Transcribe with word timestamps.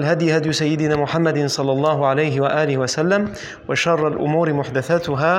الهدي 0.00 0.36
هدي 0.36 0.52
سيدنا 0.52 0.96
محمد 0.96 1.46
صلى 1.46 1.72
الله 1.72 2.06
عليه 2.06 2.40
وآله 2.40 2.76
وسلم 2.78 3.32
وشر 3.68 4.08
الأمور 4.08 4.52
محدثاتها 4.52 5.34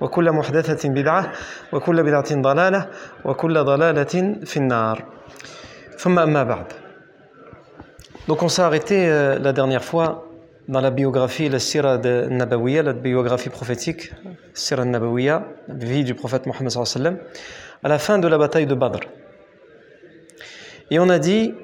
وكل 0.00 0.32
محدثة 0.32 0.88
بدعة 0.88 1.32
وكل 1.72 2.02
بدعة 2.02 2.30
ضلالة 2.48 2.86
وكل 3.24 3.64
ضلالة 3.64 4.14
في 4.44 4.56
النار 4.56 5.04
ثم 5.98 6.18
أما 6.18 6.42
بعد 6.42 6.72
Donc 8.28 8.42
on 8.42 8.48
s'est 8.48 8.62
arrêté 8.62 9.08
euh, 9.08 9.38
la 9.38 9.52
dernière 9.52 9.84
fois 9.84 10.26
dans 10.68 10.80
la 10.80 10.90
biographie, 10.90 11.48
la 11.48 11.60
sira 11.60 11.96
de 11.96 12.26
Nabawiya, 12.28 12.82
la 12.82 12.92
biographie 12.92 13.50
prophétique, 13.50 14.12
sira 14.52 14.84
Nabawiya, 14.84 15.44
vie 15.68 16.02
du 16.02 16.14
prophète 16.14 16.44
Mohammed 16.46 16.70
sallallahu 16.70 16.92
alayhi 16.96 17.04
wa 17.04 17.20
sallam, 17.20 17.28
à 17.84 17.88
la 17.88 17.98
fin 17.98 18.18
de 18.18 18.26
la 18.26 18.36
bataille 18.36 18.66
de 18.66 18.74
Badr. 18.74 18.98
Et 20.90 20.98
on 20.98 21.08
a 21.08 21.20
dit 21.20 21.54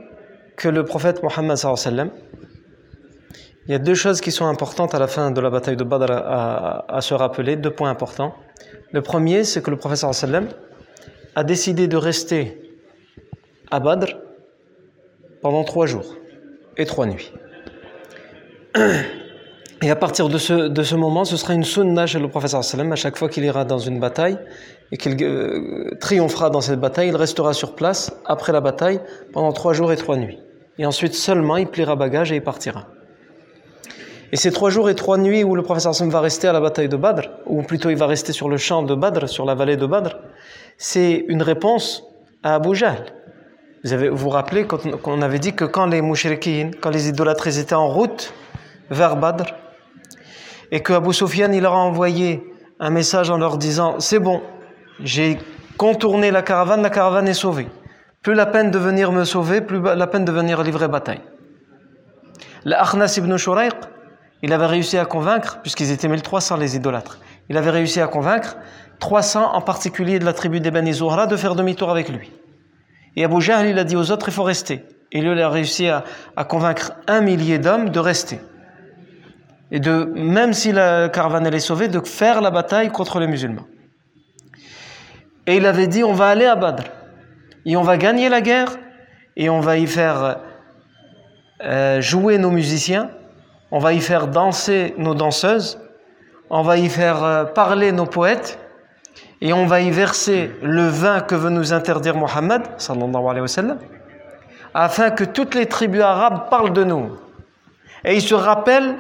que 0.57 0.69
le 0.69 0.85
prophète 0.85 1.21
Mohammed 1.25 1.57
sallallahu 1.57 1.81
alayhi 1.85 1.99
wa 1.99 2.07
sallam, 2.07 2.11
il 3.67 3.73
y 3.73 3.75
a 3.75 3.79
deux 3.79 3.95
choses 3.95 4.21
qui 4.21 4.33
sont 4.33 4.47
importantes 4.47 4.95
à 4.95 4.99
la 4.99 5.07
fin 5.07 5.31
de 5.31 5.41
la 5.41 5.49
bataille 5.49 5.77
de 5.77 5.85
Badr 5.85 6.11
à, 6.11 7.01
se 7.01 7.15
rappeler, 7.15 7.57
deux 7.57 7.71
points 7.71 7.91
importants. 7.91 8.35
Le 8.91 9.03
premier, 9.03 9.45
c'est 9.45 9.63
que 9.63 9.71
le 9.71 9.79
wa 9.83 9.97
sallam 9.97 10.49
a 11.37 11.45
décidé 11.45 11.87
de 11.87 11.97
rester 11.97 12.61
à 13.71 13.79
Badr 13.79 14.17
pendant 15.41 15.65
trois 15.65 15.87
jours 15.87 16.17
et 16.77 16.87
trois 16.87 17.07
nuits. 17.07 17.33
Et 19.83 19.91
à 19.91 19.97
partir 19.97 20.29
de 20.29 20.39
ce, 20.39 20.69
de 20.69 20.83
ce 20.83 20.95
moment, 20.95 21.25
ce 21.25 21.37
sera 21.37 21.55
une 21.55 21.65
sunna 21.65 22.07
chez 22.07 22.21
le 22.21 22.29
professeur 22.29 22.63
sallam. 22.63 22.93
À 22.93 22.97
chaque 22.97 23.17
fois 23.17 23.29
qu'il 23.29 23.45
ira 23.45 23.65
dans 23.65 23.79
une 23.79 23.99
bataille 23.99 24.39
et 24.93 24.97
qu'il 24.97 25.21
euh, 25.23 25.97
triomphera 26.01 26.51
dans 26.51 26.61
cette 26.61 26.79
bataille, 26.79 27.09
il 27.09 27.17
restera 27.17 27.53
sur 27.53 27.75
place 27.75 28.13
après 28.25 28.53
la 28.53 28.61
bataille 28.61 29.01
pendant 29.33 29.53
trois 29.53 29.73
jours 29.73 29.93
et 29.93 29.97
trois 29.97 30.17
nuits. 30.17 30.39
Et 30.79 30.87
ensuite 30.87 31.15
seulement, 31.15 31.57
il 31.57 31.67
pliera 31.67 31.97
bagage 31.97 32.31
et 32.31 32.37
il 32.37 32.43
partira. 32.43 32.87
Et 34.33 34.37
ces 34.37 34.51
trois 34.51 34.71
jours 34.71 34.89
et 34.89 34.95
trois 34.95 35.19
nuits 35.19 35.45
où 35.45 35.55
le 35.55 35.63
professeur 35.63 35.95
sallam 35.95 36.11
va 36.11 36.21
rester 36.21 36.49
à 36.49 36.55
la 36.55 36.61
bataille 36.61 36.89
de 36.89 36.97
Badr, 36.97 37.29
ou 37.45 37.63
plutôt 37.63 37.91
il 37.91 37.97
va 37.97 38.07
rester 38.07 38.33
sur 38.33 38.49
le 38.49 38.57
champ 38.57 38.83
de 38.83 38.95
Badr, 38.95 39.29
sur 39.29 39.45
la 39.45 39.55
vallée 39.55 39.77
de 39.77 39.85
Badr, 39.85 40.17
c'est 40.79 41.27
une 41.29 41.43
réponse 41.43 42.03
à 42.43 42.55
Abu 42.55 42.75
Jahl. 42.75 43.05
Vous 43.85 43.93
avez, 43.93 44.09
vous, 44.09 44.31
rappelez 44.31 44.65
qu'on 44.65 45.23
avait 45.23 45.39
dit 45.39 45.55
que 45.55 45.65
quand 45.67 45.87
les 45.87 46.01
mouchriquins, 46.01 46.71
quand 46.81 46.91
les 46.91 47.09
idolâtres 47.09 47.47
étaient 47.59 47.75
en 47.75 47.89
route 47.89 48.33
vers 48.91 49.17
Badr, 49.17 49.55
et 50.71 50.81
que 50.81 50.95
Abu 50.95 51.13
Sufyan 51.13 51.53
il 51.53 51.63
leur 51.63 51.75
a 51.75 51.79
envoyé 51.79 52.43
un 52.81 52.89
message 52.89 53.29
en 53.29 53.37
leur 53.37 53.59
disant 53.59 54.01
c'est 54.01 54.19
bon, 54.19 54.41
j'ai 55.01 55.39
contourné 55.77 56.31
la 56.31 56.41
caravane, 56.43 56.81
la 56.81 56.91
caravane 56.91 57.29
est 57.29 57.35
sauvée. 57.35 57.69
Plus 58.23 58.35
la 58.35 58.47
peine 58.47 58.71
de 58.71 58.79
venir 58.79 59.13
me 59.13 59.25
sauver, 59.25 59.61
plus 59.61 59.83
la 59.83 60.07
peine 60.07 60.25
de 60.25 60.33
venir 60.33 60.63
livrer 60.63 60.89
bataille. 60.89 61.21
L'Akhnas 62.65 63.17
ibn 63.19 63.37
Shuraiq, 63.37 63.75
il 64.43 64.53
avait 64.53 64.67
réussi 64.67 64.99
à 64.99 65.05
convaincre, 65.05 65.61
puisqu'ils 65.63 65.91
étaient 65.91 66.09
1300 66.09 66.57
les 66.57 66.77
idolâtres, 66.77 67.19
il 67.49 67.57
avait 67.57 67.71
réussi 67.71 68.01
à 68.01 68.07
convaincre 68.07 68.57
300 68.99 69.55
en 69.55 69.61
particulier 69.61 70.19
de 70.19 70.25
la 70.25 70.33
tribu 70.33 70.61
des 70.61 70.71
de 70.71 71.37
faire 71.37 71.55
demi-tour 71.55 71.91
avec 71.91 72.09
lui. 72.09 72.31
Et 73.17 73.25
Abu 73.25 73.41
Jahl, 73.41 73.67
il 73.67 73.79
a 73.79 73.85
dit 73.85 73.97
aux 73.97 74.11
autres, 74.11 74.29
il 74.29 74.33
faut 74.33 74.43
rester. 74.43 74.85
Et 75.11 75.21
lui, 75.21 75.33
il 75.33 75.41
a 75.41 75.51
réussi 75.51 75.89
à, 75.89 76.05
convaincre 76.45 76.93
un 77.07 77.21
millier 77.21 77.59
d'hommes 77.59 77.91
de 77.91 77.99
rester. 77.99 78.41
Et 79.71 79.81
de, 79.81 80.05
même 80.15 80.53
si 80.53 80.73
la 80.73 81.09
caravane 81.09 81.47
est 81.47 81.59
sauvée, 81.59 81.89
de 81.89 82.01
faire 82.01 82.41
la 82.41 82.51
bataille 82.51 82.91
contre 82.91 83.19
les 83.21 83.27
musulmans. 83.27 83.67
Et 85.47 85.57
il 85.57 85.67
avait 85.67 85.89
dit, 85.89 86.05
on 86.05 86.13
va 86.13 86.29
aller 86.29 86.47
à 86.47 86.57
Badr. 86.57 86.85
Et 87.67 87.77
on 87.77 87.83
va 87.83 87.97
gagner 87.97 88.29
la 88.29 88.41
guerre. 88.41 88.79
Et 89.37 89.51
on 89.51 89.61
va 89.61 89.79
y 89.79 89.87
faire 89.87 90.39
euh, 91.63 92.01
jouer 92.01 92.39
nos 92.39 92.51
musiciens. 92.51 93.11
On 93.73 93.79
va 93.79 93.95
y 93.95 94.01
faire 94.01 94.29
danser 94.29 94.95
nos 94.99 95.15
danseuses. 95.15 95.81
On 96.51 96.63
va 96.63 96.77
y 96.77 96.91
faire 96.91 97.25
euh, 97.25 97.45
parler 97.45 97.91
nos 97.91 98.05
poètes 98.05 98.59
et 99.41 99.55
on 99.55 99.65
va 99.65 99.81
y 99.81 99.91
verser 99.91 100.53
le 100.63 100.87
vin 100.87 101.21
que 101.21 101.35
veut 101.35 101.51
nous 101.51 101.73
interdire 101.73 102.15
Mohammed 102.15 102.63
afin 104.75 105.11
que 105.11 105.25
toutes 105.25 105.55
les 105.55 105.67
tribus 105.67 106.03
arabes 106.03 106.51
parlent 106.51 106.73
de 106.73 106.85
nous. 106.85 107.17
Et 108.05 108.15
ils 108.15 108.23
se 108.23 108.35
rappellent 108.35 108.97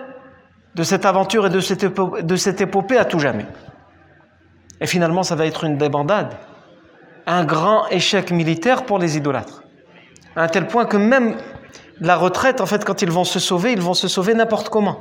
de 0.74 0.82
cette 0.82 1.04
aventure 1.04 1.46
et 1.46 1.50
de 1.50 1.60
cette, 1.60 1.84
épopée, 1.84 2.22
de 2.22 2.36
cette 2.36 2.60
épopée 2.62 2.96
à 2.96 3.04
tout 3.04 3.18
jamais. 3.18 3.46
Et 4.80 4.86
finalement, 4.86 5.22
ça 5.22 5.36
va 5.36 5.46
être 5.46 5.64
une 5.64 5.76
débandade, 5.76 6.34
un 7.26 7.44
grand 7.44 7.88
échec 7.88 8.32
militaire 8.32 8.84
pour 8.84 8.98
les 8.98 9.18
idolâtres. 9.18 9.62
À 10.34 10.44
un 10.44 10.48
tel 10.48 10.66
point 10.66 10.86
que 10.86 10.96
même 10.96 11.36
la 12.00 12.16
retraite, 12.16 12.60
en 12.60 12.66
fait, 12.66 12.84
quand 12.84 13.02
ils 13.02 13.10
vont 13.10 13.24
se 13.24 13.38
sauver, 13.38 13.72
ils 13.72 13.80
vont 13.80 13.94
se 13.94 14.08
sauver 14.08 14.34
n'importe 14.34 14.68
comment. 14.68 15.00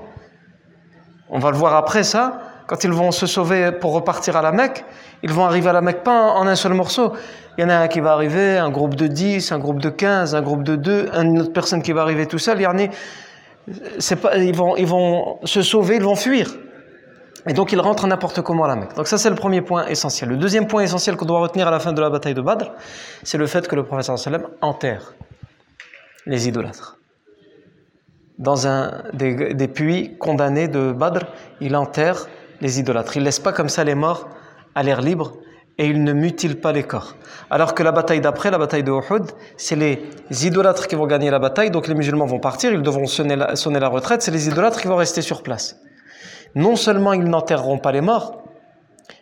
On 1.30 1.40
va 1.40 1.52
le 1.52 1.58
voir 1.58 1.76
après 1.76 2.04
ça, 2.04 2.42
quand 2.68 2.84
ils 2.84 2.92
vont 2.92 3.12
se 3.12 3.26
sauver 3.26 3.72
pour 3.72 3.94
repartir 3.94 4.36
à 4.38 4.42
la 4.42 4.52
Mecque, 4.52 4.86
ils 5.24 5.32
vont 5.32 5.46
arriver 5.46 5.70
à 5.70 5.74
la 5.74 5.82
Mecque 5.82 6.04
pas 6.04 6.32
en 6.32 6.48
un 6.48 6.56
seul 6.56 6.74
morceau. 6.74 7.14
Il 7.58 7.62
y 7.62 7.64
en 7.66 7.70
a 7.70 7.76
un 7.76 7.88
qui 7.88 8.00
va 8.00 8.12
arriver, 8.14 8.58
un 8.58 8.70
groupe 8.70 8.96
de 8.96 9.08
10, 9.08 9.52
un 9.52 9.60
groupe 9.60 9.80
de 9.80 9.90
15, 9.90 10.36
un 10.36 10.42
groupe 10.42 10.64
de 10.64 10.76
2, 10.76 11.10
une 11.14 11.42
autre 11.42 11.54
personne 11.54 11.82
qui 11.82 11.92
va 11.92 12.02
arriver 12.02 12.28
tout 12.28 12.38
seul. 12.38 12.58
Pas, 14.22 14.38
ils, 14.38 14.56
vont, 14.56 14.76
ils 14.76 14.88
vont 14.88 15.40
se 15.44 15.62
sauver, 15.62 15.98
ils 15.98 16.04
vont 16.04 16.16
fuir. 16.16 16.50
Et 17.48 17.54
donc 17.54 17.72
ils 17.72 17.80
rentrent 17.80 18.08
n'importe 18.08 18.42
comment 18.42 18.66
à 18.66 18.68
la 18.68 18.76
Mecque. 18.76 18.96
Donc 18.96 19.08
ça 19.08 19.18
c'est 19.18 19.30
le 19.30 19.36
premier 19.36 19.62
point 19.62 19.86
essentiel. 19.88 20.30
Le 20.30 20.38
deuxième 20.38 20.68
point 20.68 20.84
essentiel 20.84 21.16
qu'on 21.16 21.26
doit 21.26 21.40
retenir 21.40 21.68
à 21.68 21.72
la 21.72 21.80
fin 21.80 21.92
de 21.94 22.02
la 22.02 22.10
bataille 22.10 22.36
de 22.36 22.42
Badr, 22.42 22.72
c'est 23.24 23.38
le 23.38 23.48
fait 23.48 23.68
que 23.68 23.76
le 23.76 23.84
prophète 23.84 24.18
sallam 24.18 24.48
enterre 24.62 25.14
les 26.26 26.48
idolâtres. 26.48 26.98
Dans 28.38 28.68
un 28.68 29.04
des, 29.14 29.68
puits 29.68 30.18
condamnés 30.18 30.68
de 30.68 30.92
Badr, 30.92 31.26
il 31.60 31.76
enterre 31.76 32.28
les 32.60 32.80
idolâtres. 32.80 33.18
Il 33.18 33.20
ne 33.20 33.26
laisse 33.26 33.40
pas 33.40 33.54
comme 33.54 33.70
ça 33.70 33.84
les 33.84 33.96
morts 33.96 34.30
à 34.74 34.84
l'air 34.84 35.02
libre 35.02 35.34
et 35.78 35.86
il 35.86 36.04
ne 36.04 36.14
mutile 36.14 36.60
pas 36.60 36.72
les 36.72 36.84
corps. 36.84 37.16
Alors 37.50 37.76
que 37.76 37.84
la 37.84 37.92
bataille 37.92 38.22
d'après, 38.22 38.52
la 38.52 38.58
bataille 38.58 38.84
de 38.84 38.92
Uhud, 38.92 39.32
c'est 39.58 39.76
les 39.76 40.02
idolâtres 40.46 40.88
qui 40.88 40.96
vont 40.96 41.08
gagner 41.08 41.30
la 41.30 41.40
bataille, 41.40 41.72
donc 41.72 41.88
les 41.88 41.96
musulmans 41.96 42.26
vont 42.26 42.40
partir, 42.40 42.72
ils 42.72 42.82
devront 42.82 43.06
sonner 43.06 43.36
la, 43.36 43.88
retraite, 43.88 44.22
c'est 44.22 44.32
les 44.32 44.48
idolâtres 44.48 44.82
qui 44.82 44.88
vont 44.88 44.96
rester 44.96 45.22
sur 45.22 45.44
place. 45.44 45.78
Non 46.56 46.76
seulement 46.76 47.14
ils 47.14 47.24
n'enterreront 47.24 47.78
pas 47.78 47.92
les 47.92 48.02
morts, 48.02 48.44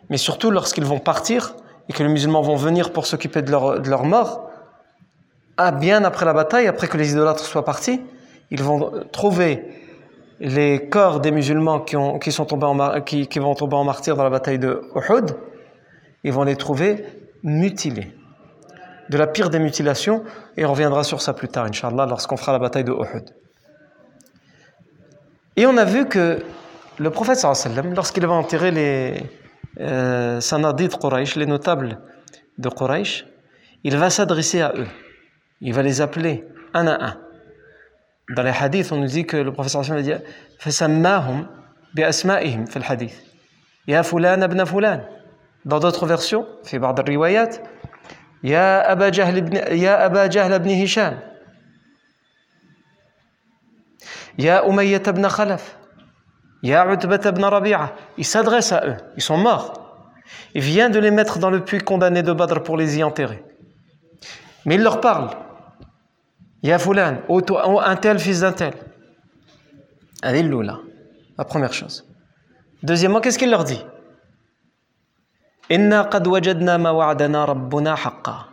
mais 0.08 0.16
surtout 0.16 0.50
lorsqu'ils 0.50 0.84
vont 0.84 0.98
partir 0.98 1.54
et 1.88 1.92
que 1.92 2.02
les 2.02 2.08
musulmans 2.08 2.42
vont 2.42 2.56
venir 2.56 2.92
pour 2.92 3.06
s'occuper 3.06 3.42
de 3.42 3.50
leur, 3.50 3.80
de 3.80 3.88
leur 3.88 4.04
mort, 4.04 4.49
ah, 5.62 5.72
bien 5.72 6.04
après 6.04 6.24
la 6.24 6.32
bataille, 6.32 6.66
après 6.66 6.88
que 6.88 6.96
les 6.96 7.12
idolâtres 7.12 7.44
soient 7.44 7.66
partis, 7.66 8.00
ils 8.50 8.62
vont 8.62 9.04
trouver 9.12 9.62
les 10.40 10.88
corps 10.88 11.20
des 11.20 11.30
musulmans 11.30 11.80
qui, 11.80 11.98
ont, 11.98 12.18
qui, 12.18 12.32
sont 12.32 12.46
tombés 12.46 12.64
en, 12.64 12.74
vont 12.74 13.54
tomber 13.54 13.76
en 13.76 13.84
martyr 13.84 14.16
dans 14.16 14.24
la 14.24 14.30
bataille 14.30 14.58
de 14.58 14.82
Uhud, 14.94 15.36
ils 16.24 16.32
vont 16.32 16.44
les 16.44 16.56
trouver 16.56 17.04
mutilés. 17.42 18.10
De 19.10 19.18
la 19.18 19.26
pire 19.26 19.50
des 19.50 19.58
mutilations, 19.58 20.24
et 20.56 20.64
on 20.64 20.70
reviendra 20.70 21.04
sur 21.04 21.20
ça 21.20 21.34
plus 21.34 21.48
tard, 21.48 21.66
Inch'Allah, 21.66 22.06
lorsqu'on 22.06 22.38
fera 22.38 22.52
la 22.52 22.58
bataille 22.58 22.84
de 22.84 22.92
Uhud. 22.92 23.28
Et 25.56 25.66
on 25.66 25.76
a 25.76 25.84
vu 25.84 26.06
que 26.06 26.42
le 26.98 27.10
prophète 27.10 27.36
sallam, 27.36 27.92
lorsqu'il 27.94 28.26
va 28.26 28.32
enterrer 28.32 28.70
les 28.70 29.22
euh, 29.78 30.40
sanadid 30.40 30.96
Quraysh, 30.96 31.36
les 31.36 31.44
notables 31.44 31.98
de 32.56 32.70
Quraysh, 32.70 33.26
il 33.84 33.98
va 33.98 34.08
s'adresser 34.08 34.62
à 34.62 34.72
eux. 34.74 34.86
Il 35.61 35.73
va 35.73 35.81
les 35.81 36.01
appeler 36.01 36.45
un 36.73 36.87
à 36.87 37.05
un. 37.05 37.17
Dans 38.35 38.43
les 38.43 38.51
hadiths, 38.51 38.91
on 38.91 38.97
nous 38.97 39.07
dit 39.07 39.25
que 39.25 39.37
le 39.37 39.51
professeur 39.51 39.89
a 39.91 40.01
dit 40.01 40.13
فَسَمَّاهُمْ 40.59 41.47
بِأَسْمَائِهِمْ 41.95 42.65
في 42.65 42.77
الحديث 42.77 43.15
يا 43.87 44.01
فلان 44.01 44.43
ابن 44.43 44.63
فلان 44.63 45.03
Dans 45.65 45.79
d'autres 45.79 46.05
versions, 46.05 46.45
في 46.63 46.77
بعض 46.77 46.99
الروايات 46.99 47.57
يا 48.43 48.91
أبا 48.91 49.09
جهل 49.09 49.41
بن 49.41 49.55
يا 49.55 50.05
أبا 50.05 50.27
جهل 50.27 50.59
بن 50.59 50.81
هشام 50.83 51.19
يا 54.39 54.69
أمية 54.69 54.97
بن 54.97 55.27
خلف 55.27 55.77
يا 56.63 56.77
عتبة 56.79 57.29
بن 57.29 57.45
ربيعة 57.45 57.95
Il 58.17 58.25
s'adresse 58.25 58.71
à 58.71 58.85
eux, 58.85 58.97
ils 59.17 59.23
sont 59.23 59.37
morts. 59.37 59.85
Il 60.53 60.61
vient 60.61 60.89
de 60.89 60.99
les 60.99 61.11
mettre 61.11 61.39
dans 61.39 61.49
le 61.49 61.63
puits 61.63 61.79
condamné 61.79 62.23
de 62.23 62.33
Badr 62.33 62.61
pour 62.63 62.77
les 62.77 62.97
y 62.97 63.03
enterrer. 63.03 63.43
Mais 64.65 64.75
il 64.75 64.81
leur 64.81 64.99
parle. 64.99 65.29
Ya 66.63 66.79
Fulan, 66.79 67.17
un 67.29 67.95
tel 67.95 68.19
fils 68.19 68.39
d'un 68.39 68.51
tel. 68.51 68.73
là, 70.23 70.79
la 71.37 71.45
première 71.45 71.73
chose. 71.73 72.05
Deuxièmement, 72.83 73.21
qu'est-ce 73.21 73.37
qu'il 73.37 73.51
leur 73.51 73.63
dit 73.63 73.83
إنا 75.71 76.01
قد 76.01 76.27
وجدنا 76.27 76.77
ما 76.77 76.89
وعدنا 76.89 77.45
ربنا 77.45 77.95
حقا 77.95 78.45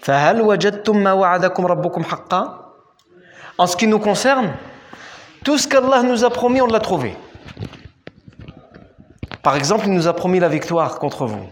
فهل 0.00 0.40
وجدتم 0.42 0.96
ما 0.96 1.12
وعدكم 1.12 1.66
ربكم 1.66 2.04
حقا 2.04 2.56
En 3.58 3.66
ce 3.66 3.76
qui 3.76 3.86
nous 3.86 3.98
concerne, 3.98 4.52
tout 5.44 5.58
ce 5.58 5.68
qu'Allah 5.68 6.02
nous 6.02 6.24
a 6.24 6.30
promis, 6.30 6.62
on 6.62 6.66
l'a 6.66 6.80
trouvé. 6.80 7.14
Par 9.42 9.54
exemple, 9.54 9.86
il 9.86 9.92
nous 9.92 10.06
a 10.08 10.14
promis 10.14 10.40
la 10.40 10.48
victoire 10.48 10.98
contre 10.98 11.26
vous. 11.26 11.46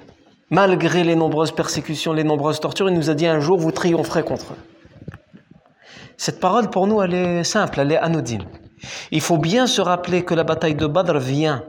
Malgré 0.49 1.05
les 1.05 1.17
nombreuses 1.17 1.53
persécutions, 1.53 2.15
les 2.15 2.25
nombreuses 2.25 2.61
tortures, 2.61 2.89
il 2.89 2.95
nous 2.97 3.11
a 3.11 3.15
dit 3.15 3.27
un 3.27 3.41
jour, 3.41 3.59
vous 3.59 3.73
triompherez 3.73 4.23
contre 4.23 4.53
eux. 4.55 4.72
Cette 6.26 6.40
parole, 6.40 6.70
pour 6.70 6.88
nous, 6.88 7.02
elle 7.02 7.14
est 7.14 7.44
simple, 7.44 7.82
elle 7.82 7.92
est 7.92 7.98
anodine. 7.98 8.46
Il 9.12 9.20
faut 9.20 9.38
bien 9.38 9.68
se 9.68 9.82
rappeler 9.82 10.24
que 10.24 10.34
la 10.34 10.46
bataille 10.46 10.74
de 10.74 10.88
Badr 10.88 11.18
vient 11.18 11.66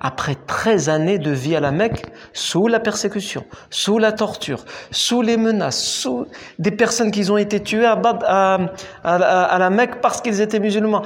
après 0.00 0.34
13 0.34 0.88
années 0.88 1.18
de 1.18 1.30
vie 1.30 1.54
à 1.54 1.60
la 1.60 1.72
Mecque, 1.72 2.06
sous 2.32 2.68
la 2.68 2.80
persécution, 2.80 3.44
sous 3.68 3.98
la 3.98 4.12
torture, 4.12 4.64
sous 4.90 5.20
les 5.20 5.36
menaces, 5.36 5.84
sous 5.84 6.26
des 6.58 6.70
personnes 6.70 7.10
qui 7.10 7.30
ont 7.30 7.36
été 7.36 7.62
tuées 7.62 7.84
à, 7.84 8.58
la 9.04 9.68
Mecque 9.68 10.00
parce 10.00 10.22
qu'ils 10.22 10.40
étaient 10.40 10.58
musulmans, 10.58 11.02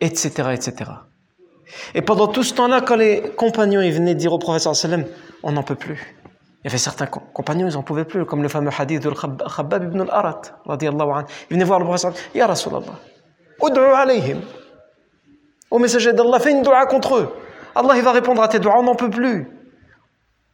etc., 0.00 0.50
etc. 0.52 0.92
Et 1.96 2.02
pendant 2.02 2.28
tout 2.28 2.44
ce 2.44 2.54
temps-là, 2.54 2.82
quand 2.82 2.94
les 2.94 3.32
compagnons 3.36 3.80
ils 3.80 3.92
venaient 3.92 4.14
dire 4.14 4.32
au 4.32 4.38
prophète 4.38 4.72
sallam, 4.76 5.06
on 5.42 5.50
n'en 5.50 5.64
peut 5.64 5.74
plus. 5.74 6.15
Il 6.66 6.70
y 6.70 6.72
avait 6.72 6.78
certains 6.78 7.06
compagnons, 7.06 7.68
ils 7.68 7.74
n'en 7.74 7.84
pouvaient 7.84 8.04
plus, 8.04 8.26
comme 8.26 8.42
le 8.42 8.48
fameux 8.48 8.72
hadith 8.76 9.00
de 9.00 9.10
Khabbab 9.10 9.84
ibn 9.84 10.00
al-Arat, 10.00 10.40
anhu. 10.66 11.24
Il 11.48 11.54
venait 11.54 11.64
voir 11.64 11.78
le 11.78 11.84
prophète 11.84 12.30
Ya 12.34 12.48
Rasulallah, 12.48 12.98
ud'u 13.62 13.78
alayhim. 13.78 14.40
Au 15.70 15.78
messager 15.78 16.12
d'Allah, 16.12 16.40
fais 16.40 16.50
une 16.50 16.62
dua 16.62 16.86
contre 16.86 17.18
eux. 17.18 17.32
Allah 17.72 18.02
va 18.02 18.10
répondre 18.10 18.42
à 18.42 18.48
tes 18.48 18.58
doigts, 18.58 18.80
on 18.80 18.82
n'en 18.82 18.96
peut 18.96 19.10
plus. 19.10 19.46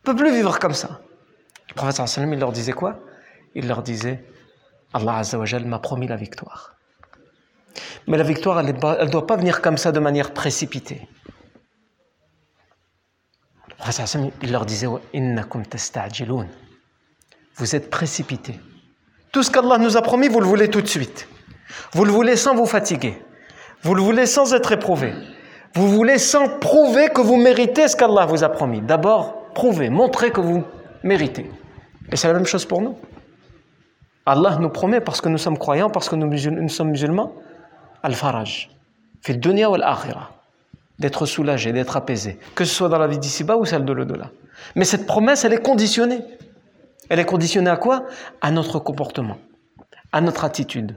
On 0.04 0.10
ne 0.10 0.12
peut 0.12 0.14
plus 0.14 0.34
vivre 0.34 0.58
comme 0.58 0.74
ça. 0.74 1.00
Le 1.70 1.74
prophète 1.76 2.18
il 2.18 2.38
leur 2.38 2.52
disait 2.52 2.72
quoi? 2.72 2.98
Il 3.54 3.66
leur 3.66 3.82
disait 3.82 4.22
Allah 4.92 5.16
Azzawajal 5.16 5.64
m'a 5.64 5.78
promis 5.78 6.08
la 6.08 6.16
victoire. 6.16 6.74
Mais 8.06 8.18
la 8.18 8.24
victoire, 8.24 8.60
elle 8.60 8.66
ne 8.66 9.10
doit 9.10 9.26
pas 9.26 9.36
venir 9.36 9.62
comme 9.62 9.78
ça 9.78 9.92
de 9.92 9.98
manière 9.98 10.34
précipitée. 10.34 11.08
Il 14.42 14.52
leur 14.52 14.64
disait 14.64 14.86
Vous 17.56 17.76
êtes 17.76 17.90
précipités. 17.90 18.60
Tout 19.32 19.42
ce 19.42 19.50
qu'Allah 19.50 19.78
nous 19.78 19.96
a 19.96 20.02
promis, 20.02 20.28
vous 20.28 20.40
le 20.40 20.46
voulez 20.46 20.68
tout 20.68 20.82
de 20.82 20.86
suite. 20.86 21.28
Vous 21.92 22.04
le 22.04 22.12
voulez 22.12 22.36
sans 22.36 22.54
vous 22.54 22.66
fatiguer. 22.66 23.22
Vous 23.82 23.94
le 23.94 24.02
voulez 24.02 24.26
sans 24.26 24.52
être 24.54 24.72
éprouvé. 24.72 25.14
Vous 25.74 25.88
voulez 25.88 26.18
sans 26.18 26.58
prouver 26.58 27.08
que 27.08 27.20
vous 27.20 27.36
méritez 27.36 27.88
ce 27.88 27.96
qu'Allah 27.96 28.26
vous 28.26 28.44
a 28.44 28.50
promis. 28.50 28.82
D'abord, 28.82 29.50
prouver, 29.54 29.88
montrer 29.88 30.30
que 30.30 30.40
vous 30.40 30.64
méritez. 31.02 31.50
Et 32.10 32.16
c'est 32.16 32.28
la 32.28 32.34
même 32.34 32.46
chose 32.46 32.66
pour 32.66 32.82
nous. 32.82 32.96
Allah 34.26 34.58
nous 34.60 34.68
promet, 34.68 35.00
parce 35.00 35.20
que 35.20 35.28
nous 35.28 35.38
sommes 35.38 35.58
croyants, 35.58 35.90
parce 35.90 36.08
que 36.08 36.14
nous, 36.14 36.68
sommes 36.68 36.90
musulmans, 36.90 37.32
al-faraj, 38.02 38.70
fait 39.20 39.34
dunya 39.34 39.68
ou 39.68 39.74
al-akhirah, 39.74 40.30
d'être 40.98 41.26
soulagé, 41.26 41.72
d'être 41.72 41.96
apaisé, 41.96 42.38
que 42.54 42.64
ce 42.64 42.74
soit 42.74 42.88
dans 42.88 42.98
la 42.98 43.06
vie 43.06 43.18
d'ici-bas 43.18 43.56
ou 43.56 43.64
celle 43.64 43.84
de 43.84 43.92
l'au-delà. 43.92 44.30
Mais 44.76 44.84
cette 44.84 45.06
promesse, 45.06 45.44
elle 45.44 45.52
est 45.52 45.62
conditionnée. 45.62 46.20
Elle 47.08 47.18
est 47.18 47.24
conditionnée 47.24 47.70
à 47.70 47.76
quoi? 47.76 48.04
À 48.40 48.50
notre 48.50 48.78
comportement, 48.78 49.38
à 50.12 50.20
notre 50.20 50.44
attitude, 50.44 50.96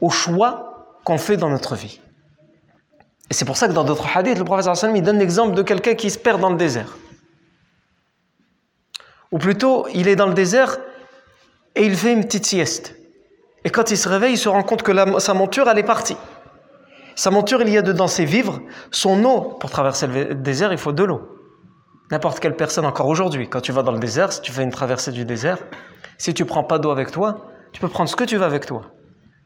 au 0.00 0.10
choix 0.10 0.98
qu'on 1.04 1.18
fait 1.18 1.36
dans 1.36 1.50
notre 1.50 1.74
vie. 1.74 2.00
Et 3.30 3.34
c'est 3.34 3.44
pour 3.44 3.56
ça 3.56 3.68
que 3.68 3.72
dans 3.72 3.84
d'autres 3.84 4.16
hadiths, 4.16 4.38
le 4.38 4.44
prophète 4.44 4.74
sallam 4.74 4.96
il 4.96 5.02
donne 5.02 5.18
l'exemple 5.18 5.54
de 5.54 5.62
quelqu'un 5.62 5.94
qui 5.94 6.10
se 6.10 6.18
perd 6.18 6.40
dans 6.40 6.50
le 6.50 6.56
désert. 6.56 6.96
Ou 9.32 9.38
plutôt, 9.38 9.86
il 9.94 10.08
est 10.08 10.16
dans 10.16 10.26
le 10.26 10.34
désert 10.34 10.78
et 11.76 11.84
il 11.84 11.96
fait 11.96 12.12
une 12.12 12.24
petite 12.24 12.46
sieste. 12.46 12.96
Et 13.64 13.70
quand 13.70 13.90
il 13.90 13.96
se 13.96 14.08
réveille, 14.08 14.32
il 14.32 14.38
se 14.38 14.48
rend 14.48 14.62
compte 14.62 14.82
que 14.82 15.20
sa 15.20 15.34
monture, 15.34 15.68
elle 15.68 15.78
est 15.78 15.84
partie. 15.84 16.16
Sa 17.20 17.30
monture, 17.30 17.60
il 17.60 17.68
y 17.68 17.76
a 17.76 17.82
dedans 17.82 18.06
ses 18.06 18.24
vivres, 18.24 18.60
son 18.90 19.22
eau. 19.26 19.54
Pour 19.60 19.68
traverser 19.68 20.06
le 20.06 20.34
désert, 20.34 20.72
il 20.72 20.78
faut 20.78 20.92
de 20.92 21.04
l'eau. 21.04 21.20
N'importe 22.10 22.40
quelle 22.40 22.56
personne, 22.56 22.86
encore 22.86 23.08
aujourd'hui, 23.08 23.46
quand 23.46 23.60
tu 23.60 23.72
vas 23.72 23.82
dans 23.82 23.92
le 23.92 23.98
désert, 23.98 24.32
si 24.32 24.40
tu 24.40 24.50
fais 24.52 24.62
une 24.62 24.70
traversée 24.70 25.12
du 25.12 25.26
désert, 25.26 25.58
si 26.16 26.32
tu 26.32 26.46
prends 26.46 26.64
pas 26.64 26.78
d'eau 26.78 26.90
avec 26.90 27.10
toi, 27.10 27.50
tu 27.72 27.80
peux 27.82 27.88
prendre 27.88 28.08
ce 28.08 28.16
que 28.16 28.24
tu 28.24 28.38
veux 28.38 28.44
avec 28.46 28.64
toi. 28.64 28.92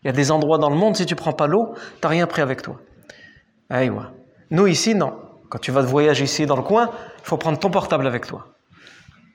Il 0.04 0.06
y 0.06 0.08
a 0.08 0.12
des 0.12 0.30
endroits 0.30 0.58
dans 0.58 0.70
le 0.70 0.76
monde, 0.76 0.94
si 0.94 1.04
tu 1.04 1.16
prends 1.16 1.32
pas 1.32 1.48
l'eau, 1.48 1.74
tu 1.74 1.98
n'as 2.04 2.10
rien 2.10 2.28
pris 2.28 2.42
avec 2.42 2.62
toi. 2.62 2.76
Aïwa. 3.68 4.12
Nous 4.52 4.68
ici, 4.68 4.94
non. 4.94 5.12
Quand 5.50 5.58
tu 5.58 5.72
vas 5.72 5.82
de 5.82 5.88
voyage 5.88 6.20
ici 6.20 6.46
dans 6.46 6.54
le 6.54 6.62
coin, 6.62 6.90
il 6.92 7.26
faut 7.26 7.38
prendre 7.38 7.58
ton 7.58 7.70
portable 7.70 8.06
avec 8.06 8.24
toi. 8.24 8.54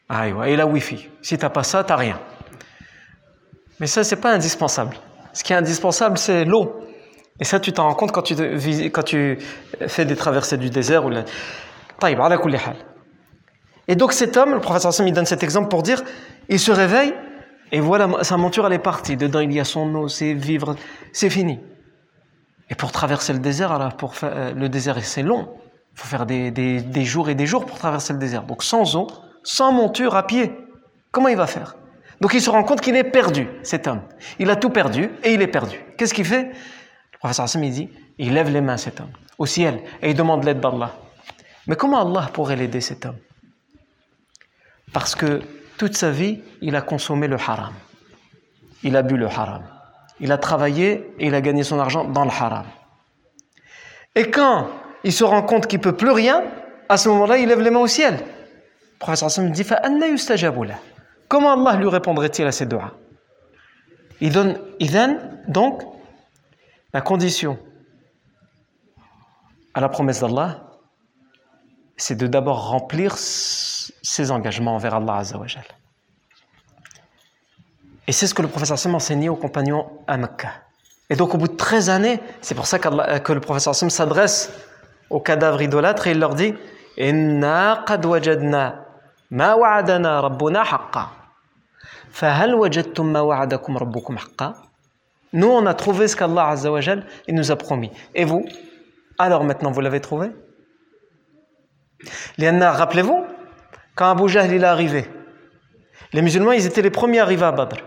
Aïwa. 0.07 0.47
Et 0.47 0.55
la 0.55 0.65
Wi-Fi. 0.65 1.09
Si 1.21 1.37
tu 1.37 1.43
n'as 1.43 1.49
pas 1.49 1.63
ça, 1.63 1.83
tu 1.83 1.89
n'as 1.89 1.97
rien. 1.97 2.17
Mais 3.81 3.87
ça, 3.87 4.05
c'est 4.05 4.21
pas 4.21 4.31
indispensable. 4.31 4.95
Ce 5.33 5.43
qui 5.43 5.51
est 5.51 5.57
indispensable, 5.57 6.17
c'est 6.17 6.45
l'eau. 6.45 6.85
Et 7.39 7.45
ça, 7.45 7.59
tu 7.59 7.71
t'en 7.71 7.83
rends 7.83 7.95
compte 7.95 8.11
quand 8.11 8.21
tu, 9.03 9.37
fais 9.87 10.05
des 10.05 10.15
traversées 10.15 10.57
du 10.57 10.69
désert. 10.69 11.05
Ou 11.05 11.09
la... 11.09 11.23
Et 13.87 13.95
donc 13.95 14.13
cet 14.13 14.37
homme, 14.37 14.53
le 14.53 14.59
professeur 14.59 14.93
Sam, 14.93 15.07
il 15.07 15.13
donne 15.13 15.25
cet 15.25 15.43
exemple 15.43 15.69
pour 15.69 15.83
dire, 15.83 16.03
il 16.47 16.59
se 16.59 16.71
réveille 16.71 17.13
et 17.71 17.79
voilà, 17.79 18.07
sa 18.23 18.37
monture, 18.37 18.65
elle 18.67 18.73
est 18.73 18.79
partie. 18.79 19.15
Dedans, 19.15 19.39
il 19.39 19.53
y 19.53 19.59
a 19.59 19.65
son 19.65 19.93
eau, 19.95 20.07
ses 20.07 20.33
vivres, 20.33 20.75
c'est 21.13 21.29
fini. 21.29 21.59
Et 22.69 22.75
pour 22.75 22.91
traverser 22.91 23.33
le 23.33 23.39
désert, 23.39 23.71
alors 23.71 23.95
pour 23.95 24.15
faire, 24.15 24.31
euh, 24.33 24.53
le 24.53 24.69
désert 24.69 24.97
c'est 25.03 25.23
long. 25.23 25.49
Il 25.93 26.01
faut 26.01 26.07
faire 26.07 26.25
des, 26.25 26.51
des, 26.51 27.03
jours 27.03 27.29
et 27.29 27.35
des 27.35 27.45
jours 27.45 27.65
pour 27.65 27.77
traverser 27.77 28.13
le 28.13 28.19
désert. 28.19 28.43
Donc 28.43 28.63
sans 28.63 28.95
eau, 28.95 29.07
sans 29.43 29.71
monture, 29.71 30.15
à 30.15 30.25
pied. 30.25 30.51
Comment 31.11 31.27
il 31.27 31.35
va 31.35 31.47
faire? 31.47 31.75
Donc 32.21 32.33
il 32.33 32.41
se 32.41 32.49
rend 32.49 32.63
compte 32.63 32.81
qu'il 32.81 32.95
est 32.95 33.03
perdu, 33.03 33.47
cet 33.63 33.87
homme. 33.87 34.01
Il 34.37 34.49
a 34.49 34.55
tout 34.55 34.69
perdu 34.69 35.09
et 35.23 35.33
il 35.33 35.41
est 35.41 35.47
perdu. 35.47 35.79
Qu'est-ce 35.97 36.13
qu'il 36.13 36.25
fait? 36.25 36.51
Le 37.19 37.27
professeur 37.27 37.45
Hassan 37.45 37.63
il 37.63 37.71
dit, 37.71 37.89
il 38.17 38.33
lève 38.33 38.49
les 38.49 38.61
mains, 38.61 38.77
cet 38.77 39.01
homme, 39.01 39.11
au 39.37 39.45
ciel, 39.45 39.81
et 40.01 40.09
il 40.11 40.15
demande 40.15 40.43
l'aide 40.43 40.59
d'Allah. 40.59 40.95
Mais 41.67 41.75
comment 41.75 42.01
Allah 42.01 42.29
pourrait 42.33 42.55
l'aider, 42.55 42.81
cet 42.81 43.05
homme? 43.05 43.17
Parce 44.93 45.15
que 45.15 45.41
toute 45.77 45.95
sa 45.95 46.11
vie, 46.11 46.41
il 46.61 46.75
a 46.75 46.81
consommé 46.81 47.27
le 47.27 47.35
haram. 47.35 47.73
Il 48.83 48.95
a 48.95 49.01
bu 49.01 49.17
le 49.17 49.27
haram 49.27 49.63
il 50.19 50.31
a 50.31 50.37
travaillé 50.37 51.13
et 51.19 51.27
il 51.27 51.35
a 51.35 51.41
gagné 51.41 51.63
son 51.63 51.79
argent 51.79 52.03
dans 52.03 52.25
le 52.25 52.31
haram. 52.31 52.65
Et 54.15 54.29
quand 54.29 54.67
il 55.03 55.13
se 55.13 55.23
rend 55.23 55.41
compte 55.43 55.67
qu'il 55.67 55.79
ne 55.79 55.83
peut 55.83 55.95
plus 55.95 56.11
rien, 56.11 56.43
à 56.89 56.97
ce 56.97 57.09
moment-là, 57.09 57.37
il 57.37 57.47
lève 57.47 57.61
les 57.61 57.69
mains 57.69 57.79
au 57.79 57.87
ciel. 57.87 58.15
Le 58.15 58.99
professeur 58.99 59.27
Hassan 59.27 59.51
dit 59.51 59.65
Comment 61.27 61.53
Allah 61.53 61.79
lui 61.79 61.87
répondrait-il 61.87 62.45
à 62.45 62.51
ces 62.51 62.65
doigts 62.65 62.93
il 64.21 64.33
donne 64.33 64.57
donc 65.47 65.81
la 66.93 67.01
condition 67.01 67.59
à 69.73 69.81
la 69.81 69.89
promesse 69.89 70.21
d'Allah, 70.21 70.65
c'est 71.97 72.15
de 72.15 72.27
d'abord 72.27 72.69
remplir 72.69 73.15
ses 73.17 74.31
engagements 74.31 74.75
envers 74.75 74.95
Allah 74.95 75.17
Azzawajal. 75.17 75.65
Et 78.07 78.11
c'est 78.11 78.25
ce 78.25 78.33
que 78.33 78.41
le 78.41 78.47
professeur 78.47 78.79
Sam 78.79 78.95
enseignait 78.95 79.29
aux 79.29 79.35
compagnons 79.35 79.87
à 80.07 80.17
Mecca. 80.17 80.49
Et 81.09 81.15
donc 81.15 81.35
au 81.35 81.37
bout 81.37 81.47
de 81.47 81.55
13 81.55 81.89
années, 81.89 82.19
c'est 82.41 82.55
pour 82.55 82.65
ça 82.65 82.79
que 82.79 83.33
le 83.33 83.39
professeur 83.39 83.75
Sam 83.75 83.89
s'adresse 83.89 84.51
aux 85.09 85.19
cadavres 85.19 85.61
idolâtres 85.61 86.07
et 86.07 86.11
il 86.11 86.19
leur 86.19 86.33
dit 86.33 86.55
Inna 86.97 87.83
qad 87.85 88.05
wajadna 88.05 88.85
ma 89.29 89.55
wa'adana 89.55 90.21
rabbuna 90.21 90.63
haqqa. 90.63 91.09
Fahal 92.11 92.55
wajadtum 92.55 93.11
ma 93.11 93.21
wa'adakum 93.21 93.77
rabbukum 93.77 94.17
haqqa? 94.17 94.68
Nous, 95.33 95.47
on 95.47 95.65
a 95.65 95.73
trouvé 95.73 96.07
ce 96.07 96.15
qu'Allah 96.15 96.49
Azza 96.49 96.71
wa 96.71 96.79
il 97.27 97.35
nous 97.35 97.51
a 97.51 97.55
promis. 97.55 97.91
Et 98.15 98.25
vous? 98.25 98.45
Alors 99.17 99.43
maintenant, 99.43 99.71
vous 99.71 99.81
l'avez 99.81 99.99
trouvé? 99.99 100.31
Rappelez-vous, 102.39 103.25
quand 103.95 104.09
Abu 104.09 104.29
Jahl 104.29 104.51
est 104.51 104.63
arrivé, 104.63 105.05
les 106.13 106.21
musulmans, 106.21 106.53
ils 106.53 106.65
étaient 106.65 106.81
les 106.81 106.89
premiers 106.89 107.19
arrivés 107.19 107.45
à 107.45 107.51
Badr. 107.51 107.77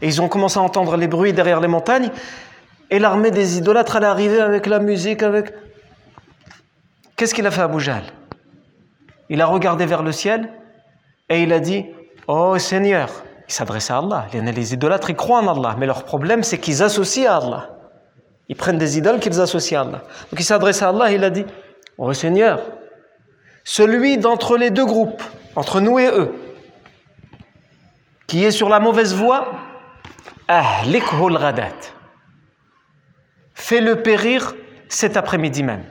Et 0.00 0.06
ils 0.06 0.20
ont 0.22 0.28
commencé 0.28 0.58
à 0.58 0.62
entendre 0.62 0.96
les 0.96 1.08
bruits 1.08 1.32
derrière 1.32 1.60
les 1.60 1.68
montagnes. 1.68 2.10
Et 2.90 2.98
l'armée 2.98 3.30
des 3.30 3.58
idolâtres 3.58 3.96
allait 3.96 4.06
arriver 4.06 4.40
avec 4.40 4.66
la 4.66 4.78
musique, 4.78 5.22
avec... 5.22 5.52
Qu'est-ce 7.16 7.34
qu'il 7.34 7.46
a 7.46 7.50
fait 7.50 7.62
Abu 7.62 7.80
Jahl? 7.80 8.04
Il 9.28 9.40
a 9.40 9.46
regardé 9.46 9.86
vers 9.86 10.02
le 10.02 10.12
ciel 10.12 10.50
et 11.28 11.42
il 11.42 11.52
a 11.52 11.60
dit 11.60 11.86
Oh 12.28 12.56
Seigneur, 12.58 13.24
il 13.48 13.52
s'adressait 13.52 13.94
à 13.94 13.98
Allah. 13.98 14.26
Les 14.32 14.74
idolâtres, 14.74 15.10
ils 15.10 15.16
croient 15.16 15.40
en 15.40 15.56
Allah, 15.56 15.74
mais 15.78 15.86
leur 15.86 16.04
problème, 16.04 16.42
c'est 16.42 16.58
qu'ils 16.58 16.82
associent 16.82 17.30
à 17.32 17.36
Allah. 17.36 17.70
Ils 18.48 18.56
prennent 18.56 18.78
des 18.78 18.98
idoles 18.98 19.20
qu'ils 19.20 19.40
associent 19.40 19.80
à 19.80 19.82
Allah. 19.84 20.02
Donc 20.30 20.38
il 20.38 20.44
s'adresse 20.44 20.82
à 20.82 20.90
Allah, 20.90 21.10
il 21.12 21.24
a 21.24 21.30
dit 21.30 21.46
Oh 21.96 22.12
Seigneur, 22.12 22.60
celui 23.64 24.18
d'entre 24.18 24.56
les 24.56 24.70
deux 24.70 24.86
groupes, 24.86 25.22
entre 25.56 25.80
nous 25.80 25.98
et 25.98 26.08
eux, 26.08 26.34
qui 28.26 28.44
est 28.44 28.50
sur 28.50 28.68
la 28.68 28.80
mauvaise 28.80 29.14
voie, 29.14 29.52
fais-le 33.54 34.02
périr 34.02 34.54
cet 34.88 35.16
après-midi 35.16 35.62
même. 35.62 35.84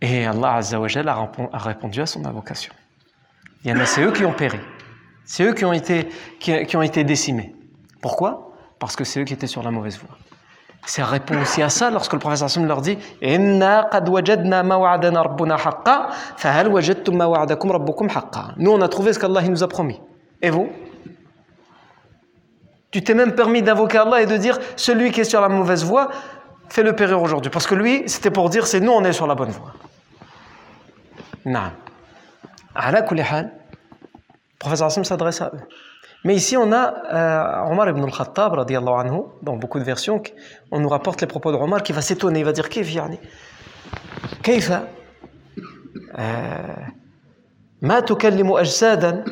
Et 0.00 0.26
Allah 0.26 0.54
Azzawajal 0.54 1.08
a 1.08 1.58
répondu 1.58 2.00
à 2.00 2.06
son 2.06 2.24
invocation. 2.24 2.72
Il 3.64 3.70
y 3.70 3.74
en 3.74 3.80
a, 3.80 3.86
c'est 3.86 4.02
eux 4.02 4.12
qui 4.12 4.24
ont 4.24 4.32
péri. 4.32 4.60
C'est 5.24 5.42
eux 5.44 5.52
qui 5.52 5.64
ont 5.64 5.72
été, 5.72 6.08
qui 6.38 6.76
ont 6.76 6.82
été 6.82 7.04
décimés. 7.04 7.54
Pourquoi? 8.00 8.52
Parce 8.78 8.96
que 8.96 9.04
c'est 9.04 9.20
eux 9.20 9.24
qui 9.24 9.34
étaient 9.34 9.46
sur 9.48 9.62
la 9.62 9.70
mauvaise 9.70 9.98
voie. 9.98 10.16
C'est 10.86 11.02
répond 11.02 11.38
aussi 11.42 11.60
à 11.60 11.68
ça 11.68 11.90
lorsque 11.90 12.12
le 12.14 12.18
professeur 12.18 12.46
Hassan 12.46 12.66
leur 12.66 12.80
dit 12.80 12.96
Nous, 13.26 13.40
on 18.70 18.80
a 18.80 18.88
trouvé 18.88 19.12
ce 19.12 19.18
qu'Allah 19.18 19.42
nous 19.42 19.62
a 19.62 19.68
promis. 19.68 20.00
Et 20.40 20.50
vous? 20.50 20.70
Tu 22.90 23.02
t'es 23.04 23.12
même 23.12 23.34
permis 23.34 23.60
d'invoquer 23.60 23.98
Allah 23.98 24.22
et 24.22 24.26
de 24.26 24.36
dire 24.36 24.58
Celui 24.76 25.10
qui 25.10 25.20
est 25.20 25.24
sur 25.24 25.42
la 25.42 25.50
mauvaise 25.50 25.84
voie, 25.84 26.08
fais-le 26.70 26.96
périr 26.96 27.20
aujourd'hui. 27.20 27.50
Parce 27.50 27.66
que 27.66 27.74
lui, 27.74 28.04
c'était 28.06 28.30
pour 28.30 28.48
dire 28.48 28.66
C'est 28.66 28.80
nous, 28.80 28.92
on 28.92 29.04
est 29.04 29.12
sur 29.12 29.26
la 29.26 29.34
bonne 29.34 29.50
voie. 29.50 29.74
Non. 31.45 31.71
Le 32.75 33.49
professeur 34.59 34.87
Hassan 34.87 35.03
s'adresse 35.03 35.41
à 35.41 35.51
eux. 35.53 35.59
Mais 36.25 36.35
ici, 36.35 36.55
on 36.55 36.71
a 36.71 37.65
euh, 37.67 37.71
Omar 37.71 37.89
ibn 37.89 38.03
al-Khattab, 38.03 38.57
anhu, 38.57 39.23
dans 39.41 39.57
beaucoup 39.57 39.77
de 39.77 39.83
versions, 39.83 40.23
on 40.71 40.79
nous 40.79 40.89
rapporte 40.89 41.19
les 41.21 41.27
propos 41.27 41.51
de 41.51 41.57
Omar 41.57 41.83
qui 41.83 41.91
va 41.91 42.01
s'étonner, 42.01 42.39
il 42.39 42.45
va 42.45 42.53
dire 42.53 42.69
Kif 42.69 42.91
yani 42.93 43.19
كيف 44.43 44.73
ما 47.81 47.99
تكلم 47.99 48.51
أجسادا 48.51 49.25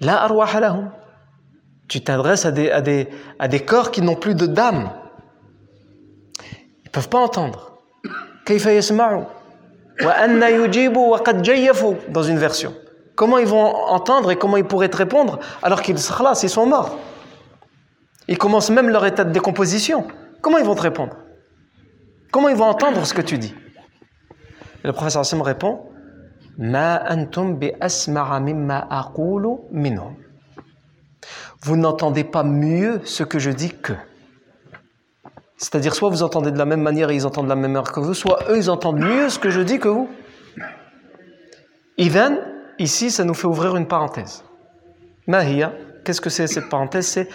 لا 0.00 0.24
أرواح 0.24 0.56
لهم 0.56 0.90
Tu 1.86 2.00
t'adresses 2.00 2.46
à 2.46 2.50
des, 2.50 2.70
à, 2.70 2.80
des, 2.80 3.08
à 3.38 3.46
des 3.46 3.60
corps 3.60 3.90
qui 3.90 4.00
n'ont 4.00 4.16
plus 4.16 4.34
de 4.34 4.46
d'âme. 4.46 4.90
Ils 6.40 6.86
ne 6.86 6.90
peuvent 6.90 7.10
pas 7.10 7.18
entendre. 7.18 7.78
كيف 8.46 8.66
يسمعوا 8.66 9.24
dans 12.09 12.23
une 12.23 12.37
version. 12.37 12.73
Comment 13.15 13.37
ils 13.37 13.47
vont 13.47 13.65
entendre 13.65 14.31
et 14.31 14.37
comment 14.37 14.57
ils 14.57 14.63
pourraient 14.63 14.89
te 14.89 14.97
répondre 14.97 15.39
alors 15.61 15.81
qu'ils 15.81 15.97
ils 15.97 16.49
sont 16.49 16.65
morts? 16.65 16.97
Ils 18.27 18.37
commencent 18.37 18.69
même 18.69 18.89
leur 18.89 19.05
état 19.05 19.23
de 19.23 19.31
décomposition. 19.31 20.07
Comment 20.41 20.57
ils 20.57 20.65
vont 20.65 20.75
te 20.75 20.81
répondre? 20.81 21.17
Comment 22.31 22.49
ils 22.49 22.55
vont 22.55 22.65
entendre 22.65 23.05
ce 23.05 23.13
que 23.13 23.21
tu 23.21 23.37
dis? 23.37 23.53
Le 24.83 24.93
professeur 24.93 25.21
Hassim 25.21 25.41
répond 25.41 25.81
Vous 31.61 31.75
n'entendez 31.75 32.23
pas 32.23 32.43
mieux 32.43 33.01
ce 33.03 33.23
que 33.23 33.39
je 33.39 33.49
dis 33.49 33.71
que. 33.71 33.93
C'est-à-dire, 35.59 35.93
soit 35.93 36.09
vous 36.09 36.23
entendez 36.23 36.51
de 36.51 36.57
la 36.57 36.65
même 36.65 36.81
manière 36.81 37.11
et 37.11 37.15
ils 37.15 37.27
entendent 37.27 37.45
de 37.45 37.49
la 37.49 37.55
même 37.55 37.71
manière 37.71 37.91
que 37.91 37.99
vous, 37.99 38.15
soit 38.15 38.39
eux, 38.49 38.57
ils 38.57 38.71
entendent 38.71 38.99
mieux 38.99 39.29
ce 39.29 39.37
que 39.37 39.51
je 39.51 39.61
dis 39.61 39.77
que 39.77 39.89
vous. 39.89 40.09
Ivan, 41.97 42.37
Ici, 42.79 43.11
ça 43.11 43.25
nous 43.25 43.33
fait 43.33 43.45
ouvrir 43.45 43.75
une 43.75 43.87
parenthèse. 43.87 44.45
Mahia, 45.27 45.73
qu'est-ce 46.05 46.21
que 46.21 46.29
c'est 46.29 46.47
cette 46.47 46.69
parenthèse? 46.69 47.07
C'est 47.07 47.27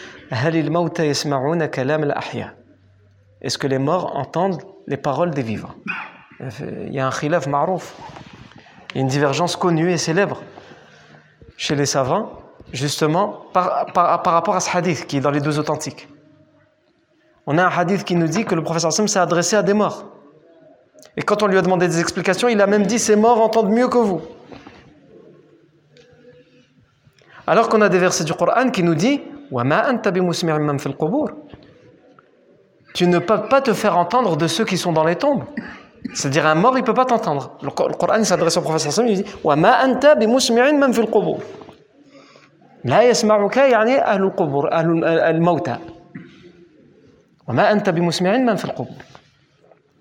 Est-ce 3.42 3.58
que 3.58 3.66
les 3.66 3.78
morts 3.78 4.16
entendent 4.16 4.62
les 4.86 4.96
paroles 4.96 5.32
des 5.32 5.42
vivants? 5.42 5.74
Il 6.40 6.94
y 6.94 6.98
a 6.98 7.06
un 7.06 7.10
khilaf 7.10 7.46
marouf. 7.46 7.94
Il 8.90 8.96
y 8.96 8.98
a 9.00 9.02
une 9.02 9.08
divergence 9.08 9.54
connue 9.54 9.92
et 9.92 9.98
célèbre 9.98 10.42
chez 11.58 11.74
les 11.74 11.86
savants, 11.86 12.32
justement, 12.72 13.44
par, 13.52 13.92
par, 13.92 14.22
rapport 14.24 14.56
à 14.56 14.60
ce 14.60 14.74
hadith 14.74 15.06
qui 15.06 15.18
est 15.18 15.20
dans 15.20 15.30
les 15.30 15.40
deux 15.40 15.58
authentiques. 15.58 16.08
On 17.45 17.57
a 17.57 17.65
un 17.65 17.69
hadith 17.69 18.03
qui 18.03 18.15
nous 18.15 18.27
dit 18.27 18.45
que 18.45 18.55
le 18.55 18.63
professeur 18.63 18.93
Sam 18.93 19.07
s'est 19.07 19.19
adressé 19.19 19.55
à 19.55 19.63
des 19.63 19.73
morts. 19.73 20.05
Et 21.17 21.21
quand 21.23 21.41
on 21.41 21.47
lui 21.47 21.57
a 21.57 21.61
demandé 21.61 21.87
des 21.87 21.99
explications, 21.99 22.47
il 22.47 22.61
a 22.61 22.67
même 22.67 22.85
dit 22.85 22.99
Ces 22.99 23.15
morts 23.15 23.41
entendent 23.41 23.71
mieux 23.71 23.87
que 23.87 23.97
vous. 23.97 24.21
Alors 27.47 27.69
qu'on 27.69 27.81
a 27.81 27.89
des 27.89 27.97
versets 27.97 28.23
du 28.23 28.33
Coran 28.33 28.69
qui 28.69 28.83
nous 28.83 28.93
disent 28.93 29.19
Tu 32.93 33.07
ne 33.07 33.19
peux 33.19 33.41
pas 33.49 33.61
te 33.61 33.73
faire 33.73 33.97
entendre 33.97 34.37
de 34.37 34.47
ceux 34.47 34.65
qui 34.65 34.77
sont 34.77 34.93
dans 34.93 35.03
les 35.03 35.15
tombes. 35.15 35.43
C'est-à-dire 36.13 36.45
un 36.45 36.55
mort, 36.55 36.77
il 36.77 36.81
ne 36.81 36.85
peut 36.85 36.93
pas 36.93 37.05
t'entendre. 37.05 37.57
Le 37.63 37.71
Coran 37.71 38.23
s'adresse 38.23 38.57
au 38.57 38.61
professeur 38.61 38.91
Sam, 38.93 39.07
il 39.07 39.23
dit 39.23 39.25
لا 42.83 43.01
يسمعك 43.01 43.57
يعني 43.57 43.99
أهل 43.99 44.23
القبور 44.23 44.71
أهل 44.71 45.03
الموتى 45.05 45.77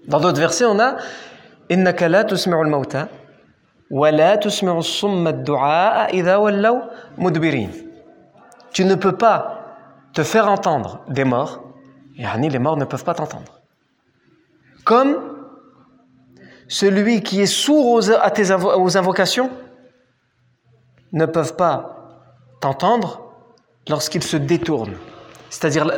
Dans 0.09 0.21
d'autres 0.21 0.41
versets, 0.41 0.65
on 0.65 0.79
a 0.79 0.97
إنك 1.71 2.03
لا 2.03 2.23
تسمع 2.23 2.63
الموتى 2.63 3.07
tu 8.73 8.85
ne 8.85 8.95
peux 8.95 9.17
pas 9.17 9.61
te 10.13 10.23
faire 10.23 10.49
entendre 10.49 11.01
des 11.09 11.25
morts, 11.25 11.63
et 12.19 12.25
les 12.49 12.59
morts 12.59 12.77
ne 12.77 12.85
peuvent 12.85 13.05
pas 13.05 13.15
t'entendre. 13.15 13.61
Comme 14.85 15.17
celui 16.69 17.23
qui 17.23 17.41
est 17.41 17.47
sourd 17.47 17.87
aux, 17.93 18.11
à 18.11 18.31
tes 18.31 18.53
aux 18.53 18.99
invocations 18.99 19.51
ne 21.13 21.25
peuvent 21.25 21.57
pas 21.57 21.97
t'entendre 22.61 23.33
lorsqu'ils 23.89 24.23
se 24.23 24.37
détournent. 24.37 24.99
C'est-à-dire 25.49 25.91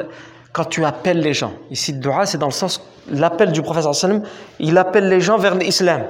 quand 0.56 0.64
tu 0.64 0.86
appelles 0.86 1.20
les 1.20 1.34
gens. 1.34 1.52
Ici, 1.70 1.92
dua, 1.92 2.26
c'est 2.26 2.38
dans 2.38 2.48
le 2.48 2.54
sens, 2.54 2.82
l'appel 3.10 3.52
du 3.52 3.62
prophète 3.62 3.84
il 4.60 4.78
appelle 4.78 5.10
les 5.10 5.20
gens 5.20 5.38
vers 5.38 5.54
l'islam. 5.54 6.04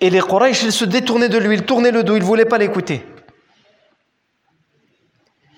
Et 0.00 0.08
les 0.08 0.20
Quraysh, 0.20 0.62
ils 0.62 0.72
se 0.72 0.86
détournaient 0.86 1.28
de 1.28 1.36
lui, 1.36 1.56
ils 1.56 1.66
tournaient 1.66 1.90
le 1.90 2.02
dos, 2.02 2.16
ils 2.16 2.20
ne 2.20 2.24
voulaient 2.24 2.46
pas 2.46 2.56
l'écouter. 2.56 3.04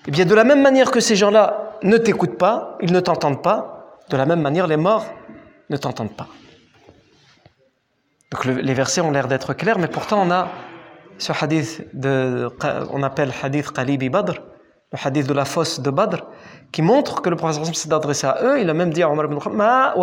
Eh 0.05 0.11
bien, 0.11 0.25
de 0.25 0.35
la 0.35 0.43
même 0.43 0.61
manière 0.61 0.91
que 0.91 0.99
ces 0.99 1.15
gens-là 1.15 1.77
ne 1.83 1.95
t'écoutent 1.95 2.37
pas, 2.37 2.77
ils 2.81 2.91
ne 2.91 2.99
t'entendent 2.99 3.41
pas, 3.41 4.01
de 4.09 4.17
la 4.17 4.25
même 4.25 4.41
manière, 4.41 4.67
les 4.67 4.75
morts 4.75 5.05
ne 5.69 5.77
t'entendent 5.77 6.17
pas. 6.17 6.27
Donc 8.31 8.43
les 8.43 8.73
versets 8.73 8.99
ont 8.99 9.11
l'air 9.11 9.29
d'être 9.29 9.53
clairs, 9.53 9.79
mais 9.79 9.87
pourtant 9.87 10.21
on 10.27 10.29
a 10.29 10.49
ce 11.19 11.31
hadith, 11.31 11.87
de, 11.93 12.49
on 12.91 13.01
appelle 13.01 13.31
hadith 13.41 13.71
Qalibi 13.71 14.09
Badr, 14.09 14.33
le 14.91 14.97
hadith 15.01 15.27
de 15.27 15.33
la 15.33 15.45
fosse 15.45 15.79
de 15.79 15.89
Badr, 15.89 16.25
qui 16.71 16.81
montre 16.81 17.21
que 17.21 17.29
le 17.29 17.35
prophète 17.35 17.75
s'est 17.75 17.93
adressé 17.93 18.27
à 18.27 18.39
eux. 18.43 18.61
Il 18.61 18.69
a 18.69 18.73
même 18.73 18.93
dit 18.93 19.03
à 19.03 19.09
Omar 19.09 19.25
ibn 19.25 19.37
Khattab. 19.39 19.93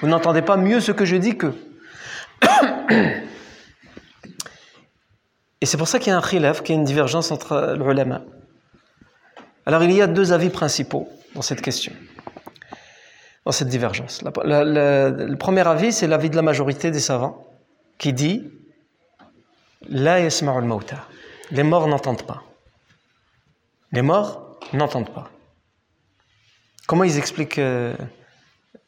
Vous 0.00 0.08
n'entendez 0.08 0.42
pas 0.42 0.56
mieux 0.56 0.80
ce 0.80 0.92
que 0.92 1.04
je 1.04 1.16
dis 1.16 1.36
que. 1.36 1.52
Et 5.60 5.66
c'est 5.66 5.76
pour 5.76 5.88
ça 5.88 5.98
qu'il 5.98 6.10
y 6.10 6.14
a 6.14 6.18
un 6.18 6.22
khilaf, 6.22 6.62
qu'il 6.62 6.74
y 6.74 6.78
a 6.78 6.80
une 6.80 6.86
divergence 6.86 7.32
entre 7.32 7.74
l'ulama. 7.76 8.22
Alors 9.66 9.82
il 9.82 9.92
y 9.92 10.00
a 10.00 10.06
deux 10.06 10.32
avis 10.32 10.50
principaux 10.50 11.08
dans 11.34 11.42
cette 11.42 11.60
question, 11.60 11.92
dans 13.44 13.52
cette 13.52 13.68
divergence. 13.68 14.22
le 14.22 15.34
premier 15.34 15.66
avis, 15.66 15.92
c'est 15.92 16.06
l'avis 16.06 16.30
de 16.30 16.36
la 16.36 16.42
majorité 16.42 16.90
des 16.90 17.00
savants, 17.00 17.44
qui 17.98 18.12
dit 18.12 18.50
La 19.88 20.20
yasma'ul 20.20 20.64
mauta. 20.64 21.04
Les 21.50 21.64
morts 21.64 21.88
n'entendent 21.88 22.22
pas. 22.22 22.42
Les 23.92 24.02
morts 24.02 24.58
n'entendent 24.72 25.12
pas. 25.12 25.30
Comment 26.86 27.04
ils 27.04 27.18
expliquent 27.18 27.58
euh, 27.58 27.94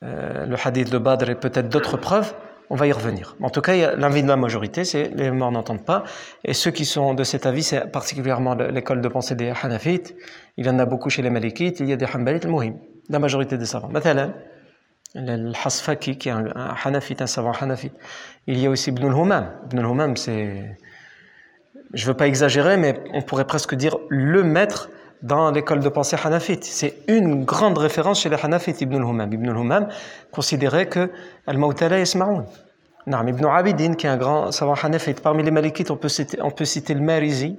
euh, 0.02 0.46
le 0.46 0.56
hadith 0.62 0.90
de 0.90 0.98
Badr 0.98 1.30
et 1.30 1.34
peut-être 1.34 1.68
d'autres 1.68 1.96
preuves, 1.96 2.34
on 2.70 2.76
va 2.76 2.86
y 2.86 2.92
revenir. 2.92 3.36
En 3.42 3.50
tout 3.50 3.60
cas, 3.60 3.96
l'avis 3.96 4.22
de 4.22 4.28
la 4.28 4.36
majorité, 4.36 4.84
c'est 4.84 5.10
les 5.14 5.30
morts 5.30 5.50
n'entendent 5.50 5.84
pas. 5.84 6.04
Et 6.44 6.54
ceux 6.54 6.70
qui 6.70 6.84
sont 6.84 7.14
de 7.14 7.24
cet 7.24 7.44
avis, 7.44 7.62
c'est 7.62 7.90
particulièrement 7.90 8.54
l'école 8.54 9.00
de 9.00 9.08
pensée 9.08 9.34
des 9.34 9.52
Hanafites. 9.62 10.14
Il 10.56 10.66
y 10.66 10.70
en 10.70 10.78
a 10.78 10.86
beaucoup 10.86 11.10
chez 11.10 11.20
les 11.22 11.30
Malikites, 11.30 11.80
il 11.80 11.88
y 11.88 11.92
a 11.92 11.96
des 11.96 12.06
Hanbalites, 12.06 12.44
le 12.44 12.52
Muhim, 12.52 12.74
la 13.08 13.18
majorité 13.18 13.58
des 13.58 13.66
savants. 13.66 13.88
Maintenant, 13.88 14.32
le 15.14 15.52
Hasfaki, 15.64 16.16
qui 16.16 16.28
est 16.28 16.32
un, 16.32 16.46
Hanafite, 16.84 17.20
un 17.22 17.26
savant 17.26 17.52
Hanafite. 17.52 17.94
Il 18.46 18.58
y 18.58 18.66
a 18.66 18.70
aussi 18.70 18.90
Ibn 18.90 19.04
al-Humam. 19.06 19.50
Ibn 19.66 19.78
al-Humam, 19.80 20.16
c'est 20.16 20.78
je 21.92 22.04
ne 22.04 22.08
veux 22.08 22.16
pas 22.16 22.26
exagérer, 22.26 22.76
mais 22.76 23.02
on 23.12 23.22
pourrait 23.22 23.46
presque 23.46 23.74
dire 23.74 23.96
le 24.08 24.42
maître 24.42 24.90
dans 25.22 25.50
l'école 25.50 25.80
de 25.80 25.88
pensée 25.88 26.16
hanafite. 26.22 26.64
C'est 26.64 27.02
une 27.08 27.44
grande 27.44 27.78
référence 27.78 28.22
chez 28.22 28.28
les 28.28 28.36
hanafites, 28.42 28.80
Ibn 28.80 28.96
al-Humam. 28.96 29.32
Ibn 29.32 29.48
al-Humam 29.50 29.88
considérait 30.30 30.86
que 30.86 31.10
al-Mawtala 31.46 31.98
yasma'un. 31.98 32.44
Ibn 33.06 33.46
Abidin, 33.46 33.94
qui 33.94 34.06
est 34.06 34.10
un 34.10 34.16
grand 34.16 34.52
savant 34.52 34.74
hanafite. 34.74 35.20
Parmi 35.20 35.42
les 35.42 35.50
malikites, 35.50 35.90
on 35.90 35.96
peut 35.96 36.08
citer, 36.08 36.36
le 36.94 37.00
Marizi, 37.00 37.58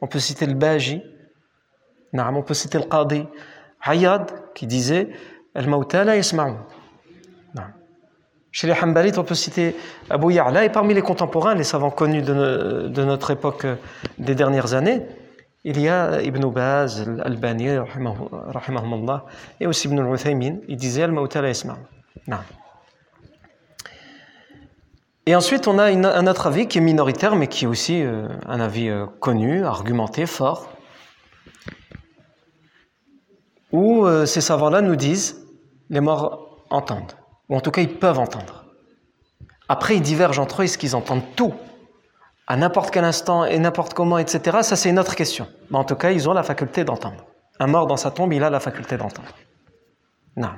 on 0.00 0.06
peut 0.06 0.18
citer 0.18 0.46
le 0.46 0.54
Baji, 0.54 1.02
on 2.12 2.42
peut 2.42 2.54
citer 2.54 2.78
le 2.78 2.84
Qadi. 2.84 3.26
Hayad, 3.82 4.30
qui 4.54 4.66
disait 4.66 5.10
al-Mawtala 5.54 6.16
yasma'un. 6.16 6.66
Chez 8.52 8.66
les 8.66 8.74
Hanbalites, 8.74 9.16
on 9.18 9.24
peut 9.24 9.34
citer 9.34 9.76
Abu 10.08 10.32
Ya'la, 10.32 10.64
et 10.64 10.70
parmi 10.70 10.92
les 10.92 11.02
contemporains, 11.02 11.54
les 11.54 11.64
savants 11.64 11.90
connus 11.90 12.22
de, 12.22 13.04
notre 13.04 13.30
époque 13.30 13.64
euh, 13.64 13.76
des 14.18 14.34
dernières 14.34 14.74
années, 14.74 15.02
il 15.62 15.80
y 15.80 15.88
a 15.88 16.20
Ibn 16.22 16.46
Baz, 16.50 17.02
Al-Albani, 17.02 17.68
et 19.60 19.66
aussi 19.66 19.88
Ibn 19.88 19.98
al-Uthaymin, 20.00 20.56
il 20.68 20.76
disait 20.76 21.02
Al-Mawta 21.02 21.42
la 21.42 21.52
Et 25.26 25.36
ensuite, 25.36 25.68
on 25.68 25.78
a 25.78 25.84
un 25.84 26.26
autre 26.26 26.46
avis 26.46 26.66
qui 26.66 26.78
est 26.78 26.80
minoritaire, 26.80 27.36
mais 27.36 27.46
qui 27.46 27.66
est 27.66 27.68
aussi 27.68 28.02
euh, 28.02 28.26
un 28.48 28.58
avis 28.58 28.88
euh, 28.88 29.06
connu, 29.20 29.64
argumenté, 29.64 30.26
fort, 30.26 30.70
où 33.70 34.04
ces 34.26 34.40
savants-là 34.40 34.80
nous 34.80 34.96
disent 34.96 35.46
les 35.90 36.00
morts 36.00 36.64
entendent, 36.70 37.12
ou 37.50 37.56
en 37.56 37.60
tout 37.60 37.70
cas 37.70 37.82
ils 37.82 37.98
peuvent 37.98 38.18
entendre. 38.18 38.64
Après, 39.68 39.94
ils 39.94 40.02
divergent 40.02 40.40
entre 40.40 40.62
eux, 40.62 40.64
est-ce 40.64 40.78
qu'ils 40.78 40.96
entendent 40.96 41.36
tout? 41.36 41.54
À 42.46 42.56
n'importe 42.56 42.90
quel 42.90 43.04
instant 43.04 43.44
et 43.44 43.58
n'importe 43.58 43.94
comment, 43.94 44.18
etc., 44.18 44.58
ça 44.62 44.74
c'est 44.74 44.88
une 44.88 44.98
autre 44.98 45.14
question. 45.14 45.46
Mais 45.70 45.78
en 45.78 45.84
tout 45.84 45.94
cas, 45.94 46.10
ils 46.10 46.28
ont 46.28 46.32
la 46.32 46.42
faculté 46.42 46.82
d'entendre. 46.82 47.24
Un 47.60 47.68
mort 47.68 47.86
dans 47.86 47.96
sa 47.96 48.10
tombe, 48.10 48.32
il 48.32 48.42
a 48.42 48.50
la 48.50 48.58
faculté 48.58 48.96
d'entendre. 48.96 49.28
Non. 50.36 50.50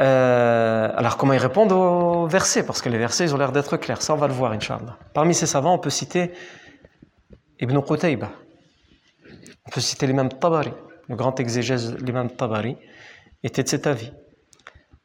Euh, 0.00 0.90
alors 0.96 1.18
comment 1.18 1.34
ils 1.34 1.38
répondent 1.38 1.72
aux 1.72 2.26
versets 2.26 2.64
Parce 2.64 2.80
que 2.80 2.88
les 2.88 2.96
versets, 2.98 3.24
ils 3.24 3.34
ont 3.34 3.38
l'air 3.38 3.52
d'être 3.52 3.76
clairs. 3.76 4.00
Ça, 4.00 4.14
on 4.14 4.16
va 4.16 4.26
le 4.26 4.32
voir, 4.32 4.52
Inch'Allah. 4.52 4.96
Parmi 5.12 5.34
ces 5.34 5.46
savants, 5.46 5.74
on 5.74 5.78
peut 5.78 5.90
citer 5.90 6.32
Ibn 7.60 7.78
Qutayba. 7.80 8.30
On 9.66 9.70
peut 9.70 9.80
citer 9.80 10.06
l'imam 10.06 10.30
Tabari, 10.30 10.72
le 11.08 11.16
grand 11.16 11.38
exégèse 11.38 11.96
l'imam 11.98 12.30
Tabari, 12.30 12.76
était 13.42 13.62
de 13.62 13.68
cet 13.68 13.86
avis. 13.86 14.10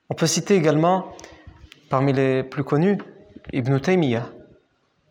On 0.09 0.15
peut 0.15 0.27
citer 0.27 0.55
également, 0.55 1.15
parmi 1.89 2.13
les 2.13 2.43
plus 2.43 2.63
connus, 2.63 2.97
Ibn 3.53 3.77
Taymiyyah, 3.79 4.29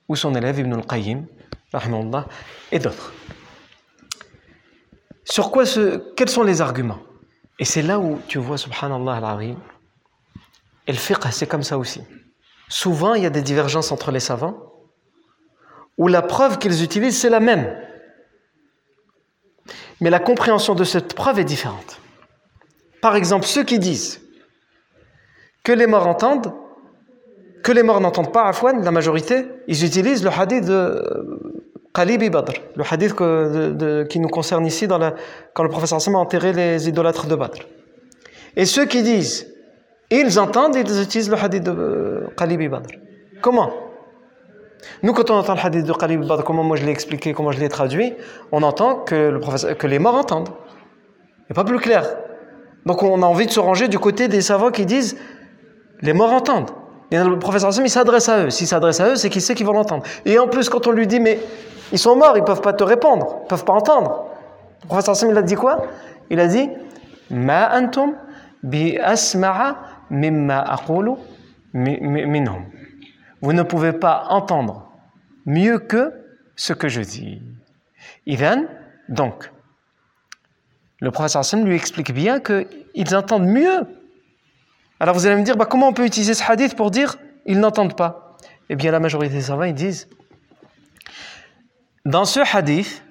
ou 0.09 0.17
son 0.17 0.35
élève 0.35 0.59
Ibn 0.59 0.75
al-Qayyim, 0.75 1.25
et 2.73 2.79
d'autres. 2.79 3.13
Sur 5.25 5.51
quoi 5.51 5.65
quels 6.17 6.29
sont 6.29 6.43
les 6.43 6.61
arguments? 6.61 7.01
Et 7.59 7.65
c'est 7.65 7.83
là 7.83 7.99
où 7.99 8.19
tu 8.27 8.39
vois, 8.39 8.59
subhanallah 8.59 9.17
al-azim, 9.17 9.57
et 10.87 10.93
le 10.93 10.99
fiqh, 10.99 11.31
c'est 11.31 11.47
comme 11.47 11.63
ça 11.63 11.79
aussi. 11.79 12.03
Souvent, 12.69 13.15
il 13.15 13.23
y 13.23 13.27
a 13.27 13.31
des 13.31 13.43
divergences 13.43 13.93
entre 13.93 14.11
les 14.11 14.21
savants, 14.21 14.57
où 15.99 16.09
la 16.09 16.23
preuve 16.23 16.59
qu'ils 16.59 16.83
utilisent, 16.83 17.19
c'est 17.21 17.31
la 17.31 17.41
même. 17.41 17.77
Mais 20.01 20.11
la 20.11 20.21
compréhension 20.21 20.75
de 20.75 20.85
cette 20.85 21.15
preuve 21.15 21.39
est 21.39 21.45
différente. 21.45 22.01
Par 23.03 23.17
exemple, 23.17 23.47
ceux 23.47 23.65
qui 23.65 23.79
disent 23.79 24.21
que 25.69 25.75
les 25.75 25.87
morts 25.87 26.07
entendent, 26.07 26.51
que 27.63 27.73
les 27.73 27.83
morts 27.83 28.01
n'entendent 28.01 28.33
pas, 28.33 28.45
Afwan, 28.45 28.83
la 28.83 28.91
majorité, 28.91 29.45
ils 29.67 29.85
utilisent 29.85 30.25
le 30.25 30.31
hadith 30.31 30.65
de 30.65 30.81
Qalibi 31.93 32.31
Badr, 32.31 32.55
le 32.75 32.85
hadith 32.91 33.15
qui 34.09 34.19
nous 34.19 34.29
concerne 34.29 34.65
ici 34.65 34.89
quand 34.89 35.63
le 35.63 35.69
professeur 35.69 35.97
Hassan 35.99 36.15
a 36.15 36.19
enterré 36.21 36.55
les 36.55 36.89
idolâtres 36.89 37.27
de 37.27 37.35
Badr. 37.35 37.59
Et 38.57 38.65
ceux 38.65 38.87
qui 38.87 39.03
disent, 39.03 39.47
ils 40.11 40.41
entendent, 40.41 40.75
ils 40.75 41.03
utilisent 41.03 41.29
le 41.29 41.37
hadith 41.37 41.65
de 41.65 42.31
Qalibi 42.35 42.69
Badr. 42.69 42.95
Comment? 43.43 43.71
Nous, 45.03 45.13
quand 45.13 45.31
on 45.31 45.35
entend 45.35 45.53
le 45.53 45.61
hadith 45.61 45.85
de 45.85 45.93
Qalibi 45.93 46.27
Badr, 46.27 46.45
comment 46.45 46.65
moi 46.65 46.79
je 46.79 46.87
l'ai 46.87 46.93
expliqué, 46.93 47.35
comment 47.35 47.53
je 47.53 47.61
l'ai 47.61 47.69
traduit, 47.69 48.15
on 48.53 48.63
entend 48.63 49.01
que, 49.01 49.75
que 49.75 49.87
les 49.87 49.99
morts 49.99 50.15
entendent. 50.15 50.49
Et 51.51 51.53
pas 51.53 51.65
plus 51.65 51.79
clair. 51.79 52.05
Donc 52.87 53.03
on 53.03 53.23
a 53.23 53.27
envie 53.27 53.45
de 53.45 53.51
se 53.51 53.61
ranger 53.61 53.89
du 53.89 53.99
côté 53.99 54.29
des 54.29 54.41
savants 54.41 54.71
qui 54.71 54.87
disent, 54.87 55.19
les 56.01 56.13
morts 56.13 56.33
entendent. 56.33 56.71
Et 57.11 57.17
le 57.17 57.39
professeur 57.39 57.71
Hassan, 57.71 57.87
s'adresse 57.89 58.29
à 58.29 58.45
eux. 58.45 58.51
S'il 58.51 58.67
s'adresse 58.67 59.01
à 59.01 59.09
eux, 59.09 59.17
c'est 59.17 59.31
qu'il 59.31 59.41
sait 59.41 59.55
qu'ils 59.55 59.67
vont 59.67 59.73
l'entendre. 59.73 60.05
Et 60.25 60.39
en 60.39 60.47
plus, 60.47 60.69
quand 60.69 60.87
on 60.87 60.93
lui 60.93 61.07
dit, 61.07 61.21
mais 61.21 61.41
ils 61.91 61.99
sont 61.99 62.17
morts, 62.17 62.37
ils 62.37 62.41
ne 62.41 62.47
peuvent 62.47 62.61
pas 62.61 62.75
te 62.75 62.85
répondre, 62.85 63.37
ils 63.41 63.43
ne 63.45 63.49
peuvent 63.49 63.65
pas 63.65 63.73
entendre. 63.73 64.27
Le 64.83 64.89
professeur 64.89 65.13
Hassan, 65.13 65.31
il 65.31 65.37
a 65.37 65.43
dit 65.43 65.55
quoi? 65.55 65.87
Il 66.31 66.39
a 66.39 66.47
dit, 66.47 66.69
Ma 67.31 67.79
antum 67.79 68.15
bi 68.63 68.99
asma'a 68.99 69.77
mimma 70.11 70.61
aqulu 70.61 71.13
minhum. 71.73 72.65
Vous 73.41 73.53
ne 73.53 73.63
pouvez 73.63 73.93
pas 73.93 74.25
entendre 74.29 74.91
mieux 75.47 75.79
que 75.79 76.13
ce 76.57 76.73
que 76.73 76.89
je 76.89 77.01
dis. 77.01 77.41
Idan, 78.27 78.65
donc, 79.09 79.51
le 81.01 81.11
professeur 81.11 81.41
Hassan 81.41 81.65
lui 81.65 81.75
explique 81.75 82.13
bien 82.13 82.41
qu'ils 82.41 83.17
entendent 83.17 83.47
mieux 83.47 83.87
alors 85.01 85.15
vous 85.15 85.27
allez 85.27 85.37
me 85.37 85.45
dire, 85.45 85.57
bah, 85.57 85.67
comment 85.67 85.89
on 85.89 85.93
peut 85.93 86.05
utiliser 86.05 86.35
ce 86.35 86.43
hadith 86.43 86.77
pour 86.77 86.91
dire 86.91 87.17
ils 87.47 87.59
n'entendent 87.59 87.97
pas? 87.97 88.37
Eh 88.69 88.77
bien, 88.77 88.91
la 88.91 89.01
majorité 89.01 89.35
des 89.35 89.43
savants, 89.43 89.65
ils 89.65 89.75
disent, 89.75 90.09
dans 92.05 92.25
ce 92.25 92.41
hadith, 92.41 93.03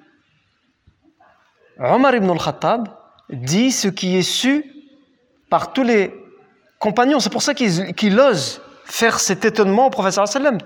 Omar 1.78 2.14
ibn 2.14 2.30
al-Khattab 2.30 2.88
dit 3.30 3.72
ce 3.72 3.88
qui 3.88 4.16
est 4.16 4.22
su 4.22 4.64
par 5.50 5.72
tous 5.72 5.82
les 5.82 6.12
compagnons. 6.78 7.20
C'est 7.20 7.30
pour 7.30 7.42
ça 7.42 7.54
qu'il 7.54 8.20
ose 8.20 8.60
faire 8.84 9.20
cet 9.20 9.44
étonnement 9.44 9.86
au 9.86 9.90
professeur 9.90 10.26
sallam. 10.26 10.58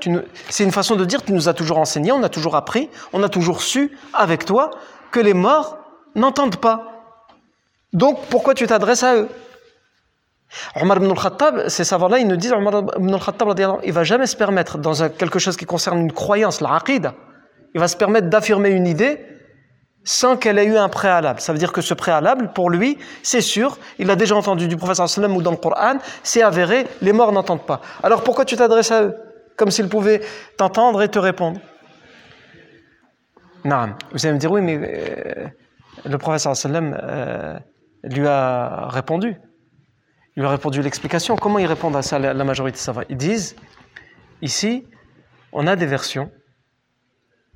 C'est 0.49 0.65
une 0.65 0.73
façon 0.73 0.97
de 0.97 1.05
dire, 1.05 1.23
tu 1.23 1.33
nous 1.33 1.49
as 1.49 1.55
toujours 1.55 1.79
enseigné, 1.79 2.13
on 2.13 2.23
a 2.23 2.29
toujours 2.29 2.57
appris, 2.57 2.89
on 3.13 3.23
a 3.23 3.29
toujours 3.29 3.63
su 3.63 3.97
avec 4.15 4.45
toi 4.45 4.71
que 5.11 5.21
les 5.21 5.35
morts 5.35 5.79
n'entendent 6.15 6.57
pas. 6.57 6.89
Donc 7.93 8.27
pourquoi 8.31 8.55
tu 8.55 8.67
t'adresses 8.67 9.03
à 9.03 9.17
eux? 9.17 9.29
Omar 10.81 10.99
ibn 10.99 11.11
al-Khattab, 11.11 11.69
ces 11.69 11.85
savants-là, 11.85 12.19
ils 12.19 12.27
nous 12.27 12.37
disent 12.37 12.53
Omar 12.53 12.83
ibn 12.99 13.15
al-Khattab, 13.15 13.81
il 13.85 13.93
va 13.93 14.05
jamais 14.05 14.27
se 14.27 14.37
permettre, 14.37 14.79
dans 14.79 15.09
quelque 15.09 15.38
chose 15.38 15.57
qui 15.57 15.65
concerne 15.65 15.99
une 15.99 16.12
croyance, 16.12 16.61
la 16.61 16.79
il 17.75 17.81
va 17.81 17.88
se 17.88 17.97
permettre 17.97 18.29
d'affirmer 18.29 18.71
une 18.71 18.87
idée 18.87 19.25
sans 20.05 20.37
qu'elle 20.37 20.59
ait 20.59 20.67
eu 20.67 20.77
un 20.77 20.88
préalable. 20.88 21.41
Ça 21.41 21.53
veut 21.53 21.59
dire 21.59 21.73
que 21.73 21.81
ce 21.81 21.95
préalable, 21.95 22.53
pour 22.53 22.71
lui, 22.71 22.99
c'est 23.23 23.41
sûr, 23.41 23.79
il 23.99 24.11
a 24.11 24.17
déjà 24.17 24.35
entendu 24.35 24.67
du 24.69 24.77
professeur 24.77 25.09
sallam 25.09 25.37
ou 25.37 25.43
dans 25.43 25.53
le 25.53 25.57
Coran, 25.57 25.99
c'est 26.23 26.43
avéré, 26.43 26.87
les 27.01 27.12
morts 27.12 27.33
n'entendent 27.33 27.67
pas. 27.67 27.81
Alors 28.03 28.23
pourquoi 28.25 28.45
tu 28.45 28.57
t'adresses 28.57 28.91
à 28.91 29.05
eux 29.05 29.17
Comme 29.57 29.71
s'ils 29.71 29.88
pouvaient 29.88 30.21
t'entendre 30.57 31.03
et 31.03 31.09
te 31.09 31.19
répondre? 31.19 31.61
Non, 33.65 33.95
vous 34.11 34.27
allez 34.27 34.35
me 34.35 34.41
dire, 34.41 34.51
oui, 34.51 34.61
mais 34.61 34.81
euh, 34.83 35.47
le 36.05 36.19
professeur 36.19 36.57
sallam 36.57 36.99
euh, 37.01 37.57
lui 38.03 38.27
a 38.27 38.88
répondu. 38.88 39.37
Il 40.37 40.40
lui 40.40 40.47
a 40.47 40.51
répondu 40.51 40.81
l'explication. 40.81 41.37
Comment 41.37 41.59
ils 41.59 41.66
répondent 41.66 41.97
à 41.97 42.03
ça, 42.03 42.18
la, 42.18 42.45
majorité 42.45 42.79
savants 42.79 43.03
Ils 43.11 43.16
disent, 43.16 43.55
ici, 44.40 44.87
on 45.53 45.66
a 45.66 45.77
des 45.77 45.87
versions 45.87 46.31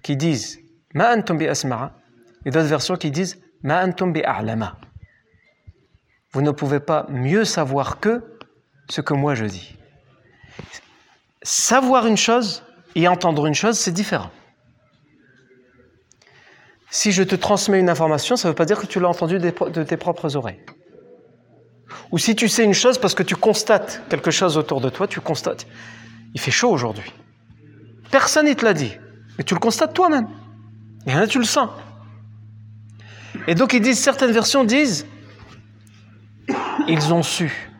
qui 0.02 0.16
disent 0.16 0.60
Ma 0.94 1.14
antum 1.16 1.38
bi 1.38 1.46
et 1.46 2.50
d'autres 2.50 2.66
versions 2.66 2.96
qui 2.96 3.10
disent 3.10 3.40
Ma 3.62 3.84
antum 3.84 4.12
bi 4.12 4.22
a'lama. 4.22 4.78
Vous 6.32 6.42
ne 6.42 6.50
pouvez 6.50 6.80
pas 6.80 7.06
mieux 7.08 7.44
savoir 7.44 7.98
que 7.98 8.22
ce 8.90 9.00
que 9.00 9.14
moi 9.14 9.34
je 9.34 9.46
dis. 9.46 9.76
Savoir 11.42 12.06
une 12.06 12.16
chose 12.16 12.62
et 12.94 13.08
entendre 13.08 13.46
une 13.46 13.54
chose, 13.54 13.78
c'est 13.78 13.92
différent. 13.92 14.30
Si 16.90 17.10
je 17.10 17.22
te 17.22 17.34
transmets 17.34 17.80
une 17.80 17.90
information, 17.90 18.36
ça 18.36 18.48
ne 18.48 18.52
veut 18.52 18.56
pas 18.56 18.64
dire 18.64 18.78
que 18.78 18.86
tu 18.86 19.00
l'as 19.00 19.08
entendue 19.08 19.38
de 19.38 19.82
tes 19.82 19.96
propres 19.96 20.36
oreilles. 20.36 20.60
Ou 22.10 22.18
si 22.18 22.36
tu 22.36 22.48
sais 22.48 22.64
une 22.64 22.74
chose 22.74 22.98
parce 22.98 23.14
que 23.14 23.22
tu 23.22 23.36
constates 23.36 24.02
quelque 24.08 24.30
chose 24.30 24.56
autour 24.56 24.80
de 24.80 24.88
toi, 24.88 25.06
tu 25.06 25.20
constates. 25.20 25.66
Il 26.34 26.40
fait 26.40 26.50
chaud 26.50 26.70
aujourd'hui. 26.70 27.12
Personne 28.10 28.46
ne 28.46 28.52
te 28.52 28.64
l'a 28.64 28.74
dit. 28.74 28.92
Mais 29.38 29.44
tu 29.44 29.54
le 29.54 29.60
constates 29.60 29.94
toi-même. 29.94 30.28
Et 31.06 31.12
là, 31.12 31.26
tu 31.26 31.38
le 31.38 31.44
sens. 31.44 31.70
Et 33.46 33.54
donc, 33.54 33.78
certaines 33.94 34.32
versions 34.32 34.64
disent, 34.64 35.06
ils 36.88 37.12
ont 37.12 37.22
su. 37.22 37.70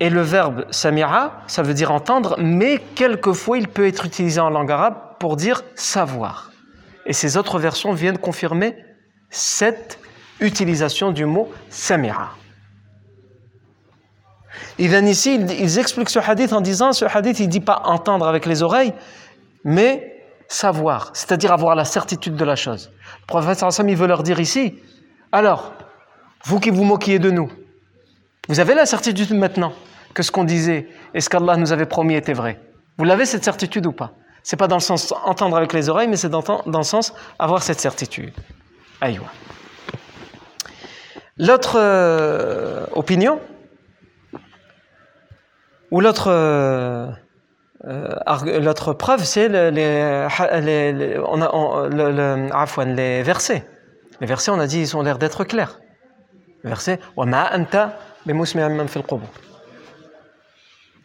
Et 0.00 0.10
le 0.10 0.20
verbe 0.20 0.66
samira, 0.70 1.42
ça 1.46 1.62
veut 1.62 1.74
dire 1.74 1.92
entendre, 1.92 2.34
mais 2.38 2.82
quelquefois 2.96 3.58
il 3.58 3.68
peut 3.68 3.86
être 3.86 4.04
utilisé 4.04 4.40
en 4.40 4.50
langue 4.50 4.72
arabe 4.72 4.96
pour 5.20 5.36
dire 5.36 5.62
savoir. 5.76 6.50
Et 7.06 7.12
ces 7.12 7.36
autres 7.36 7.60
versions 7.60 7.92
viennent 7.92 8.18
confirmer 8.18 8.74
cette 9.30 10.00
utilisation 10.42 11.10
du 11.10 11.24
mot 11.24 11.50
samira. 11.70 12.30
Et 14.78 14.88
bien 14.88 15.04
ici, 15.06 15.36
ils 15.36 15.78
expliquent 15.78 16.10
ce 16.10 16.18
hadith 16.18 16.52
en 16.52 16.60
disant, 16.60 16.92
ce 16.92 17.04
hadith, 17.04 17.40
il 17.40 17.46
ne 17.46 17.50
dit 17.50 17.60
pas 17.60 17.82
entendre 17.84 18.26
avec 18.26 18.46
les 18.46 18.62
oreilles, 18.62 18.92
mais 19.64 20.12
savoir, 20.48 21.10
c'est-à-dire 21.14 21.52
avoir 21.52 21.74
la 21.74 21.84
certitude 21.84 22.36
de 22.36 22.44
la 22.44 22.56
chose. 22.56 22.90
Le 23.22 23.26
prophète 23.26 23.62
Hassan, 23.62 23.88
il 23.88 23.96
veut 23.96 24.06
leur 24.06 24.22
dire 24.22 24.40
ici, 24.40 24.78
alors, 25.30 25.72
vous 26.44 26.60
qui 26.60 26.70
vous 26.70 26.84
moquiez 26.84 27.18
de 27.18 27.30
nous, 27.30 27.50
vous 28.48 28.60
avez 28.60 28.74
la 28.74 28.86
certitude 28.86 29.32
maintenant 29.32 29.72
que 30.14 30.22
ce 30.22 30.30
qu'on 30.30 30.44
disait 30.44 30.88
et 31.14 31.20
ce 31.20 31.30
qu'Allah 31.30 31.56
nous 31.56 31.72
avait 31.72 31.86
promis 31.86 32.14
était 32.14 32.32
vrai. 32.32 32.60
Vous 32.98 33.04
l'avez 33.04 33.24
cette 33.24 33.44
certitude 33.44 33.86
ou 33.86 33.92
pas? 33.92 34.12
C'est 34.42 34.56
pas 34.56 34.68
dans 34.68 34.76
le 34.76 34.82
sens 34.82 35.14
entendre 35.24 35.56
avec 35.56 35.72
les 35.72 35.88
oreilles, 35.88 36.08
mais 36.08 36.16
c'est 36.16 36.28
dans, 36.28 36.42
le 36.66 36.82
sens 36.82 37.14
avoir 37.38 37.62
cette 37.62 37.80
certitude. 37.80 38.34
Aïwa. 39.00 39.26
L'autre 41.37 41.77
euh, 41.77 42.85
opinion, 42.93 43.39
ou 45.91 46.01
l'autre 46.01 46.27
euh, 46.29 47.07
euh, 47.85 48.59
l'autre 48.59 48.93
preuve, 48.93 49.23
c'est 49.23 49.47
les, 49.47 49.71
les, 49.71 50.91
les, 50.93 51.19
on 51.19 51.41
a, 51.41 51.49
on, 51.53 51.87
le, 51.87 52.11
le, 52.11 52.95
les 52.95 53.23
versets. 53.23 53.63
Les 54.19 54.27
versets, 54.27 54.51
on 54.51 54.59
a 54.59 54.67
dit, 54.67 54.81
ils 54.81 54.97
ont 54.97 55.03
l'air 55.03 55.17
d'être 55.19 55.43
clairs. 55.43 55.79
Le 56.63 56.69
verset 56.69 56.99
وَمَا 57.15 57.55
أَنْتَ 57.55 57.89
بِمُسْمِعٍ 58.25 58.67
مَنْ 58.67 58.87
فِي 58.87 58.97
الْقُبُورِ 58.97 59.29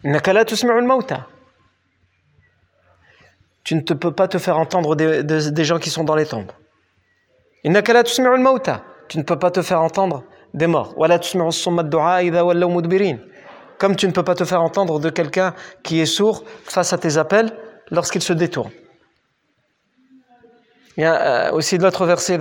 إِنَّكَ 0.04 0.28
لَا 0.28 0.42
تُسْمِعُ 0.42 0.78
الْمَوْتَى 0.78 1.18
Tu 3.62 3.74
ne 3.76 3.80
te 3.82 3.92
peux 3.92 4.12
pas 4.12 4.26
te 4.28 4.38
faire 4.38 4.58
entendre 4.58 4.96
des, 4.96 5.22
des, 5.22 5.50
des 5.50 5.64
gens 5.64 5.78
qui 5.78 5.90
sont 5.90 6.04
dans 6.04 6.16
les 6.16 6.26
tombes. 6.26 6.50
إِنَّكَ 7.66 7.90
لَا 7.90 8.02
تُسْمِعُ 8.02 8.34
الْمَوْتَى 8.34 8.78
tu 9.07 9.17
ne 9.17 9.23
peux 9.23 9.39
pas 9.39 9.51
te 9.51 9.61
faire 9.61 9.81
entendre 9.81 10.23
des 10.53 10.67
morts. 10.67 10.95
Comme 13.77 13.95
tu 13.95 14.07
ne 14.07 14.11
peux 14.11 14.23
pas 14.23 14.35
te 14.35 14.43
faire 14.43 14.61
entendre 14.61 14.99
de 14.99 15.09
quelqu'un 15.09 15.53
qui 15.83 15.99
est 15.99 16.05
sourd 16.05 16.43
face 16.63 16.93
à 16.93 16.97
tes 16.97 17.17
appels 17.17 17.51
lorsqu'il 17.91 18.21
se 18.21 18.33
détourne. 18.33 18.71
Il 20.97 21.03
y 21.03 21.05
a 21.05 21.53
aussi 21.53 21.77
l'autre 21.77 22.05
verset 22.05 22.37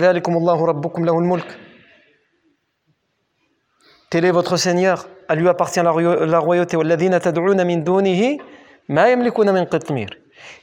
Tel 4.09 4.25
est 4.25 4.31
votre 4.31 4.57
Seigneur, 4.57 5.07
à 5.27 5.35
lui 5.35 5.47
appartient 5.47 5.81
la, 5.81 5.93
la 6.25 6.39
royauté. 6.39 6.77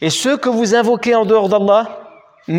Et 0.01 0.11
ceux 0.11 0.37
que 0.37 0.49
vous 0.49 0.75
invoquez 0.75 1.15
en 1.15 1.25
dehors 1.25 1.49
d'Allah, 1.49 2.04
ils 2.48 2.56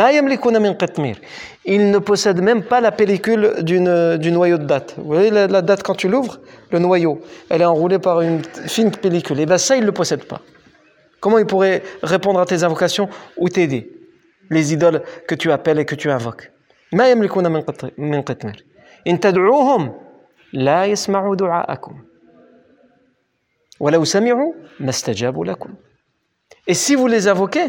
ne 1.90 1.99
possèdent 1.99 2.42
même 2.42 2.62
pas 2.62 2.81
la 2.81 2.92
pellicule 2.92 3.55
du 3.62 3.81
noyau 3.81 4.59
de 4.59 4.64
date. 4.64 4.94
Vous 4.99 5.14
voyez 5.14 5.31
la, 5.31 5.49
la 5.49 5.62
date 5.62 5.83
quand 5.83 5.96
tu 5.96 6.09
l'ouvres 6.09 6.38
Le 6.70 6.79
noyau, 6.79 7.20
elle 7.49 7.62
est 7.62 7.64
enroulée 7.64 7.99
par 7.99 8.20
une 8.20 8.42
fine 8.66 8.92
pellicule. 8.92 9.40
Et 9.40 9.46
bien 9.46 9.59
ça, 9.59 9.75
ils 9.77 9.81
ne 9.81 9.87
le 9.87 9.92
possèdent 9.92 10.27
pas. 10.27 10.42
Comment 11.18 11.38
ils 11.38 11.46
pourraient 11.46 11.83
répondre 12.03 12.38
à 12.40 12.46
tes 12.46 12.62
invocations 12.62 13.09
ou 13.37 13.49
t'aider 13.49 13.90
Les 14.49 14.73
idoles 14.73 15.03
que 15.27 15.35
tu 15.35 15.51
appelles 15.51 15.81
et 15.81 15.85
que 15.85 15.96
tu 15.96 16.09
invoques. 16.11 16.53
إن 19.07 19.20
تدعوهم 19.20 19.94
لا 20.53 20.85
يسمعوا 20.85 21.37
دعاءكم 21.37 22.05
ولو 23.81 24.05
سمعوا 24.05 24.53
ما 24.81 24.90
استجابوا 24.90 25.44
لكم 25.44 25.75
Et 26.68 26.75
si 26.75 26.94
vous 26.94 27.07
les 27.07 27.27
invoquez, 27.27 27.68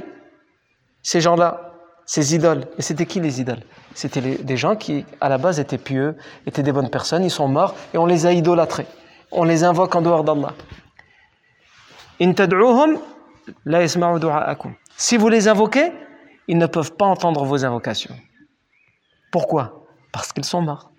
ces 1.01 1.21
gens-là, 1.21 1.64
ces 2.06 2.34
idoles, 2.34 2.64
et 2.78 2.82
c'était 2.82 3.04
qui 3.04 3.20
les 3.20 3.40
idoles? 3.40 3.62
C'était 3.94 4.20
des 4.20 4.56
gens 4.56 4.76
qui, 4.76 5.04
à 5.20 5.28
la 5.28 5.38
base, 5.38 5.58
étaient 5.58 5.76
pieux, 5.78 6.16
étaient 6.46 6.62
des 6.62 6.72
bonnes 6.72 6.90
personnes, 6.90 7.24
ils 7.24 7.30
sont 7.30 7.48
morts, 7.48 7.74
et 7.92 7.98
on 7.98 8.06
les 8.06 8.26
a 8.26 8.32
idolâtrés. 8.32 8.86
On 9.32 9.44
les 9.44 9.64
invoque 9.64 9.94
en 9.94 10.02
dehors 10.02 10.22
d'Allah. 10.22 10.54
Si 14.96 15.16
vous 15.16 15.28
les 15.28 15.48
invoquez, 15.48 15.92
ils 16.48 16.56
ne 16.56 16.66
peuvent 16.66 16.92
pas 16.92 17.06
entendre 17.06 17.44
vos 17.44 17.64
invocations. 17.64 18.14
Pourquoi? 19.32 19.84
Parce 20.12 20.32
qu'ils 20.32 20.44
sont 20.44 20.62
morts. 20.62 20.92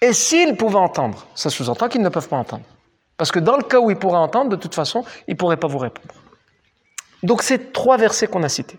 Et 0.00 0.12
s'ils 0.12 0.56
pouvaient 0.56 0.76
entendre, 0.76 1.26
ça 1.34 1.50
sous-entend 1.50 1.88
qu'ils 1.88 2.02
ne 2.02 2.08
peuvent 2.08 2.28
pas 2.28 2.36
entendre. 2.36 2.64
Parce 3.16 3.32
que 3.32 3.38
dans 3.38 3.56
le 3.56 3.62
cas 3.62 3.80
où 3.80 3.90
ils 3.90 3.96
pourraient 3.96 4.18
entendre, 4.18 4.50
de 4.50 4.56
toute 4.56 4.74
façon, 4.74 5.04
ils 5.26 5.32
ne 5.32 5.36
pourraient 5.36 5.56
pas 5.56 5.66
vous 5.66 5.78
répondre. 5.78 6.14
Donc 7.22 7.42
c'est 7.42 7.72
trois 7.72 7.96
versets 7.96 8.26
qu'on 8.26 8.42
a 8.42 8.48
cités. 8.48 8.78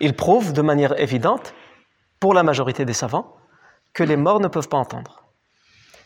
Ils 0.00 0.14
prouvent 0.14 0.52
de 0.52 0.62
manière 0.62 0.98
évidente, 0.98 1.54
pour 2.20 2.34
la 2.34 2.42
majorité 2.42 2.84
des 2.84 2.92
savants, 2.92 3.36
que 3.92 4.02
les 4.02 4.16
morts 4.16 4.40
ne 4.40 4.48
peuvent 4.48 4.68
pas 4.68 4.76
entendre. 4.76 5.24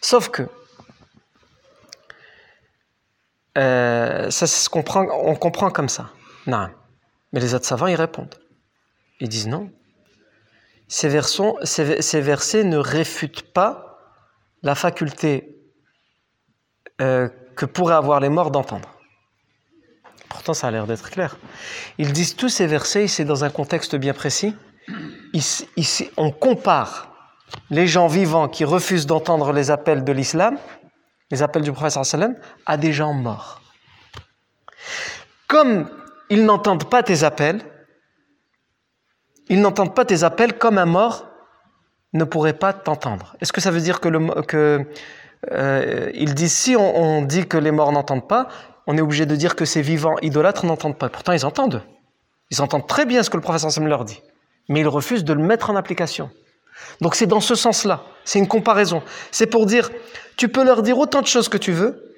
Sauf 0.00 0.28
que, 0.30 0.48
euh, 3.58 4.30
ça, 4.30 4.46
on 4.72 5.34
comprend 5.34 5.70
comme 5.70 5.88
ça. 5.88 6.10
Non. 6.46 6.68
Mais 7.32 7.40
les 7.40 7.54
autres 7.54 7.66
savants, 7.66 7.86
ils 7.86 7.96
répondent. 7.96 8.34
Ils 9.20 9.28
disent 9.28 9.48
non, 9.48 9.70
ces, 10.88 11.08
versets 11.08 12.64
ne 12.64 12.76
réfutent 12.76 13.52
pas 13.52 13.98
la 14.62 14.74
faculté 14.74 15.56
euh, 17.00 17.28
que 17.56 17.66
pourraient 17.66 17.94
avoir 17.94 18.20
les 18.20 18.28
morts 18.28 18.50
d'entendre. 18.50 18.93
Pourtant, 20.34 20.52
ça 20.52 20.66
a 20.66 20.70
l'air 20.72 20.88
d'être 20.88 21.10
clair. 21.10 21.36
Ils 21.96 22.12
disent 22.12 22.34
tous 22.34 22.48
ces 22.48 22.66
versets, 22.66 23.06
c'est 23.06 23.24
dans 23.24 23.44
un 23.44 23.50
contexte 23.50 23.94
bien 23.94 24.12
précis. 24.12 24.56
On 26.16 26.32
compare 26.32 27.14
les 27.70 27.86
gens 27.86 28.08
vivants 28.08 28.48
qui 28.48 28.64
refusent 28.64 29.06
d'entendre 29.06 29.52
les 29.52 29.70
appels 29.70 30.02
de 30.02 30.10
l'islam, 30.10 30.58
les 31.30 31.44
appels 31.44 31.62
du 31.62 31.70
prophète 31.70 32.02
à 32.66 32.76
des 32.76 32.92
gens 32.92 33.12
morts. 33.12 33.62
Comme 35.46 35.88
ils 36.30 36.44
n'entendent 36.44 36.90
pas 36.90 37.04
tes 37.04 37.22
appels, 37.22 37.60
ils 39.48 39.60
n'entendent 39.60 39.94
pas 39.94 40.04
tes 40.04 40.24
appels 40.24 40.58
comme 40.58 40.78
un 40.78 40.84
mort 40.84 41.28
ne 42.12 42.24
pourrait 42.24 42.58
pas 42.58 42.72
t'entendre. 42.72 43.36
Est-ce 43.40 43.52
que 43.52 43.60
ça 43.60 43.70
veut 43.70 43.80
dire 43.80 44.00
que, 44.00 44.08
le, 44.08 44.42
que 44.42 44.84
euh, 45.52 46.10
ils 46.12 46.34
disent 46.34 46.54
si 46.54 46.74
on, 46.74 47.22
dit 47.22 47.46
que 47.46 47.56
les 47.56 47.70
morts 47.70 47.92
n'entendent 47.92 48.26
pas, 48.26 48.48
on 48.86 48.96
est 48.96 49.00
obligé 49.00 49.26
de 49.26 49.36
dire 49.36 49.56
que 49.56 49.64
ces 49.64 49.82
vivants 49.82 50.16
idolâtres 50.22 50.66
n'entendent 50.66 50.98
pas. 50.98 51.08
Pourtant, 51.08 51.32
ils 51.32 51.46
entendent. 51.46 51.82
Ils 52.50 52.60
entendent 52.60 52.86
très 52.86 53.06
bien 53.06 53.22
ce 53.22 53.30
que 53.30 53.36
le 53.36 53.42
professeur 53.42 53.70
Sam 53.70 53.86
leur 53.86 54.04
dit, 54.04 54.22
mais 54.68 54.80
ils 54.80 54.88
refusent 54.88 55.24
de 55.24 55.32
le 55.32 55.42
mettre 55.42 55.70
en 55.70 55.76
application. 55.76 56.30
Donc 57.00 57.14
c'est 57.14 57.26
dans 57.26 57.40
ce 57.40 57.54
sens-là. 57.54 58.02
C'est 58.24 58.38
une 58.38 58.48
comparaison. 58.48 59.02
C'est 59.30 59.46
pour 59.46 59.66
dire, 59.66 59.90
tu 60.36 60.48
peux 60.48 60.64
leur 60.64 60.82
dire 60.82 60.98
autant 60.98 61.22
de 61.22 61.26
choses 61.26 61.48
que 61.48 61.56
tu 61.56 61.72
veux, 61.72 62.14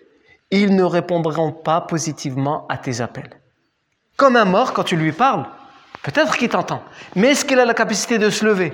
ils 0.50 0.74
ne 0.74 0.82
répondront 0.82 1.52
pas 1.52 1.80
positivement 1.80 2.66
à 2.68 2.76
tes 2.76 3.00
appels. 3.00 3.30
Comme 4.16 4.36
un 4.36 4.44
mort, 4.44 4.72
quand 4.72 4.84
tu 4.84 4.96
lui 4.96 5.12
parles, 5.12 5.46
Peut-être 6.06 6.36
qu'il 6.36 6.48
t'entend. 6.48 6.84
Mais 7.16 7.32
est-ce 7.32 7.44
qu'il 7.44 7.58
a 7.58 7.64
la 7.64 7.74
capacité 7.74 8.18
de 8.18 8.30
se 8.30 8.44
lever 8.44 8.72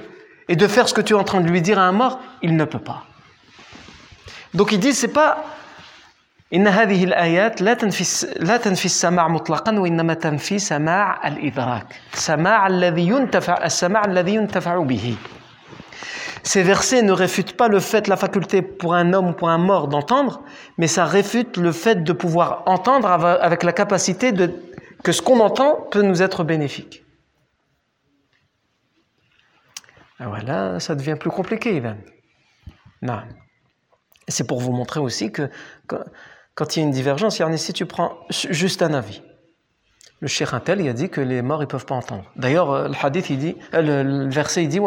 et 0.49 0.55
de 0.55 0.67
faire 0.67 0.87
ce 0.87 0.93
que 0.93 1.01
tu 1.01 1.15
es 1.15 1.17
en 1.17 1.25
train 1.25 1.41
de 1.41 1.49
lui 1.49 1.63
dire 1.63 1.79
à 1.79 1.83
un 1.83 1.93
mort? 1.93 2.21
Il 2.43 2.57
ne 2.57 2.65
peut 2.67 2.79
pas. 2.79 3.05
Donc 4.53 4.71
il 4.71 4.79
dit, 4.79 4.93
c'est 4.93 5.09
pas 5.09 5.43
إن 6.54 6.68
هذه 6.68 7.04
الآيات 7.04 7.62
لا 7.62 7.74
تنفي 7.74 8.28
لا 8.40 8.58
تنفي 8.58 8.86
السماع 8.86 9.28
مطلقا 9.28 9.80
وإنما 9.80 10.14
تنفي 10.14 10.60
سماع 10.60 11.28
الإدراك 11.28 11.96
سماع 12.14 12.68
الذي 12.68 13.08
ينتفع 13.08 13.66
السماع 13.66 14.06
الذي 14.06 14.36
ينتفع 14.36 14.84
به 14.84 15.16
Ces 16.44 16.64
versets 16.64 17.02
ne 17.02 17.12
réfutent 17.12 17.58
pas 17.58 17.68
le 17.68 17.82
fait, 17.82 18.08
la 18.08 18.16
faculté 18.16 18.62
pour 18.62 18.94
un 18.96 19.12
homme 19.12 19.30
ou 19.32 19.34
pour 19.34 19.50
un 19.50 19.58
mort 19.58 19.90
d'entendre, 19.90 20.44
mais 20.78 20.88
ça 20.88 21.04
réfute 21.04 21.58
le 21.58 21.74
fait 21.74 22.06
de 22.06 22.14
pouvoir 22.14 22.64
entendre 22.68 23.10
avec 23.10 23.64
la 23.64 23.74
capacité 23.74 24.32
de, 24.32 24.54
que 25.04 25.12
ce 25.12 25.22
qu'on 25.22 25.42
entend 25.42 25.88
peut 25.92 26.04
nous 26.04 26.22
être 26.22 26.46
bénéfique. 26.46 27.04
Ah 30.20 30.30
voilà, 30.30 30.80
ça 30.80 30.96
devient 30.96 31.18
plus 31.20 31.32
compliqué, 31.32 31.76
Ivan. 31.76 31.98
Non. 33.02 33.24
C'est 34.30 34.48
pour 34.48 34.62
vous 34.62 34.72
montrer 34.72 35.02
aussi 35.02 35.34
que 35.34 35.50
quand, 36.55 36.77
il 36.77 36.81
y 36.81 36.83
a 36.83 36.87
une 36.87 36.93
divergence, 36.93 37.41
si 37.57 37.73
tu 37.73 37.87
prends 37.87 38.19
juste 38.31 38.83
un 38.83 38.95
avis, 38.95 39.23
le 40.21 40.29
Cheikh 40.29 40.53
Intel, 40.53 40.81
il 40.81 40.89
a 40.89 40.93
dit 40.93 41.09
que 41.09 41.21
les 41.21 41.43
morts, 41.43 41.63
ils 41.63 41.67
peuvent 41.67 41.85
pas 41.85 41.97
entendre. 41.97 42.25
D'ailleurs, 42.37 42.71
euh, 42.71 42.89
le 42.89 42.95
hadith, 43.03 43.29
il 43.29 43.39
dit, 43.39 43.57
euh, 43.75 44.03
le, 44.05 44.31
verset, 44.31 44.63
il 44.63 44.69
dit, 44.69 44.79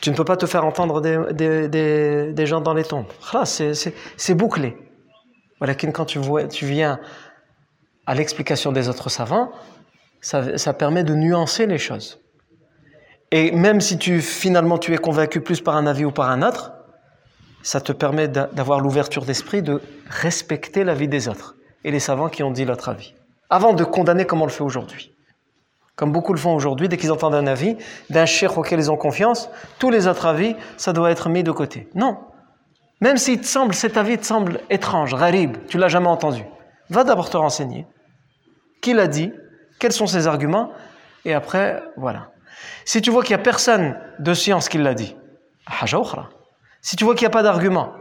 tu 0.00 0.10
ne 0.10 0.16
peux 0.16 0.24
pas 0.24 0.36
te 0.36 0.46
faire 0.46 0.64
entendre 0.64 1.00
des, 1.00 1.68
des, 2.32 2.46
gens 2.46 2.60
dans 2.60 2.74
les 2.74 2.84
tombes. 2.84 3.06
C'est 3.46 4.34
bouclé. 4.34 4.76
Quand 5.92 6.04
tu, 6.04 6.18
vois, 6.18 6.44
tu 6.48 6.66
viens 6.66 6.98
à 8.06 8.14
l'explication 8.14 8.72
des 8.72 8.88
autres 8.88 9.08
savants, 9.08 9.52
ça, 10.20 10.72
permet 10.72 11.04
de 11.04 11.14
nuancer 11.14 11.66
les 11.66 11.78
choses. 11.78 12.18
Et 13.30 13.52
même 13.52 13.80
si 13.80 13.98
tu 13.98 14.20
finalement 14.20 14.78
tu 14.78 14.92
es 14.92 14.98
convaincu 14.98 15.40
plus 15.40 15.60
par 15.60 15.76
un 15.76 15.86
avis 15.86 16.04
ou 16.04 16.10
par 16.10 16.30
un 16.30 16.42
autre, 16.42 16.72
ça 17.62 17.80
te 17.80 17.92
permet 17.92 18.28
d'avoir 18.28 18.80
l'ouverture 18.80 19.24
d'esprit 19.24 19.62
de 19.62 19.80
respecter 20.08 20.84
l'avis 20.84 21.08
des 21.08 21.28
autres 21.28 21.56
et 21.84 21.90
les 21.90 22.00
savants 22.00 22.28
qui 22.28 22.42
ont 22.42 22.50
dit 22.50 22.64
l'autre 22.64 22.88
avis, 22.88 23.14
avant 23.48 23.72
de 23.72 23.84
condamner 23.84 24.24
comme 24.24 24.42
on 24.42 24.46
le 24.46 24.50
fait 24.50 24.62
aujourd'hui. 24.62 25.12
Comme 25.96 26.12
beaucoup 26.12 26.32
le 26.32 26.38
font 26.38 26.54
aujourd'hui, 26.54 26.88
dès 26.88 26.96
qu'ils 26.96 27.12
entendent 27.12 27.34
un 27.34 27.46
avis 27.46 27.76
d'un 28.08 28.24
cheikh 28.24 28.56
auquel 28.56 28.78
ils 28.78 28.90
ont 28.90 28.96
confiance, 28.96 29.50
tous 29.78 29.90
les 29.90 30.06
autres 30.06 30.26
avis, 30.26 30.56
ça 30.78 30.92
doit 30.92 31.10
être 31.10 31.28
mis 31.28 31.42
de 31.42 31.52
côté. 31.52 31.88
Non. 31.94 32.18
Même 33.02 33.18
si 33.18 33.38
te 33.38 33.46
semble, 33.46 33.74
cet 33.74 33.96
avis 33.98 34.16
te 34.16 34.24
semble 34.24 34.60
étrange, 34.70 35.14
gharib, 35.14 35.58
tu 35.68 35.76
l'as 35.76 35.88
jamais 35.88 36.08
entendu, 36.08 36.44
va 36.88 37.04
d'abord 37.04 37.28
te 37.28 37.36
renseigner. 37.36 37.86
Qui 38.80 38.94
l'a 38.94 39.08
dit? 39.08 39.32
Quels 39.78 39.92
sont 39.92 40.06
ses 40.06 40.26
arguments? 40.26 40.72
Et 41.26 41.34
après, 41.34 41.82
voilà. 41.96 42.30
Si 42.86 43.02
tu 43.02 43.10
vois 43.10 43.22
qu'il 43.22 43.36
n'y 43.36 43.40
a 43.40 43.44
personne 43.44 43.98
de 44.18 44.32
science 44.32 44.68
qui 44.68 44.78
l'a 44.78 44.94
dit, 44.94 45.16
Si 46.82 46.96
tu 46.96 47.04
vois 47.04 47.14
qu'il 47.14 47.24
n'y 47.26 47.30
a 47.30 47.30
pas 47.30 47.42
d'argument, 47.42 47.92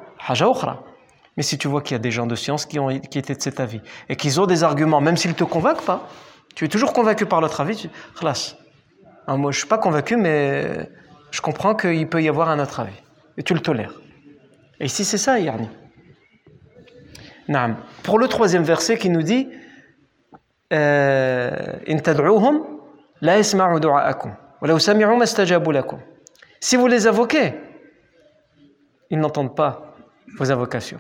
Mais 1.37 1.43
si 1.43 1.57
tu 1.57 1.67
vois 1.67 1.81
qu'il 1.81 1.95
y 1.95 1.95
a 1.95 1.99
des 1.99 2.11
gens 2.11 2.27
de 2.27 2.35
science 2.35 2.65
qui, 2.65 2.79
ont, 2.79 2.99
qui 2.99 3.17
étaient 3.17 3.35
de 3.35 3.41
cet 3.41 3.59
avis 3.59 3.81
et 4.09 4.15
qu'ils 4.15 4.39
ont 4.41 4.45
des 4.45 4.63
arguments, 4.63 5.01
même 5.01 5.17
s'ils 5.17 5.31
ne 5.31 5.35
te 5.35 5.43
convainquent 5.43 5.85
pas, 5.85 6.07
tu 6.55 6.65
es 6.65 6.67
toujours 6.67 6.93
convaincu 6.93 7.25
par 7.25 7.41
l'autre 7.41 7.61
avis, 7.61 7.75
tu... 7.75 7.89
Khlas. 8.17 8.55
Hein, 9.27 9.37
moi, 9.37 9.51
je 9.51 9.57
ne 9.57 9.59
suis 9.59 9.67
pas 9.67 9.77
convaincu, 9.77 10.17
mais 10.17 10.89
je 11.31 11.41
comprends 11.41 11.75
qu'il 11.75 12.07
peut 12.07 12.21
y 12.21 12.29
avoir 12.29 12.49
un 12.49 12.59
autre 12.59 12.79
avis. 12.79 13.01
Et 13.37 13.43
tu 13.43 13.53
le 13.53 13.61
tolères. 13.61 13.93
Et 14.79 14.85
ici, 14.85 15.05
c'est 15.05 15.17
ça, 15.17 15.39
Yarni. 15.39 15.69
Pour 18.03 18.19
le 18.19 18.27
troisième 18.27 18.63
verset 18.63 18.97
qui 18.97 19.09
nous 19.09 19.23
dit 19.23 19.49
euh, 20.71 21.49
Si 26.59 26.75
vous 26.75 26.87
les 26.87 27.07
invoquez, 27.07 27.53
ils 29.09 29.19
n'entendent 29.19 29.55
pas 29.55 29.95
vos 30.37 30.51
invocations. 30.51 30.99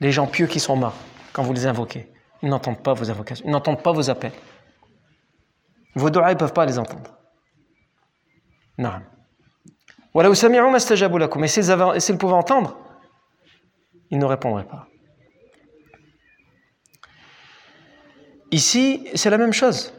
Les 0.00 0.12
gens 0.12 0.26
pieux 0.26 0.46
qui 0.46 0.60
sont 0.60 0.76
morts, 0.76 0.96
quand 1.32 1.42
vous 1.42 1.52
les 1.52 1.66
invoquez, 1.66 2.12
ils 2.42 2.48
n'entendent 2.48 2.82
pas 2.82 2.94
vos 2.94 3.10
invocations, 3.10 3.44
ils 3.46 3.50
n'entendent 3.50 3.82
pas 3.82 3.92
vos 3.92 4.10
appels. 4.10 4.32
Vos 5.94 6.10
doigts, 6.10 6.30
ils 6.30 6.34
ne 6.34 6.38
peuvent 6.38 6.52
pas 6.52 6.66
les 6.66 6.78
entendre. 6.78 7.16
Non. 8.78 8.92
Et 11.94 12.00
s'ils 12.00 12.18
pouvaient 12.18 12.34
entendre, 12.34 12.78
ils 14.10 14.18
ne 14.18 14.24
répondraient 14.24 14.66
pas. 14.66 14.86
Ici, 18.50 19.08
c'est 19.14 19.30
la 19.30 19.38
même 19.38 19.52
chose. 19.52 19.92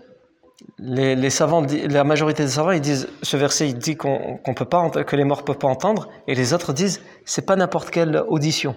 Les, 0.84 1.30
savants, 1.30 1.64
la 1.90 2.04
majorité 2.04 2.44
des 2.44 2.50
savants, 2.50 2.72
ils 2.72 2.82
disent, 2.82 3.08
ce 3.22 3.38
verset, 3.38 3.72
dit 3.74 3.96
qu'on 3.96 4.40
peut 4.56 4.66
pas, 4.66 4.90
que 4.90 5.16
les 5.16 5.24
morts 5.24 5.46
peuvent 5.46 5.60
pas 5.60 5.68
entendre, 5.68 6.10
et 6.28 6.34
les 6.34 6.54
autres 6.54 6.74
disent, 6.74 7.02
c'est 7.24 7.46
pas 7.46 7.56
n'importe 7.56 7.92
quelle 7.92 8.24
audition. 8.28 8.76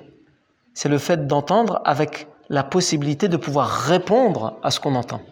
C'est 0.74 0.90
le 0.90 0.98
fait 0.98 1.26
d'entendre 1.26 1.80
avec 1.86 2.26
la 2.50 2.62
possibilité 2.62 3.28
de 3.28 3.38
pouvoir 3.38 3.70
répondre 3.70 4.58
à 4.62 4.70
ce 4.70 4.80
qu'on 4.80 4.96
entend 4.96 5.22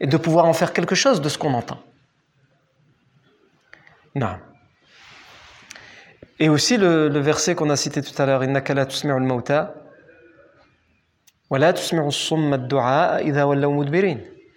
et 0.00 0.06
de 0.06 0.16
pouvoir 0.16 0.46
en 0.46 0.54
faire 0.54 0.72
quelque 0.72 0.94
chose 0.94 1.20
de 1.20 1.28
ce 1.28 1.36
qu'on 1.36 1.52
entend. 1.52 1.78
Non. 4.14 4.36
Et 6.38 6.48
aussi 6.48 6.78
le, 6.78 7.08
verset 7.18 7.54
qu'on 7.54 7.68
a 7.68 7.76
cité 7.76 8.00
tout 8.02 8.20
à 8.20 8.26
l'heure, 8.26 8.42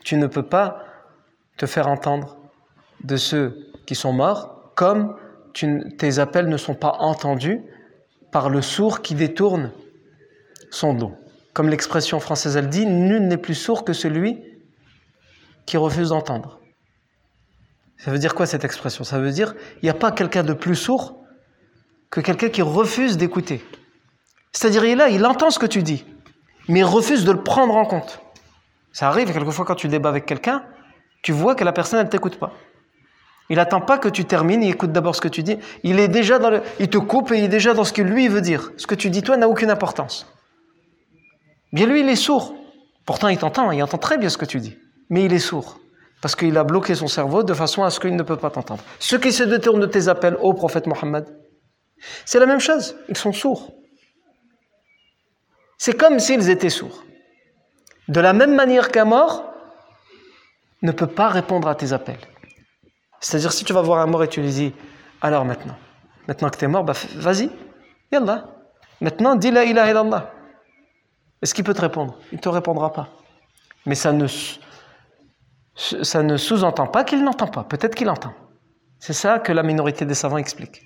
Tu 0.03 0.15
ne 0.15 0.27
peux 0.27 0.43
pas 0.43 0.84
te 1.57 1.65
faire 1.65 1.87
entendre 1.87 2.37
de 3.03 3.17
ceux 3.17 3.71
qui 3.85 3.95
sont 3.95 4.13
morts 4.13 4.71
comme 4.75 5.15
tes 5.97 6.19
appels 6.19 6.49
ne 6.49 6.57
sont 6.57 6.75
pas 6.75 6.97
entendus 6.99 7.61
par 8.31 8.49
le 8.49 8.61
sourd 8.61 9.01
qui 9.01 9.15
détourne 9.15 9.71
son 10.69 10.93
dos. 10.93 11.13
Comme 11.53 11.69
l'expression 11.69 12.19
française 12.19 12.57
elle 12.57 12.67
dit, 12.67 12.85
nul 12.85 13.27
n'est 13.27 13.37
plus 13.37 13.55
sourd 13.55 13.85
que 13.85 13.93
celui 13.93 14.43
qui 15.65 15.77
refuse 15.77 16.09
d'entendre. 16.09 16.59
Ça 17.97 18.11
veut 18.11 18.19
dire 18.19 18.35
quoi 18.35 18.45
cette 18.45 18.65
expression? 18.65 19.05
Ça 19.05 19.19
veut 19.19 19.31
dire 19.31 19.55
il 19.81 19.85
n'y 19.85 19.89
a 19.89 19.93
pas 19.93 20.11
quelqu'un 20.11 20.43
de 20.43 20.53
plus 20.53 20.75
sourd 20.75 21.23
que 22.09 22.19
quelqu'un 22.19 22.49
qui 22.49 22.61
refuse 22.61 23.17
d'écouter. 23.17 23.65
C'est-à-dire, 24.51 24.85
il 24.85 24.91
est 24.91 24.95
là, 24.95 25.09
il 25.09 25.25
entend 25.25 25.49
ce 25.49 25.59
que 25.59 25.65
tu 25.65 25.83
dis, 25.83 26.05
mais 26.67 26.79
il 26.79 26.85
refuse 26.85 27.25
de 27.25 27.31
le 27.31 27.43
prendre 27.43 27.75
en 27.75 27.85
compte. 27.85 28.21
Ça 28.91 29.07
arrive 29.07 29.31
quelquefois 29.31 29.65
quand 29.65 29.75
tu 29.75 29.87
débats 29.87 30.09
avec 30.09 30.25
quelqu'un, 30.25 30.65
tu 31.25 31.31
vois 31.31 31.55
que 31.55 31.63
la 31.63 31.73
personne, 31.73 32.05
ne 32.05 32.07
t'écoute 32.07 32.37
pas. 32.37 32.53
Il 33.49 33.55
n'attend 33.55 33.81
pas 33.81 33.97
que 33.97 34.07
tu 34.07 34.25
termines, 34.25 34.61
il 34.61 34.69
écoute 34.69 34.91
d'abord 34.91 35.15
ce 35.15 35.21
que 35.21 35.27
tu 35.27 35.41
dis. 35.41 35.57
Il 35.81 35.99
est 35.99 36.07
déjà 36.07 36.37
dans 36.37 36.51
le, 36.51 36.61
il 36.79 36.87
te 36.87 36.99
coupe 36.99 37.31
et 37.31 37.39
il 37.39 37.45
est 37.45 37.47
déjà 37.47 37.73
dans 37.73 37.83
ce 37.83 37.93
que 37.93 38.03
lui 38.03 38.27
veut 38.27 38.41
dire. 38.41 38.71
Ce 38.77 38.85
que 38.85 38.93
tu 38.93 39.09
dis 39.09 39.23
toi 39.23 39.35
n'a 39.35 39.49
aucune 39.49 39.71
importance. 39.71 40.31
Bien 41.73 41.87
lui, 41.87 42.01
il 42.01 42.09
est 42.09 42.15
sourd. 42.15 42.53
Pourtant, 43.07 43.29
il 43.29 43.39
t'entend, 43.39 43.71
il 43.71 43.81
entend 43.81 43.97
très 43.97 44.19
bien 44.19 44.29
ce 44.29 44.37
que 44.37 44.45
tu 44.45 44.59
dis. 44.59 44.77
Mais 45.09 45.25
il 45.25 45.33
est 45.33 45.39
sourd. 45.39 45.79
Parce 46.21 46.35
qu'il 46.35 46.55
a 46.59 46.63
bloqué 46.63 46.93
son 46.93 47.07
cerveau 47.07 47.41
de 47.41 47.55
façon 47.55 47.83
à 47.83 47.89
ce 47.89 47.99
qu'il 47.99 48.15
ne 48.15 48.21
peut 48.21 48.37
pas 48.37 48.51
t'entendre. 48.51 48.83
Ceux 48.99 49.17
qui 49.17 49.31
se 49.31 49.41
détournent 49.41 49.81
de 49.81 49.87
tes 49.87 50.07
appels 50.09 50.37
au 50.41 50.53
prophète 50.53 50.85
Mohammed, 50.85 51.25
c'est 52.25 52.39
la 52.39 52.45
même 52.45 52.59
chose, 52.59 52.95
ils 53.09 53.17
sont 53.17 53.33
sourds. 53.33 53.73
C'est 55.79 55.97
comme 55.97 56.19
s'ils 56.19 56.51
étaient 56.51 56.69
sourds. 56.69 57.03
De 58.09 58.19
la 58.19 58.33
même 58.33 58.53
manière 58.53 58.91
qu'un 58.91 59.05
mort 59.05 59.54
ne 60.85 60.91
peut 60.91 61.07
pas 61.07 61.29
répondre 61.29 61.67
à 61.67 61.75
tes 61.75 61.93
appels. 61.93 62.19
C'est-à-dire, 63.19 63.51
si 63.51 63.65
tu 63.65 63.73
vas 63.73 63.81
voir 63.81 63.99
un 63.99 64.05
mort 64.05 64.23
et 64.23 64.27
tu 64.27 64.41
lui 64.41 64.49
dis, 64.49 64.73
alors 65.21 65.45
maintenant, 65.45 65.75
maintenant 66.27 66.49
que 66.49 66.57
tu 66.57 66.65
es 66.65 66.67
mort, 66.67 66.83
bah, 66.83 66.93
vas-y, 67.15 67.49
yallah. 68.11 68.45
Maintenant, 69.01 69.35
dis 69.35 69.51
la 69.51 69.65
ilaha 69.65 69.91
illallah. 69.91 70.31
Est-ce 71.41 71.53
qu'il 71.53 71.63
peut 71.63 71.73
te 71.73 71.81
répondre? 71.81 72.17
Il 72.31 72.35
ne 72.35 72.41
te 72.41 72.49
répondra 72.49 72.93
pas. 72.93 73.09
Mais 73.85 73.95
ça 73.95 74.13
ne, 74.13 74.25
ça 75.75 76.23
ne 76.23 76.37
sous-entend 76.37 76.87
pas 76.87 77.03
qu'il 77.03 77.23
n'entend 77.23 77.47
pas. 77.47 77.63
Peut-être 77.63 77.95
qu'il 77.95 78.09
entend. 78.09 78.33
C'est 78.99 79.13
ça 79.13 79.39
que 79.39 79.51
la 79.51 79.63
minorité 79.63 80.05
des 80.05 80.15
savants 80.15 80.37
explique 80.37 80.81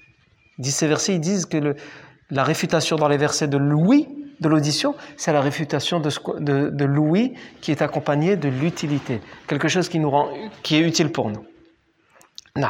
disent 0.60 0.76
ces 0.76 0.88
versets, 0.88 1.16
ils 1.16 1.22
disent 1.22 1.46
que 1.46 1.76
la 2.30 2.44
réfutation 2.44 2.98
dans 2.98 3.08
les 3.08 3.18
versets 3.18 3.48
de 3.48 3.58
l'ouïe, 3.58 4.08
de 4.39 4.47
l'audition, 4.47 4.95
c'est 5.17 5.34
la 5.34 5.41
réfutation 5.41 5.99
de, 5.99 6.69
de 6.69 6.86
l'ouïe 6.86 7.34
qui 7.62 7.71
est 7.71 7.82
accompagnée 7.82 8.36
de 8.38 8.49
l'utilité, 8.49 9.21
quelque 9.47 9.67
chose 9.67 9.89
qui 9.89 9.99
nous 9.99 10.10
rend, 10.10 10.30
qui 10.63 10.75
est 10.75 10.82
utile 10.82 11.12
pour 11.12 11.30
nous. 11.30 11.45
Non, 12.56 12.67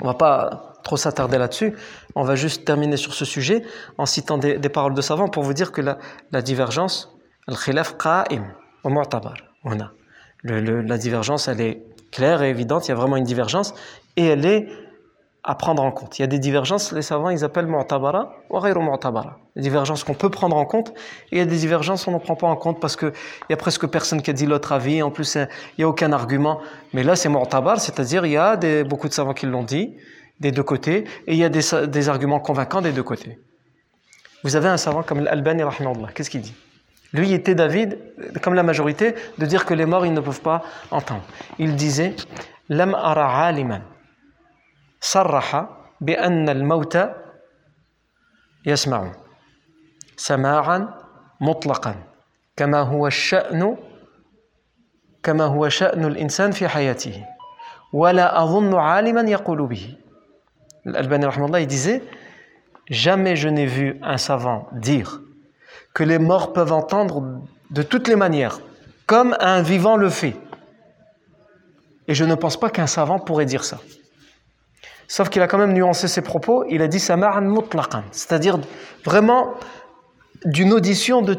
on 0.00 0.06
va 0.06 0.14
pas 0.14 0.74
trop 0.82 0.96
s'attarder 0.96 1.36
là-dessus. 1.38 1.74
On 2.14 2.22
va 2.22 2.36
juste 2.36 2.64
terminer 2.64 2.96
sur 2.96 3.12
ce 3.12 3.24
sujet 3.24 3.64
en 3.98 4.06
citant 4.06 4.38
des, 4.38 4.58
paroles 4.68 4.94
de 4.94 5.02
savants 5.02 5.28
pour 5.28 5.42
vous 5.42 5.52
dire 5.52 5.72
que 5.72 5.80
la, 5.80 6.42
divergence, 6.42 7.12
la 10.44 10.98
divergence, 10.98 11.48
elle 11.48 11.60
est 11.60 11.82
claire 12.12 12.42
et 12.42 12.50
évidente. 12.50 12.86
Il 12.86 12.90
y 12.90 12.92
a 12.92 12.94
vraiment 12.94 13.16
une 13.16 13.24
divergence 13.24 13.74
et 14.16 14.26
elle 14.26 14.46
est 14.46 14.68
à 15.46 15.54
prendre 15.54 15.82
en 15.82 15.92
compte. 15.92 16.18
Il 16.18 16.22
y 16.22 16.24
a 16.24 16.26
des 16.26 16.40
divergences, 16.40 16.92
les 16.92 17.02
savants 17.02 17.30
ils 17.30 17.44
appellent 17.44 17.68
mu'tabara 17.68 18.34
ou 18.50 18.58
mu'tabara. 18.60 19.38
Des 19.54 19.62
divergences 19.62 20.02
qu'on 20.02 20.14
peut 20.14 20.28
prendre 20.28 20.56
en 20.56 20.64
compte 20.64 20.90
et 21.30 21.36
il 21.36 21.38
y 21.38 21.40
a 21.40 21.44
des 21.44 21.56
divergences 21.56 22.04
qu'on 22.04 22.10
ne 22.10 22.18
prend 22.18 22.34
pas 22.34 22.48
en 22.48 22.56
compte 22.56 22.80
parce 22.80 22.96
qu'il 22.96 23.12
y 23.48 23.52
a 23.52 23.56
presque 23.56 23.86
personne 23.86 24.20
qui 24.22 24.30
a 24.30 24.32
dit 24.32 24.44
l'autre 24.44 24.72
avis, 24.72 25.02
en 25.02 25.10
plus 25.10 25.36
il 25.36 25.48
n'y 25.78 25.84
a 25.84 25.88
aucun 25.88 26.12
argument. 26.12 26.58
Mais 26.92 27.04
là 27.04 27.14
c'est 27.14 27.28
mu'tabar, 27.28 27.80
c'est-à-dire 27.80 28.26
il 28.26 28.32
y 28.32 28.36
a 28.36 28.56
beaucoup 28.84 29.08
de 29.08 29.14
savants 29.14 29.34
qui 29.34 29.46
l'ont 29.46 29.62
dit 29.62 29.94
des 30.40 30.50
deux 30.50 30.64
côtés 30.64 31.04
et 31.28 31.32
il 31.32 31.38
y 31.38 31.44
a 31.44 31.48
des, 31.48 31.62
des 31.86 32.08
arguments 32.08 32.40
convaincants 32.40 32.82
des 32.82 32.92
deux 32.92 33.04
côtés. 33.04 33.38
Vous 34.42 34.56
avez 34.56 34.68
un 34.68 34.76
savant 34.76 35.04
comme 35.04 35.20
l'Albani, 35.20 35.62
qu'est-ce 36.14 36.28
qu'il 36.28 36.40
dit? 36.40 36.54
Lui 37.12 37.32
était 37.32 37.54
David, 37.54 37.98
comme 38.42 38.54
la 38.54 38.64
majorité, 38.64 39.14
de 39.38 39.46
dire 39.46 39.64
que 39.64 39.74
les 39.74 39.86
morts 39.86 40.04
ils 40.04 40.12
ne 40.12 40.20
peuvent 40.20 40.40
pas 40.40 40.64
entendre. 40.90 41.22
Il 41.58 41.76
disait 41.76 42.16
«Lam 42.68 42.94
ara 42.94 43.46
aliman» 43.46 43.80
صرح 45.05 45.69
بأن 46.01 46.49
الموت 46.49 46.97
يسمع 48.65 49.11
سماعا 50.17 50.93
مطلقا 51.41 51.95
كما 52.57 52.79
هو 52.79 53.07
الشأن 53.07 53.77
كما 55.23 55.45
هو 55.45 55.69
شأن 55.69 56.05
الإنسان 56.05 56.51
في 56.51 56.67
حياته 56.67 57.25
ولا 57.93 58.43
أظن 58.43 58.75
عالما 58.75 59.21
يقول 59.21 59.67
به 59.67 59.95
L'Albani 60.83 61.25
rahmallah 61.25 61.61
il 61.61 61.67
disait 61.67 62.01
jamais 62.89 63.35
je 63.35 63.47
n'ai 63.47 63.67
vu 63.67 63.99
un 64.01 64.17
savant 64.17 64.67
dire 64.73 65.21
que 65.93 66.03
les 66.03 66.17
morts 66.17 66.53
peuvent 66.53 66.73
entendre 66.73 67.43
de 67.69 67.83
toutes 67.83 68.07
les 68.07 68.15
manières 68.15 68.59
comme 69.05 69.35
un 69.39 69.61
vivant 69.61 69.95
le 69.95 70.09
fait 70.09 70.35
et 72.07 72.15
je 72.15 72.25
ne 72.25 72.33
pense 72.33 72.59
pas 72.59 72.71
qu'un 72.71 72.87
savant 72.87 73.19
pourrait 73.19 73.45
dire 73.45 73.63
ça 73.63 73.77
Sauf 75.08 75.28
qu'il 75.28 75.42
a 75.42 75.46
quand 75.46 75.58
même 75.58 75.72
nuancé 75.72 76.08
ses 76.08 76.22
propos, 76.22 76.64
il 76.68 76.82
a 76.82 76.88
dit 76.88 77.00
sama'an 77.00 77.42
mutlaqan, 77.42 78.02
c'est-à-dire 78.10 78.58
vraiment 79.04 79.54
d'une 80.44 80.72
audition 80.72 81.22
de 81.22 81.36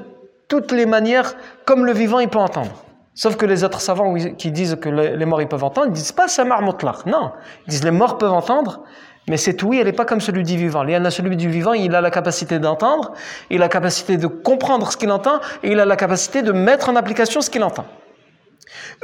toutes 0.47 0.71
les 0.71 0.86
manières, 0.86 1.36
comme 1.65 1.86
le 1.86 1.91
vivant 1.91 2.19
il 2.19 2.30
peut 2.30 2.39
entendre. 2.39 2.84
Sauf 3.13 3.36
que 3.36 3.45
les 3.45 3.63
autres 3.63 3.82
savants 3.82 4.13
qui 4.13 4.51
disent 4.51 4.77
que 4.80 4.89
les 4.89 5.25
morts 5.25 5.41
ils 5.41 5.47
peuvent 5.47 5.63
entendre, 5.63 5.88
ils 5.88 5.93
disent 5.93 6.12
pas 6.12 6.27
samar 6.27 6.62
mutlaq, 6.62 7.06
non. 7.06 7.32
Ils 7.65 7.71
disent 7.71 7.84
les 7.84 7.91
morts 7.91 8.17
peuvent 8.17 8.32
entendre, 8.32 8.84
mais 9.27 9.38
cette 9.38 9.62
oui, 9.63 9.80
elle 9.80 9.88
n'est 9.88 9.93
pas 9.93 10.06
comme 10.06 10.21
celui 10.21 10.43
du 10.43 10.56
vivant. 10.56 10.88
A 10.88 11.12
celui 11.12 11.36
du 11.36 11.49
vivant, 11.49 11.73
il 11.73 11.93
a 11.95 12.01
la 12.01 12.12
capacité 12.12 12.60
d'entendre, 12.60 13.13
il 13.49 13.58
a 13.58 13.65
la 13.65 13.69
capacité 13.69 14.17
de 14.17 14.27
comprendre 14.27 14.91
ce 14.91 14.97
qu'il 14.97 15.12
entend, 15.12 15.39
et 15.63 15.71
il 15.71 15.80
a 15.80 15.86
la 15.86 15.95
capacité 15.97 16.43
de 16.43 16.51
mettre 16.51 16.89
en 16.89 16.95
application 16.95 17.41
ce 17.41 17.49
qu'il 17.49 17.63
entend. 17.63 17.86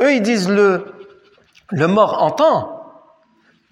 Eux, 0.02 0.14
ils 0.14 0.22
disent 0.22 0.50
le, 0.50 0.94
le 1.72 1.88
mort 1.88 2.22
entend, 2.22 2.83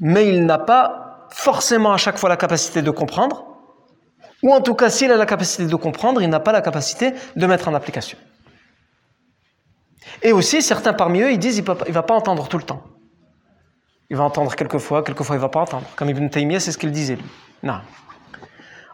mais 0.01 0.27
il 0.27 0.45
n'a 0.45 0.57
pas 0.57 1.27
forcément 1.29 1.93
à 1.93 1.97
chaque 1.97 2.17
fois 2.17 2.27
la 2.27 2.37
capacité 2.37 2.81
de 2.81 2.91
comprendre, 2.91 3.45
Ou 4.43 4.51
en 4.51 4.61
tout 4.61 4.73
cas, 4.73 4.89
s'il 4.89 5.11
a 5.11 5.17
la 5.17 5.27
capacité 5.27 5.67
de 5.67 5.75
comprendre, 5.75 6.19
il 6.21 6.27
n'a 6.29 6.39
pas 6.39 6.51
la 6.51 6.61
capacité 6.61 7.13
de 7.35 7.45
mettre 7.45 7.67
en 7.67 7.75
application. 7.75 8.17
Et 10.23 10.31
aussi, 10.31 10.63
certains 10.63 10.93
parmi 10.93 11.21
eux, 11.21 11.31
ils 11.31 11.37
disent 11.37 11.61
qu'il 11.61 11.69
ne 11.69 11.93
va 11.93 12.03
pas 12.03 12.15
entendre 12.15 12.47
tout 12.47 12.57
le 12.57 12.63
temps. 12.63 12.81
Il 14.09 14.17
va 14.17 14.23
entendre 14.23 14.55
quelquefois, 14.55 15.03
quelquefois 15.03 15.35
il 15.35 15.39
ne 15.39 15.43
va 15.43 15.49
pas 15.49 15.61
entendre. 15.61 15.87
Comme 15.95 16.09
Ibn 16.09 16.27
Taymiyyah, 16.27 16.59
c'est 16.59 16.71
ce 16.71 16.79
qu'il 16.79 16.91
disait 16.91 17.17
lui. 17.17 17.29
Non. 17.61 17.81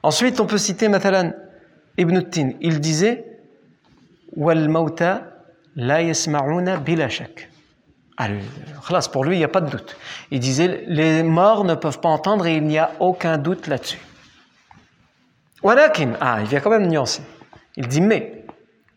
Ensuite, 0.03 0.39
on 0.41 0.45
peut 0.45 0.57
citer 0.57 0.89
Matalan 0.89 1.31
Ibn 1.97 2.21
Tin. 2.29 2.49
Il 2.59 2.81
disait 2.81 3.25
Wal 4.35 4.67
mauta 4.67 5.21
la 5.75 6.03
yasma'una 6.03 6.77
bila 6.77 7.07
shak 7.07 7.49
Pour 9.12 9.24
lui, 9.24 9.36
il 9.36 9.38
n'y 9.38 9.44
a 9.44 9.48
pas 9.48 9.60
de 9.60 9.70
doute. 9.70 9.96
Il 10.30 10.38
disait 10.38 10.84
Les 10.86 11.22
morts 11.22 11.64
ne 11.64 11.74
peuvent 11.74 11.98
pas 11.98 12.08
entendre 12.08 12.46
et 12.46 12.56
il 12.56 12.64
n'y 12.64 12.78
a 12.78 12.92
aucun 13.00 13.38
doute 13.38 13.66
là-dessus. 13.66 14.00
ولكن 15.62 16.16
ah, 16.20 16.38
il 16.40 16.46
vient 16.46 16.60
quand 16.60 16.70
même 16.70 16.88
nuancer. 16.88 17.22
Il 17.76 17.88
dit 17.88 18.00
mais 18.00 18.44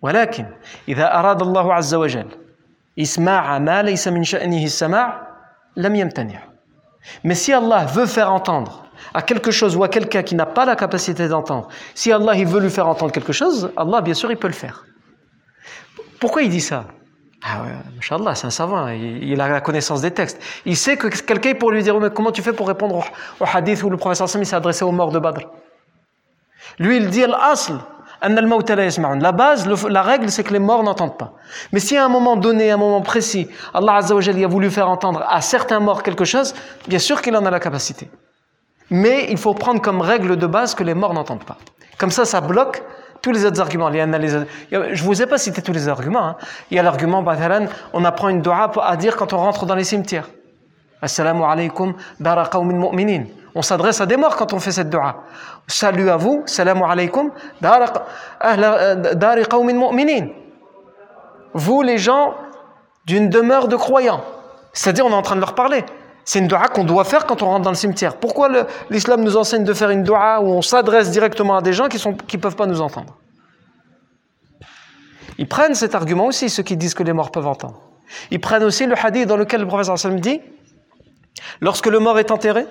ولكن 0.02 0.46
إذا 0.88 1.20
أراد 1.20 1.42
الله 1.42 1.74
عز 1.74 1.96
وجل 1.96 2.28
إسماع 3.00 3.60
ما 3.60 3.82
ليس 3.82 4.08
من 4.08 4.24
شأنه 4.24 4.64
السماع 4.64 5.26
mais 7.24 7.36
si 7.36 7.54
Allah 7.54 7.86
veut 7.86 8.06
faire 8.06 8.32
entendre 8.32 8.86
à 9.14 9.22
quelque 9.22 9.52
chose 9.52 9.76
ou 9.76 9.84
à 9.84 9.90
quelqu'un 9.90 10.24
qui 10.24 10.36
n'a 10.36 10.46
pas 10.46 10.66
la 10.66 10.76
capacité 10.76 11.28
d'entendre, 11.28 11.68
si 11.94 12.12
Allah 12.12 12.34
il 12.36 12.48
veut 12.48 12.62
lui 12.62 12.70
faire 12.70 12.88
entendre 12.88 13.12
quelque 13.12 13.34
chose, 13.34 13.72
Allah 13.76 14.02
bien 14.02 14.14
sûr 14.14 14.32
il 14.32 14.38
peut 14.38 14.48
le 14.48 14.54
faire. 14.54 14.86
Pourquoi 16.20 16.44
il 16.44 16.50
dit 16.50 16.62
ça 16.62 16.86
Ah 17.43 17.63
ouais, 17.63 18.35
c'est 18.35 18.47
un 18.47 18.51
savant, 18.51 18.89
il, 18.89 19.41
a 19.41 19.49
la 19.49 19.61
connaissance 19.61 20.03
des 20.03 20.11
textes. 20.11 20.39
Il 20.67 20.77
sait 20.77 20.97
que 20.97 21.09
quelqu'un 21.09 21.55
pour 21.55 21.71
lui 21.71 21.83
dire 21.83 21.99
mais 21.99 22.11
comment 22.11 22.33
tu 22.33 22.43
fais 22.43 22.53
pour 22.53 22.69
répondre 22.69 23.03
au, 23.41 23.45
hadith 23.45 23.83
où 23.83 23.89
le 23.89 23.97
professeur 23.97 24.29
s'est 24.29 24.55
adressé 24.55 24.85
aux 24.85 24.93
morts 24.93 25.11
de 25.11 25.19
Badr? 25.19 25.47
Lui 26.79 26.99
il 26.99 27.09
dit 27.09 27.25
al-asl, 27.25 27.79
la 28.23 29.33
base, 29.33 29.67
la 29.89 30.03
règle, 30.03 30.31
c'est 30.31 30.45
que 30.45 30.53
les 30.53 30.59
morts 30.59 30.83
n'entendent 30.83 31.17
pas. 31.17 31.33
Mais 31.73 31.81
si 31.81 31.97
à 31.97 32.05
un 32.05 32.09
moment 32.09 32.37
donné, 32.37 32.71
à 32.71 32.75
un 32.75 32.77
moment 32.77 33.01
précis, 33.01 33.49
Allah 33.73 34.01
a 34.03 34.47
voulu 34.47 34.71
faire 34.71 34.91
entendre 34.91 35.25
à 35.27 35.41
certains 35.41 35.81
morts 35.81 36.03
quelque 36.03 36.27
chose, 36.27 36.55
bien 36.87 36.99
sûr 36.99 37.23
qu'il 37.23 37.35
en 37.37 37.47
a 37.47 37.51
la 37.51 37.61
capacité. 37.61 38.11
Mais 38.91 39.29
il 39.31 39.39
faut 39.39 39.55
prendre 39.55 39.81
comme 39.81 40.03
règle 40.03 40.37
de 40.37 40.47
base 40.47 40.75
que 40.75 40.85
les 40.85 40.95
morts 40.95 41.15
n'entendent 41.15 41.45
pas. 41.45 41.57
Comme 41.97 42.11
ça, 42.11 42.25
ça 42.25 42.41
bloque 42.41 42.83
tous 43.23 43.33
les 43.33 43.45
autres 43.45 43.61
arguments. 43.61 43.91
Je 43.91 43.99
ne 43.99 45.03
vous 45.03 45.23
ai 45.23 45.27
pas 45.27 45.39
cité 45.39 45.63
tous 45.63 45.73
les 45.73 45.89
arguments. 45.89 46.25
Hein. 46.25 46.37
Il 46.71 46.77
y 46.77 46.81
a 46.81 46.83
l'argument, 46.83 47.25
on 47.93 48.05
apprend 48.05 48.29
une 48.29 48.43
dua 48.43 48.71
à 48.83 48.97
dire 48.97 49.17
quand 49.17 49.33
on 49.33 49.39
rentre 49.39 49.67
dans 49.67 49.75
les 49.75 49.85
cimetières. 49.85 50.29
Assalamu 51.03 51.43
alaikum 51.45 51.95
dara 52.19 52.47
qawmin 52.47 52.75
mu'minin. 52.75 53.25
On 53.55 53.63
s'adresse 53.63 54.01
à 54.01 54.07
des 54.07 54.17
morts 54.17 54.37
quand 54.37 54.53
on 54.53 54.61
fait 54.61 54.73
cette 54.73 54.91
dua. 54.91 55.25
Salut 55.67 56.11
à 56.11 56.17
vous, 56.17 56.43
salam 56.47 56.83
alaykum, 56.83 57.31
dari 57.61 59.45
qawmin 59.49 59.75
mu'minin. 59.75 60.29
Vous, 61.55 61.83
les 61.83 61.99
gens 61.99 62.35
d'une 63.07 63.29
demeure 63.29 63.67
de 63.67 63.77
croyants. 63.77 64.23
C'est-à-dire, 64.73 65.05
on 65.05 65.11
est 65.11 65.15
en 65.15 65.23
train 65.23 65.35
de 65.35 65.41
leur 65.41 65.55
parler. 65.55 65.85
C'est 66.25 66.39
une 66.39 66.49
dua 66.49 66.69
qu'on 66.69 66.85
doit 66.85 67.05
faire 67.05 67.27
quand 67.27 67.43
on 67.43 67.47
rentre 67.47 67.63
dans 67.63 67.71
le 67.71 67.77
cimetière. 67.77 68.17
Pourquoi 68.17 68.67
l'islam 68.91 69.23
nous 69.23 69.37
enseigne 69.37 69.65
de 69.65 69.75
faire 69.75 69.91
une 69.91 70.03
dua 70.03 70.41
où 70.41 70.47
on 70.47 70.63
s'adresse 70.63 71.11
directement 71.11 71.57
à 71.57 71.63
des 71.63 71.73
gens 71.73 71.89
qui 71.89 71.99
ne 72.07 72.41
peuvent 72.41 72.57
pas 72.57 72.67
nous 72.67 72.81
entendre? 72.81 73.17
Ils 75.39 75.49
prennent 75.49 75.75
cet 75.75 75.95
argument 75.95 76.27
aussi, 76.27 76.51
ceux 76.51 76.63
qui 76.63 76.77
disent 76.77 76.95
que 76.95 77.03
les 77.03 77.15
morts 77.15 77.31
peuvent 77.31 77.47
entendre. 77.47 77.81
Ils 78.31 78.41
prennent 78.41 78.65
aussi 78.65 78.87
le 78.87 78.95
hadith 78.97 79.27
dans 79.27 79.37
lequel 79.37 79.61
le 79.61 79.67
professeur 79.67 79.99
sallam 79.99 80.21
dit 80.21 80.41
lorsque 81.61 81.87
le 81.87 81.99
mort 81.99 82.19
est 82.19 82.31
enterré, 82.31 82.67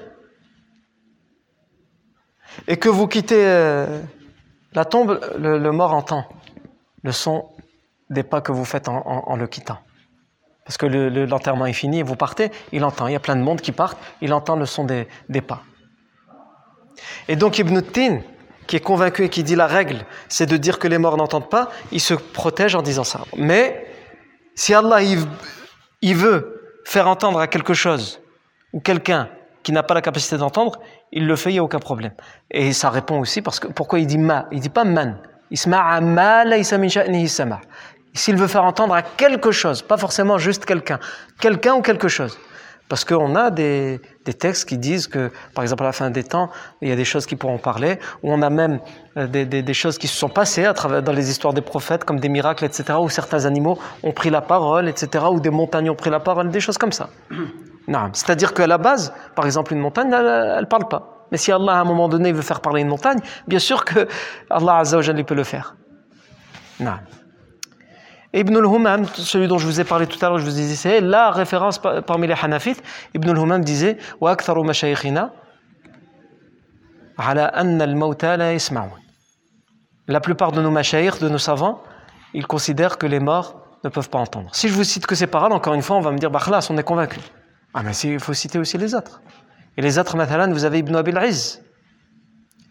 et 2.68 2.78
que 2.78 2.90
vous 2.90 3.08
quittez 3.08 3.44
euh, 3.46 4.02
la 4.74 4.86
tombe, 4.86 5.20
le, 5.38 5.72
mort 5.72 5.94
entend 5.94 6.26
le 7.04 7.12
son 7.12 7.46
des 8.10 8.24
pas 8.24 8.42
que 8.42 8.52
vous 8.52 8.66
faites 8.66 8.88
en, 8.88 9.36
le 9.36 9.48
quittant. 9.48 9.80
Parce 10.70 10.78
que 10.78 10.86
l'enterrement 10.86 11.66
est 11.66 11.74
fini 11.74 12.02
et 12.02 12.04
vous 12.04 12.16
partez, 12.16 12.52
il 12.72 12.84
entend. 12.84 13.08
Il 13.08 13.14
y 13.14 13.16
a 13.16 13.20
plein 13.20 13.36
de 13.36 13.42
monde 13.42 13.60
qui 13.60 13.72
partent, 13.72 13.98
il 14.22 14.32
entend 14.34 14.56
le 14.56 14.68
son 14.68 14.84
des, 14.84 15.08
pas. 15.42 15.64
Et 17.28 17.36
donc 17.36 17.58
Ibn 17.58 17.80
Tin, 17.82 18.20
qui 18.68 18.76
est 18.76 18.80
convaincu 18.80 19.24
et 19.24 19.30
qui 19.30 19.42
dit 19.42 19.56
la 19.56 19.66
règle, 19.66 20.06
c'est 20.28 20.46
de 20.46 20.58
dire 20.58 20.78
que 20.78 20.88
les 20.88 21.00
morts 21.00 21.18
n'entendent 21.18 21.50
pas, 21.50 21.72
il 21.92 22.00
se 22.00 22.14
protège 22.14 22.76
en 22.76 22.84
disant 22.84 23.04
ça. 23.04 23.22
Mais 23.36 23.84
si 24.54 24.76
Allah 24.76 25.00
il 25.02 26.16
veut 26.16 26.78
faire 26.86 27.08
entendre 27.08 27.40
à 27.40 27.48
quelque 27.48 27.74
chose 27.74 28.22
ou 28.72 28.80
quelqu'un 28.80 29.28
qui 29.64 29.72
n'a 29.72 29.82
pas 29.82 29.96
la 29.96 30.04
capacité 30.04 30.38
d'entendre, 30.38 30.80
il 31.12 31.26
le 31.26 31.36
fait, 31.36 31.50
il 31.50 31.54
n'y 31.54 31.60
a 31.60 31.64
aucun 31.64 31.80
problème. 31.80 32.14
Et 32.52 32.74
ça 32.74 32.92
répond 32.92 33.20
aussi 33.20 33.42
parce 33.42 33.60
que 33.60 33.70
pourquoi 33.70 33.98
il 33.98 34.06
dit 34.06 34.20
ma 34.20 34.46
Il 34.52 34.60
dit 34.60 34.70
pas 34.70 34.84
man. 34.84 35.20
S'il 38.14 38.38
veut 38.38 38.48
faire 38.48 38.64
entendre 38.64 38.94
à 38.94 39.02
quelque 39.02 39.52
chose, 39.52 39.82
pas 39.82 39.98
forcément 39.98 40.38
juste 40.38 40.66
quelqu'un, 40.66 41.00
quelqu'un 41.40 41.76
ou 41.76 41.82
quelque 41.82 42.08
chose. 42.08 42.38
Parce 42.90 43.06
qu'on 43.06 43.36
a 43.36 43.52
des, 43.52 44.02
des, 44.26 44.34
textes 44.34 44.68
qui 44.68 44.80
disent 44.80 45.06
que, 45.06 45.32
par 45.54 45.64
exemple, 45.64 45.84
à 45.84 45.86
la 45.86 45.92
fin 45.92 46.10
des 46.10 46.24
temps, 46.24 46.50
il 46.82 46.90
y 46.90 46.92
a 46.92 46.96
des 46.96 47.06
choses 47.06 47.28
qui 47.28 47.36
pourront 47.36 47.60
parler, 47.60 48.00
ou 48.24 48.34
on 48.34 48.42
a 48.42 48.50
même 48.50 48.80
euh, 49.16 49.28
des, 49.28 49.46
des, 49.46 49.74
choses 49.76 50.00
qui 50.00 50.08
se 50.08 50.18
sont 50.18 50.28
passées 50.28 50.66
à 50.66 50.74
travers, 50.74 51.04
dans 51.04 51.12
les 51.12 51.30
histoires 51.30 51.54
des 51.54 51.62
prophètes, 51.62 52.04
comme 52.04 52.20
des 52.20 52.30
miracles, 52.30 52.66
etc., 52.66 52.98
où 53.00 53.08
certains 53.08 53.46
animaux 53.46 53.78
ont 54.02 54.12
pris 54.12 54.32
la 54.32 54.42
parole, 54.42 54.90
etc., 54.90 55.26
ou 55.32 55.40
des 55.40 55.52
montagnes 55.52 55.92
ont 55.92 55.96
pris 55.96 56.10
la 56.10 56.20
parole, 56.20 56.50
des 56.50 56.60
choses 56.60 56.80
comme 56.80 56.92
ça. 56.92 57.10
C'est-à-dire 58.14 58.56
qu'à 58.56 58.66
la 58.66 58.80
base, 58.80 59.14
par 59.36 59.46
exemple, 59.46 59.74
une 59.74 59.80
montagne, 59.80 60.12
elle 60.12 60.62
ne 60.62 60.66
parle 60.66 60.88
pas. 60.88 61.28
Mais 61.32 61.38
si 61.38 61.52
Allah, 61.52 61.74
à 61.74 61.82
un 61.82 61.86
moment 61.86 62.10
donné, 62.10 62.32
veut 62.32 62.42
faire 62.42 62.62
parler 62.62 62.82
une 62.82 62.88
montagne, 62.88 63.20
bien 63.48 63.60
sûr 63.60 63.86
que 63.86 64.08
Allah 64.50 64.78
Azza 64.78 65.00
peut 65.24 65.36
le 65.36 65.44
faire. 65.44 65.76
Non. 66.80 66.98
Ibn 68.34 68.58
al-Humam, 68.58 69.06
celui 69.16 69.48
dont 69.48 69.58
je 69.58 69.66
vous 69.66 69.80
ai 69.80 69.84
parlé 69.84 70.06
tout 70.06 70.24
à 70.24 70.30
l'heure, 70.30 70.38
je 70.38 70.46
vous 70.46 70.52
disais, 70.52 70.76
c'est 70.76 71.02
la 71.02 71.32
référence 71.32 71.80
parmi 71.80 72.28
les 72.28 72.36
Hanafites. 72.40 72.84
Ibn 73.16 73.30
al-Humam 73.30 73.64
disait 73.64 73.98
Wa 74.22 74.32
aktharu 74.32 74.64
ala 77.18 77.62
la 80.10 80.20
plupart 80.22 80.52
de 80.52 80.62
nos 80.62 80.72
machaïrs, 80.72 81.18
de 81.20 81.30
nos 81.30 81.38
savants, 81.38 81.84
ils 82.34 82.48
considèrent 82.48 82.98
que 82.98 83.06
les 83.06 83.20
morts 83.20 83.62
ne 83.84 83.90
peuvent 83.90 84.10
pas 84.10 84.20
entendre. 84.20 84.50
Si 84.54 84.68
je 84.68 84.74
vous 84.74 84.84
cite 84.84 85.06
que 85.06 85.16
ces 85.16 85.28
paroles, 85.28 85.52
encore 85.52 85.76
une 85.76 85.84
fois, 85.84 85.98
on 85.98 86.02
va 86.02 86.12
me 86.12 86.18
dire 86.18 86.32
Bah, 86.32 86.42
on 86.70 86.78
est 86.78 86.84
convaincu. 86.84 87.20
Ah, 87.74 87.84
mais 87.84 87.96
il 87.96 88.20
faut 88.20 88.34
citer 88.34 88.58
aussi 88.58 88.78
les 88.78 88.96
autres. 88.96 89.22
Et 89.78 89.82
les 89.82 90.00
autres, 90.00 90.18
mathalan, 90.18 90.52
vous 90.52 90.66
avez 90.66 90.80
Ibn 90.80 90.96
Abil 90.96 91.20
Iz. 91.24 91.62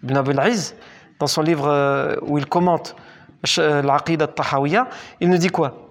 Ibn 0.02 0.16
Abil 0.16 0.40
Iz, 0.46 0.74
dans 1.20 1.28
son 1.28 1.42
livre 1.42 1.68
euh, 1.68 2.16
où 2.22 2.38
il 2.38 2.46
commente 2.46 2.96
l'Aqid 3.56 4.22
al-Tahawiyya, 4.22 4.88
il 5.20 5.28
nous 5.28 5.38
dit 5.38 5.48
quoi? 5.48 5.90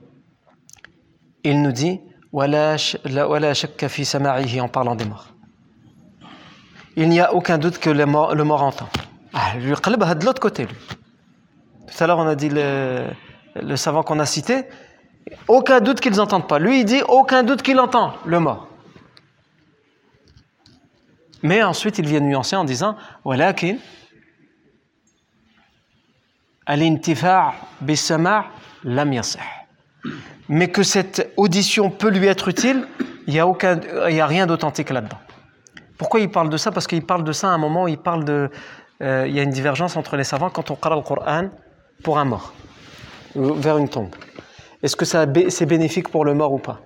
Il 1.44 1.62
nous 1.62 1.72
dit 1.72 2.02
en 2.34 4.68
parlant 4.68 4.96
des 4.96 5.06
morts. 5.06 5.28
Il 6.96 7.10
n'y 7.10 7.20
a 7.20 7.34
aucun 7.34 7.58
doute 7.58 7.78
que 7.78 7.90
le 7.90 8.06
mort, 8.06 8.36
le 8.36 8.44
mort 8.44 8.64
entend. 8.64 8.90
Ah, 9.34 9.56
lui, 9.58 9.72
de 9.72 10.26
l'autre 10.26 10.42
côté, 10.42 10.66
lui. 10.66 10.76
Tout 11.88 12.04
à 12.04 12.08
l'heure, 12.08 12.18
on 12.18 12.28
a 12.28 12.36
dit 12.36 12.50
le, 12.50 13.08
savant 13.76 14.04
qu'on 14.04 14.20
a 14.20 14.26
cité, 14.26 14.66
aucun 15.48 15.80
doute 15.80 16.00
qu'ils 16.00 16.16
n'entendent 16.16 16.48
pas. 16.48 16.60
Lui, 16.60 16.82
il 16.82 16.86
dit 16.86 17.02
aucun 17.08 17.44
doute 17.44 17.62
qu'il 17.62 17.80
entend 17.80 18.14
le 18.26 18.40
mort. 18.40 18.68
Mais 21.44 21.64
ensuite, 21.64 22.00
il 22.00 22.08
vient 22.08 22.20
nuancer 22.20 22.56
en 22.56 22.64
disant 22.64 22.96
Voilà 23.24 23.46
Walakin 23.46 23.78
al-intifa' 26.67 27.53
Mais 30.49 30.67
que 30.67 30.84
cette 30.84 31.34
audition 31.38 31.89
peut 31.89 32.10
lui 32.10 32.27
être 32.27 32.47
utile, 32.49 32.88
il 33.25 33.34
n'y 33.34 33.39
a, 33.39 34.10
y 34.10 34.19
a 34.19 34.27
rien 34.27 34.45
d'authentique 34.45 34.89
là-dedans. 34.89 35.17
Pourquoi 35.97 36.19
il 36.19 36.30
parle 36.30 36.49
de 36.49 36.58
ça? 36.58 36.71
Parce 36.71 36.88
qu'il 36.88 37.06
parle 37.06 37.23
de 37.23 37.32
ça 37.32 37.49
à 37.49 37.51
un 37.51 37.58
moment 37.58 37.84
où 37.84 37.88
il 37.88 37.97
parle 37.97 38.24
de. 38.24 38.49
Euh, 39.01 39.26
il 39.28 39.36
y 39.36 39.39
a 39.39 39.43
une 39.43 39.51
divergence 39.51 39.95
entre 39.97 40.15
les 40.15 40.24
savants 40.24 40.49
quand 40.49 40.72
on 40.72 40.76
parle 40.76 40.95
le 40.95 41.01
Coran 41.01 41.49
pour 42.03 42.20
un 42.20 42.26
mort, 42.26 42.53
vers 43.36 43.78
une 43.78 43.89
tombe. 43.89 44.15
Est-ce 44.84 44.95
que 44.95 45.05
c'est 45.05 45.65
bénéfique 45.65 46.09
pour 46.09 46.26
le 46.26 46.34
mort 46.34 46.53
ou 46.53 46.59
pas? 46.59 46.80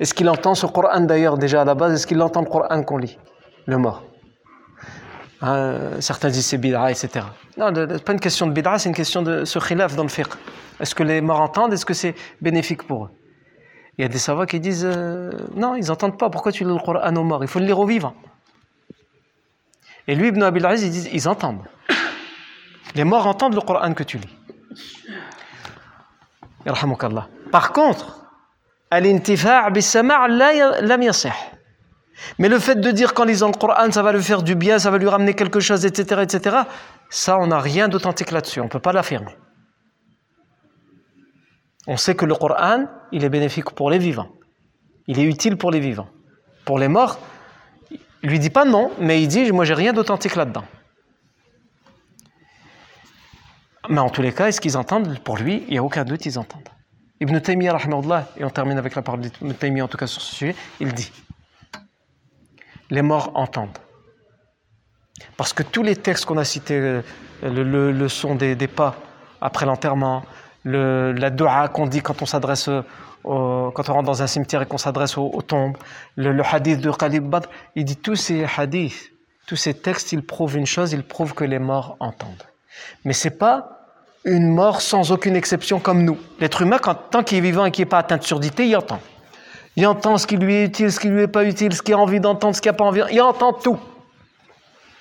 Est-ce 0.00 0.14
qu'il 0.14 0.28
entend 0.28 0.54
ce 0.54 0.66
Coran 0.66 1.00
d'ailleurs 1.00 1.36
déjà 1.36 1.62
à 1.62 1.64
la 1.64 1.74
base? 1.74 1.92
Est-ce 1.92 2.06
qu'il 2.06 2.20
entend 2.22 2.40
le 2.40 2.48
Coran 2.48 2.82
qu'on 2.82 2.98
lit? 2.98 3.18
Le 3.66 3.78
mort. 3.78 4.04
Hein, 5.42 6.00
certains 6.00 6.30
disent 6.30 6.46
c'est 6.46 6.58
bid'a, 6.58 6.90
etc. 6.90 7.26
Non, 7.58 7.72
n'est 7.72 7.98
pas 7.98 8.12
une 8.12 8.20
question 8.20 8.46
de 8.46 8.52
bid'a, 8.52 8.78
c'est 8.78 8.88
une 8.88 8.94
question 8.94 9.20
de 9.20 9.44
ce 9.44 9.58
khilaf 9.58 9.96
dans 9.96 10.04
le 10.04 10.08
fiqh. 10.08 10.28
Est-ce 10.78 10.94
que 10.94 11.02
les 11.02 11.20
morts 11.20 11.40
entendent? 11.40 11.72
Est-ce 11.72 11.84
que 11.84 11.92
c'est 11.92 12.14
bénéfique 12.40 12.84
pour 12.84 13.06
eux? 13.06 13.10
Il 13.98 14.02
y 14.02 14.04
a 14.04 14.08
des 14.08 14.18
savants 14.18 14.46
qui 14.46 14.60
disent 14.60 14.86
euh, 14.86 15.32
non, 15.56 15.74
ils 15.74 15.86
n'entendent 15.86 16.16
pas. 16.16 16.30
Pourquoi 16.30 16.52
tu 16.52 16.62
lis 16.62 16.72
le 16.72 16.78
Coran 16.78 17.16
aux 17.16 17.24
morts? 17.24 17.42
Il 17.42 17.48
faut 17.48 17.58
le 17.58 17.66
lire 17.66 17.80
aux 17.80 17.86
vivants. 17.86 18.14
Et 20.06 20.14
lui, 20.14 20.28
Ibn 20.28 20.40
Abil 20.44 20.64
Aziz, 20.64 20.86
ils 20.86 20.92
disent 20.92 21.10
ils 21.12 21.28
entendent. 21.28 21.64
Les 22.94 23.02
morts 23.02 23.26
entendent 23.26 23.54
le 23.54 23.60
Coran 23.60 23.92
que 23.92 24.04
tu 24.04 24.18
lis. 24.18 24.36
Par 27.50 27.72
contre, 27.72 28.24
al-intifa' 28.92 29.68
bis-sama' 29.70 30.28
lam. 30.28 31.02
Mais 32.38 32.48
le 32.48 32.58
fait 32.58 32.76
de 32.76 32.90
dire 32.90 33.14
qu'en 33.14 33.24
lisant 33.24 33.48
le 33.48 33.54
Coran, 33.54 33.90
ça 33.92 34.02
va 34.02 34.12
lui 34.12 34.22
faire 34.22 34.42
du 34.42 34.54
bien, 34.54 34.78
ça 34.78 34.90
va 34.90 34.98
lui 34.98 35.08
ramener 35.08 35.34
quelque 35.34 35.60
chose, 35.60 35.84
etc., 35.84 36.22
etc., 36.22 36.56
ça, 37.10 37.38
on 37.38 37.46
n'a 37.46 37.60
rien 37.60 37.88
d'authentique 37.88 38.30
là-dessus. 38.30 38.60
On 38.60 38.64
ne 38.64 38.68
peut 38.68 38.80
pas 38.80 38.92
l'affirmer. 38.92 39.34
On 41.86 41.96
sait 41.96 42.14
que 42.14 42.26
le 42.26 42.34
Coran, 42.34 42.86
il 43.12 43.24
est 43.24 43.30
bénéfique 43.30 43.70
pour 43.70 43.90
les 43.90 43.98
vivants. 43.98 44.28
Il 45.06 45.18
est 45.18 45.24
utile 45.24 45.56
pour 45.56 45.70
les 45.70 45.80
vivants. 45.80 46.08
Pour 46.66 46.78
les 46.78 46.88
morts, 46.88 47.18
il 48.22 48.28
lui 48.28 48.38
dit 48.38 48.50
pas 48.50 48.66
non, 48.66 48.90
mais 48.98 49.22
il 49.22 49.28
dit, 49.28 49.50
moi, 49.52 49.64
j'ai 49.64 49.74
rien 49.74 49.92
d'authentique 49.92 50.36
là-dedans. 50.36 50.64
Mais 53.88 54.00
en 54.00 54.10
tous 54.10 54.20
les 54.20 54.32
cas, 54.32 54.48
est-ce 54.48 54.60
qu'ils 54.60 54.76
entendent? 54.76 55.18
Pour 55.20 55.38
lui, 55.38 55.64
il 55.68 55.72
n'y 55.72 55.78
a 55.78 55.82
aucun 55.82 56.04
doute, 56.04 56.26
ils 56.26 56.38
entendent. 56.38 56.68
Ibn 57.20 57.38
Taymiyyah, 57.38 57.78
et 58.36 58.44
on 58.44 58.50
termine 58.50 58.76
avec 58.76 58.94
la 58.94 59.02
parole 59.02 59.20
d'Ibn 59.20 59.54
Taymiyyah 59.54 59.84
en 59.84 59.88
tout 59.88 59.96
cas 59.96 60.06
sur 60.06 60.20
ce 60.20 60.34
sujet, 60.34 60.54
il 60.78 60.92
dit 60.92 61.10
les 62.90 63.02
morts 63.02 63.32
entendent. 63.34 63.78
Parce 65.36 65.52
que 65.52 65.62
tous 65.62 65.82
les 65.82 65.96
textes 65.96 66.24
qu'on 66.24 66.38
a 66.38 66.44
cités, 66.44 66.78
euh, 66.78 67.02
le, 67.42 68.08
son 68.08 68.34
des, 68.34 68.56
pas 68.66 68.96
après 69.40 69.66
l'enterrement, 69.66 70.24
la 70.64 71.30
dua 71.30 71.68
qu'on 71.68 71.86
dit 71.86 72.02
quand 72.02 72.22
on 72.22 72.26
s'adresse 72.26 72.68
quand 73.24 73.88
on 73.88 73.92
rentre 73.92 74.06
dans 74.06 74.22
un 74.22 74.26
cimetière 74.26 74.62
et 74.62 74.66
qu'on 74.66 74.78
s'adresse 74.78 75.18
aux, 75.18 75.42
tombes, 75.42 75.76
le, 76.16 76.42
hadith 76.42 76.80
de 76.80 76.90
Khalid 76.90 77.24
Badr, 77.24 77.48
il 77.74 77.84
dit 77.84 77.96
tous 77.96 78.16
ces 78.16 78.46
hadiths, 78.56 79.12
tous 79.46 79.56
ces 79.56 79.74
textes, 79.74 80.12
ils 80.12 80.22
prouvent 80.22 80.56
une 80.56 80.66
chose, 80.66 80.92
ils 80.92 81.02
prouvent 81.02 81.34
que 81.34 81.44
les 81.44 81.58
morts 81.58 81.96
entendent. 82.00 82.44
Mais 83.04 83.12
c'est 83.12 83.38
pas 83.38 83.78
une 84.24 84.48
mort 84.48 84.80
sans 84.80 85.10
aucune 85.12 85.36
exception 85.36 85.80
comme 85.80 86.04
nous. 86.04 86.18
L'être 86.40 86.62
humain, 86.62 86.78
tant 87.10 87.22
qu'il 87.22 87.38
est 87.38 87.42
vivant 87.42 87.64
et 87.64 87.70
qu'il 87.70 87.82
n'est 87.82 87.88
pas 87.88 87.98
atteint 87.98 88.18
de 88.18 88.24
surdité, 88.24 88.66
il 88.66 88.76
entend. 88.76 89.00
Il 89.78 89.86
entend 89.86 90.18
ce 90.18 90.26
qui 90.26 90.36
lui 90.36 90.56
est 90.56 90.64
utile, 90.64 90.90
ce 90.90 90.98
qui 90.98 91.06
lui 91.06 91.22
est 91.22 91.28
pas 91.28 91.44
utile, 91.44 91.72
ce 91.72 91.82
qu'il 91.82 91.94
a 91.94 91.98
envie 91.98 92.18
d'entendre, 92.18 92.56
ce 92.56 92.60
qu'il 92.60 92.68
n'a 92.68 92.76
pas 92.76 92.84
envie. 92.84 93.00
Il 93.12 93.22
entend 93.22 93.52
tout. 93.52 93.78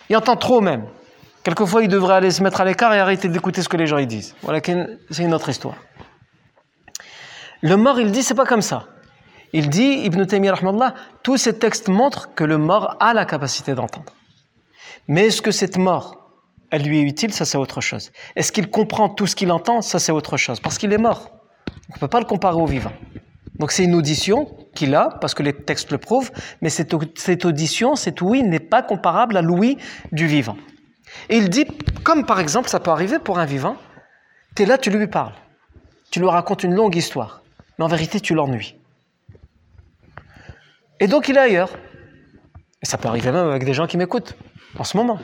Il 0.07 0.15
entend 0.15 0.36
trop 0.36 0.61
même. 0.61 0.86
Quelquefois, 1.41 1.82
il 1.82 1.88
devrait 1.88 2.13
aller 2.13 2.30
se 2.30 2.43
mettre 2.43 2.61
à 2.61 2.65
l'écart 2.65 2.93
et 2.93 2.99
arrêter 2.99 3.28
d'écouter 3.28 3.63
ce 3.63 3.69
que 3.69 3.75
les 3.75 3.88
gens 3.88 3.97
ils 3.97 4.05
disent. 4.05 4.36
Voilà, 4.43 4.59
c'est 5.09 5.23
une 5.23 5.34
autre 5.34 5.49
histoire. 5.49 5.73
Le 7.63 7.75
mort, 7.75 7.99
il 7.99 8.11
dit, 8.11 8.21
c'est 8.21 8.36
pas 8.36 8.45
comme 8.45 8.61
ça. 8.61 8.86
Il 9.51 9.67
dit, 9.71 10.03
Ibn 10.03 10.23
Taymiyyah, 10.25 10.53
tous 11.23 11.38
ces 11.38 11.57
textes 11.57 11.89
montrent 11.89 12.36
que 12.36 12.43
le 12.43 12.59
mort 12.59 12.97
a 12.99 13.15
la 13.15 13.25
capacité 13.25 13.73
d'entendre. 13.73 14.13
Mais 15.07 15.25
est-ce 15.25 15.41
que 15.41 15.49
cette 15.49 15.80
mort, 15.80 16.30
elle 16.69 16.84
lui 16.84 16.99
est 16.99 17.03
utile? 17.03 17.34
Ça, 17.34 17.45
c'est 17.45 17.57
autre 17.57 17.82
chose. 17.82 18.11
Est-ce 18.36 18.51
qu'il 18.51 18.69
comprend 18.69 19.09
tout 19.09 19.25
ce 19.25 19.36
qu'il 19.36 19.51
entend? 19.51 19.82
Ça, 19.82 19.97
c'est 19.97 20.11
autre 20.11 20.38
chose. 20.38 20.59
Parce 20.59 20.78
qu'il 20.78 20.93
est 20.93 20.99
mort. 20.99 21.32
On 21.89 21.95
ne 21.95 21.99
peut 21.99 22.07
pas 22.07 22.19
le 22.19 22.25
comparer 22.25 22.57
au 22.57 22.67
vivant. 22.67 22.93
Donc 23.60 23.72
c'est 23.72 23.84
une 23.84 23.95
audition 23.95 24.45
qu'il 24.76 24.93
a, 24.95 25.10
parce 25.20 25.34
que 25.34 25.43
les 25.43 25.53
textes 25.53 25.91
le 25.91 25.97
prouvent, 25.97 26.32
mais 26.62 26.70
cette, 26.70 26.93
audition, 26.93 27.95
cette 27.95 28.22
ouïe 28.22 28.43
n'est 28.43 28.60
pas 28.60 28.84
comparable 28.84 29.36
à 29.38 29.41
l'ouïe 29.41 29.78
du 30.12 30.28
vivant. 30.28 30.58
Et 31.30 31.38
il 31.38 31.49
dit, 31.49 31.66
comme 32.03 32.26
par 32.26 32.39
exemple 32.39 32.70
ça 32.70 32.80
peut 32.80 32.91
arriver 32.91 33.20
pour 33.20 33.39
un 33.39 33.45
vivant, 33.45 33.76
tu 34.55 34.64
es 34.64 34.66
là, 34.66 34.78
tu 34.78 34.89
lui 34.89 35.08
parles, 35.08 35.34
tu 36.12 36.20
lui 36.20 36.28
racontes 36.28 36.64
une 36.64 36.76
longue 36.76 36.95
histoire, 36.95 37.41
mais 37.78 37.86
en 37.86 37.88
vérité 37.88 38.20
tu 38.20 38.36
l'ennuies. 38.36 38.76
Et 40.99 41.08
donc 41.08 41.28
il 41.28 41.36
est 41.36 41.41
ailleurs. 41.41 41.72
Et 42.82 42.86
ça 42.86 42.97
peut 42.97 43.08
arriver 43.08 43.32
même 43.32 43.47
avec 43.47 43.66
des 43.66 43.74
gens 43.74 43.88
qui 43.88 43.97
m'écoutent 43.97 44.36
en 44.78 44.84
ce 44.84 44.97
moment. 44.97 45.20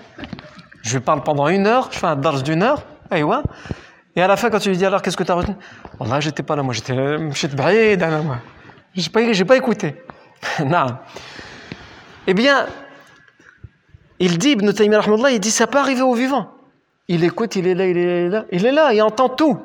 Je 0.82 0.98
lui 0.98 1.04
parle 1.04 1.22
pendant 1.24 1.48
une 1.48 1.68
heure, 1.68 1.90
je 1.92 2.00
fais 2.00 2.08
un 2.08 2.16
dars 2.16 2.42
d'une 2.42 2.64
heure, 2.64 2.84
et 3.14 3.22
ouais, 3.22 3.38
et 4.16 4.22
à 4.22 4.28
la 4.28 4.38
fin, 4.38 4.50
quand 4.50 4.60
tu 4.60 4.70
lui 4.70 4.78
dis 4.78 4.86
alors 4.86 5.02
qu'est-ce 5.02 5.18
que 5.18 5.24
tu 5.24 5.32
as 5.32 5.36
retenu 5.36 5.56
oh 6.00 6.04
Allah, 6.04 6.20
j'étais 6.20 6.44
pas 6.44 6.56
là, 6.56 6.64
moi 6.64 6.74
j'étais 6.74 6.94
euh, 6.94 7.20
moi. 7.20 8.38
J'ai 8.96 9.10
pas, 9.10 9.34
j'ai 9.34 9.46
pas 9.46 9.58
écouté. 9.58 9.96
non. 10.66 10.86
Eh 12.28 12.34
bien, 12.34 12.68
il 14.20 14.38
dit, 14.38 14.52
Ibn 14.52 14.72
Taymiyyah, 14.72 15.32
il 15.32 15.40
dit 15.40 15.52
ça 15.52 15.68
peut 15.68 15.80
arriver 15.80 16.02
au 16.02 16.14
vivant. 16.14 16.52
Il 17.08 17.24
écoute, 17.24 17.56
il 17.56 17.68
est 17.68 17.74
là, 17.74 17.88
il 17.88 17.98
est 17.98 18.30
là, 18.30 18.46
il 18.52 18.66
est 18.66 18.72
là, 18.72 18.94
il 18.94 19.02
entend 19.02 19.30
tout. 19.30 19.60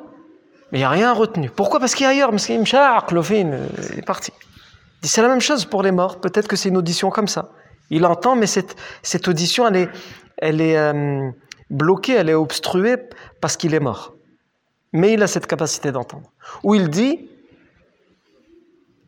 Mais 0.71 0.79
il 0.79 0.81
n'y 0.81 0.85
a 0.85 0.89
rien 0.89 1.13
retenu. 1.13 1.49
Pourquoi? 1.49 1.79
Parce 1.79 1.95
qu'il 1.95 2.05
est 2.05 2.09
ailleurs, 2.09 2.31
parce 2.31 2.49
euh, 2.49 2.57
est 3.97 4.05
parti. 4.05 4.31
Il 5.01 5.07
c'est 5.07 5.21
la 5.21 5.29
même 5.29 5.39
chose 5.39 5.65
pour 5.65 5.81
les 5.81 5.91
morts, 5.91 6.19
peut-être 6.19 6.47
que 6.47 6.55
c'est 6.55 6.69
une 6.69 6.77
audition 6.77 7.09
comme 7.09 7.27
ça. 7.27 7.51
Il 7.89 8.05
entend, 8.05 8.35
mais 8.35 8.47
cette, 8.47 8.75
cette 9.01 9.27
audition, 9.27 9.67
elle 9.67 9.75
est, 9.77 9.89
elle 10.37 10.61
est 10.61 10.77
euh, 10.77 11.29
bloquée, 11.69 12.13
elle 12.13 12.29
est 12.29 12.33
obstruée 12.33 12.97
parce 13.39 13.55
qu'il 13.55 13.73
est 13.73 13.79
mort. 13.79 14.13
Mais 14.91 15.13
il 15.13 15.23
a 15.23 15.27
cette 15.27 15.47
capacité 15.47 15.91
d'entendre. 15.91 16.31
Où 16.63 16.75
il 16.75 16.89
dit, 16.89 17.29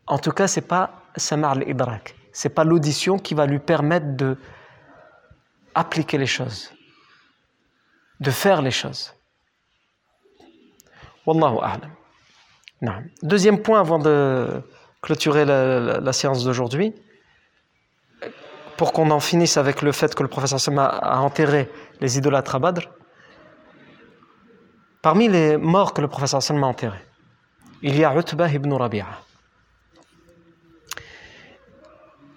en 0.06 0.18
tout 0.18 0.30
cas, 0.30 0.46
c'est 0.46 0.60
pas 0.60 1.02
samar 1.16 1.52
al-idrak. 1.52 2.14
C'est 2.32 2.48
pas 2.48 2.64
l'audition 2.64 3.18
qui 3.18 3.34
va 3.34 3.46
lui 3.46 3.58
permettre 3.58 4.16
de 4.16 4.36
appliquer 5.74 6.18
les 6.18 6.26
choses, 6.26 6.70
de 8.20 8.30
faire 8.30 8.62
les 8.62 8.70
choses. 8.70 9.12
Wallahu 11.26 11.58
a'lam. 11.62 11.90
Deuxième 13.22 13.62
point 13.62 13.80
avant 13.80 13.98
de 13.98 14.62
clôturer 15.02 15.44
la, 15.44 16.12
séance 16.12 16.44
d'aujourd'hui, 16.44 16.94
pour 18.76 18.92
qu'on 18.92 19.10
en 19.10 19.20
finisse 19.20 19.56
avec 19.56 19.82
le 19.82 19.92
fait 19.92 20.14
que 20.14 20.22
le 20.22 20.28
professeur 20.28 20.60
Sama 20.60 20.86
a 20.86 21.20
enterré 21.20 21.70
les 22.00 22.18
idolâtres 22.18 22.54
à 22.56 22.58
Badr, 22.58 22.88
Parmi 25.02 25.28
les 25.28 25.56
morts 25.56 25.94
que 25.94 26.00
le 26.00 26.06
professeur 26.06 26.40
Salman 26.40 26.68
a 26.68 26.70
enterrés, 26.70 27.04
il 27.82 27.98
y 27.98 28.04
a 28.04 28.16
Utbah 28.16 28.48
ibn 28.48 28.72
Rabi'a. 28.72 29.08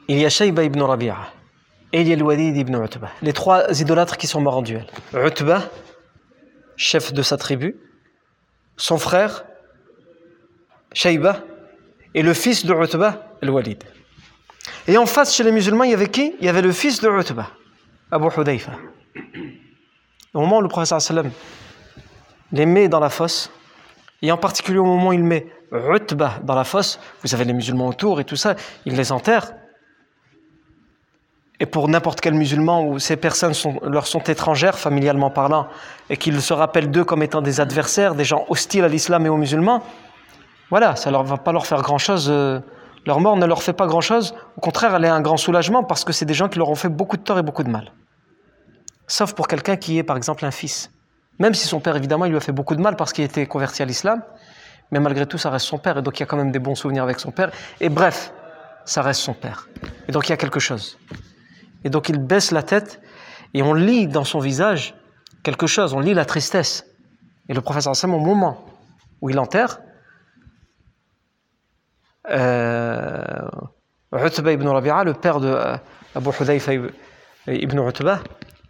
Il 0.08 0.18
y 0.18 0.26
a 0.26 0.30
Shayba 0.30 0.64
ibn 0.64 0.82
Rabi'a. 0.82 1.18
Et 1.94 2.02
il 2.02 2.08
y 2.08 2.14
a 2.14 2.18
Walid 2.18 2.58
ibn 2.58 2.76
Utbah. 2.84 3.12
Les 3.22 3.34
trois 3.34 3.80
idolâtres 3.80 4.18
qui 4.18 4.26
sont 4.26 4.42
morts 4.42 4.58
en 4.58 4.62
duel. 4.64 4.88
Utbah, 5.14 5.62
chef 6.76 7.14
de 7.14 7.22
sa 7.22 7.38
tribu, 7.38 7.78
son 8.78 8.98
frère, 8.98 9.46
Shayba, 10.92 11.44
et 12.16 12.24
le 12.24 12.34
fils 12.34 12.66
de 12.66 12.74
Utbah, 12.74 13.28
le 13.44 13.52
Walid. 13.52 13.84
Et 14.88 14.98
en 14.98 15.06
face, 15.06 15.36
chez 15.36 15.44
les 15.44 15.52
musulmans, 15.52 15.84
il 15.84 15.92
y 15.92 15.94
avait 15.94 16.10
qui? 16.10 16.36
Il 16.40 16.46
y 16.46 16.50
avait 16.50 16.64
le 16.64 16.72
fils 16.72 17.00
de 17.00 17.10
Utbah, 17.10 17.52
Abu 18.10 18.28
Hudayfa. 18.36 18.72
Au 20.34 20.40
moment 20.40 20.58
où 20.58 20.62
le 20.62 20.68
professeur 20.68 21.00
sallam 21.00 21.32
les 22.56 22.66
met 22.66 22.88
dans 22.88 23.00
la 23.00 23.10
fosse, 23.10 23.52
et 24.22 24.32
en 24.32 24.38
particulier 24.38 24.80
au 24.80 24.86
moment 24.86 25.10
où 25.10 25.14
il 25.14 25.24
met 25.24 25.46
Utbah 25.72 26.40
dans 26.44 26.56
la 26.56 26.64
fosse, 26.64 27.00
vous 27.24 27.36
avez 27.36 27.44
les 27.44 27.54
musulmans 27.54 27.88
autour 27.88 28.20
et 28.20 28.24
tout 28.24 28.38
ça, 28.38 28.56
il 28.86 28.96
les 28.96 29.12
enterre. 29.12 29.52
Et 31.60 31.66
pour 31.66 31.88
n'importe 31.88 32.22
quel 32.22 32.34
musulman 32.34 32.86
où 32.86 33.00
ces 33.00 33.18
personnes 33.18 33.54
leur 33.84 34.08
sont 34.08 34.24
étrangères, 34.24 34.78
familialement 34.78 35.30
parlant, 35.30 35.68
et 36.10 36.18
qu'ils 36.18 36.42
se 36.42 36.54
rappellent 36.54 36.92
d'eux 36.92 37.04
comme 37.04 37.24
étant 37.24 37.42
des 37.42 37.60
adversaires, 37.60 38.16
des 38.16 38.26
gens 38.26 38.46
hostiles 38.50 38.84
à 38.84 38.88
l'islam 38.88 39.26
et 39.26 39.30
aux 39.30 39.38
musulmans, 39.38 39.84
voilà, 40.70 40.96
ça 40.96 41.12
ne 41.12 41.18
va 41.18 41.38
pas 41.38 41.52
leur 41.52 41.66
faire 41.66 41.82
grand-chose. 41.82 42.28
Euh, 42.30 42.60
leur 43.06 43.20
mort 43.20 43.38
ne 43.38 43.46
leur 43.46 43.62
fait 43.62 43.74
pas 43.74 43.86
grand-chose. 43.86 44.34
Au 44.58 44.62
contraire, 44.62 44.96
elle 44.96 45.06
est 45.06 45.10
un 45.10 45.22
grand 45.22 45.38
soulagement 45.38 45.84
parce 45.84 46.04
que 46.04 46.12
c'est 46.12 46.26
des 46.26 46.34
gens 46.34 46.50
qui 46.50 46.58
leur 46.58 46.70
ont 46.70 46.76
fait 46.76 46.90
beaucoup 46.90 47.18
de 47.18 47.22
tort 47.22 47.38
et 47.38 47.44
beaucoup 47.44 47.64
de 47.64 47.70
mal. 47.70 47.92
Sauf 49.08 49.34
pour 49.34 49.48
quelqu'un 49.48 49.76
qui 49.76 49.98
est, 49.98 50.04
par 50.04 50.18
exemple, 50.18 50.44
un 50.46 50.52
fils. 50.52 50.90
Même 51.40 51.54
si 51.54 51.68
son 51.68 51.80
père, 51.80 51.96
évidemment, 51.96 52.26
il 52.26 52.32
lui 52.32 52.38
a 52.38 52.42
fait 52.42 52.52
beaucoup 52.52 52.76
de 52.76 52.82
mal 52.82 52.96
parce 52.96 53.12
qu'il 53.14 53.24
était 53.24 53.46
converti 53.46 53.82
à 53.82 53.86
l'islam, 53.86 54.22
mais 54.92 55.00
malgré 55.00 55.26
tout, 55.26 55.38
ça 55.38 55.50
reste 55.50 55.66
son 55.66 55.78
père, 55.78 55.98
et 55.98 56.02
donc 56.02 56.18
il 56.18 56.22
y 56.22 56.24
a 56.24 56.26
quand 56.26 56.38
même 56.38 56.52
des 56.52 56.60
bons 56.60 56.76
souvenirs 56.76 57.04
avec 57.04 57.20
son 57.20 57.32
père. 57.32 57.52
Et 57.82 57.90
bref, 57.90 58.34
ça 58.86 59.02
reste 59.02 59.22
son 59.22 59.34
père. 59.34 59.68
Et 60.08 60.12
donc 60.12 60.28
il 60.28 60.30
y 60.30 60.34
a 60.34 60.38
quelque 60.38 60.60
chose. 60.60 60.98
Et 61.84 61.90
donc 61.90 62.10
il 62.10 62.20
baisse 62.20 62.52
la 62.52 62.64
tête, 62.64 63.02
et 63.54 63.62
on 63.62 63.74
lit 63.74 64.08
dans 64.08 64.24
son 64.24 64.40
visage 64.40 64.96
quelque 65.44 65.68
chose, 65.68 65.94
on 65.94 66.00
lit 66.00 66.14
la 66.14 66.26
tristesse. 66.26 66.86
Et 67.50 67.54
le 67.54 67.62
professeur 67.62 67.96
Sam, 67.96 68.14
au 68.14 68.20
moment 68.20 68.64
où 69.22 69.30
il 69.30 69.40
enterre, 69.40 69.80
euh, 72.30 73.48
ibn 74.14 74.68
Rabi'a, 74.68 75.04
le 75.04 75.14
père 75.14 75.40
de 75.40 75.48
euh, 75.48 75.78
Abu 76.16 76.30
Hudayfa 76.40 76.74
ibn 77.48 77.88
Utba, 77.88 78.20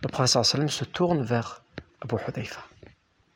le 0.03 0.09
professeur 0.09 0.45
Sallam 0.45 0.69
se 0.69 0.83
tourne 0.83 1.23
vers 1.23 1.61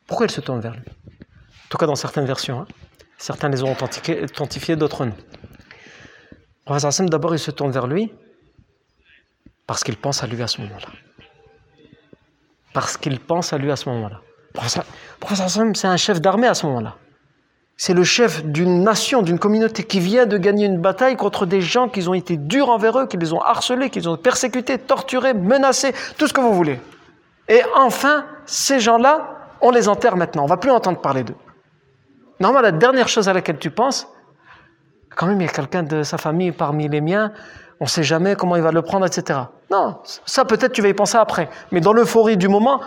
Pourquoi 0.08 0.26
il 0.26 0.32
se 0.32 0.42
tourne 0.42 0.60
vers 0.60 0.74
lui? 0.74 0.82
En 0.82 1.70
tout 1.70 1.78
cas, 1.78 1.86
dans 1.86 1.96
certaines 1.96 2.26
versions. 2.26 2.62
Hein. 2.62 2.68
Certains 3.18 3.50
les 3.50 3.64
ont 3.64 3.72
authentifiés, 3.72 4.76
d'autres 4.76 5.06
non. 5.06 5.16
Professeur 6.66 7.10
d'abord, 7.10 7.34
il 7.36 7.40
se 7.40 7.52
tourne 7.52 7.72
vers 7.72 7.88
lui 7.88 8.14
parce 9.68 9.84
qu'il 9.84 9.98
pense 9.98 10.24
à 10.24 10.28
lui 10.28 10.42
à 10.42 10.48
ce 10.48 10.62
moment-là. 10.62 10.88
Parce 12.74 12.98
qu'il 12.98 13.20
pense 13.20 13.54
à 13.54 13.58
lui 13.58 13.72
à 13.72 13.76
ce 13.76 13.90
moment-là. 13.90 14.22
Professeur 15.20 15.50
c'est 15.76 15.88
un 15.88 15.98
chef 15.98 16.22
d'armée 16.22 16.48
à 16.48 16.54
ce 16.54 16.66
moment-là. 16.66 16.96
C'est 17.76 17.94
le 17.94 18.04
chef 18.04 18.44
d'une 18.44 18.84
nation, 18.84 19.22
d'une 19.22 19.40
communauté 19.40 19.84
qui 19.84 20.00
vient 20.00 20.26
de 20.26 20.38
gagner 20.38 20.66
une 20.66 20.82
bataille 20.82 21.16
contre 21.16 21.46
des 21.46 21.62
gens 21.62 21.88
qui 21.88 22.08
ont 22.08 22.14
été 22.14 22.36
durs 22.36 22.70
envers 22.70 23.00
eux, 23.00 23.08
qui 23.08 23.18
les 23.18 23.32
ont 23.32 23.42
harcelés, 23.42 23.90
qui 23.90 24.00
les 24.00 24.08
ont 24.08 24.18
persécutés, 24.18 24.78
torturés, 24.78 25.34
menacés, 25.34 25.94
tout 26.18 26.28
ce 26.28 26.34
que 26.34 26.42
vous 26.42 26.54
voulez. 26.54 26.80
Et 27.50 27.62
enfin, 27.76 28.26
ces 28.46 28.80
gens-là, 28.80 29.56
on 29.60 29.72
les 29.72 29.90
enterre 29.90 30.16
maintenant. 30.16 30.44
On 30.44 30.48
va 30.48 30.58
plus 30.58 30.72
entendre 30.72 31.02
parler 31.02 31.24
d'eux. 31.24 31.36
Normalement, 32.40 32.62
la 32.62 32.72
dernière 32.72 33.10
chose 33.10 33.28
à 33.28 33.34
laquelle 33.34 33.60
tu 33.60 33.72
penses, 33.72 34.08
quand 35.16 35.28
même, 35.28 35.42
il 35.42 35.46
y 35.46 35.50
a 35.50 35.52
quelqu'un 35.52 35.84
de 35.84 36.04
sa 36.04 36.18
famille 36.18 36.52
parmi 36.52 36.88
les 36.88 37.02
miens, 37.02 37.34
on 37.82 37.86
ne 37.86 37.90
sait 37.90 38.04
jamais 38.04 38.36
comment 38.36 38.56
il 38.56 38.62
va 38.62 38.72
le 38.72 38.82
prendre, 38.82 39.06
etc. 39.06 39.40
Non, 39.72 40.02
ça 40.26 40.46
peut-être 40.46 40.74
tu 40.74 40.82
vas 40.82 40.90
y 40.90 40.94
penser 40.94 41.18
après. 41.18 41.50
Mais 41.72 41.82
dans 41.82 41.94
l'euphorie 41.94 42.38
du 42.38 42.48
moment, 42.48 42.82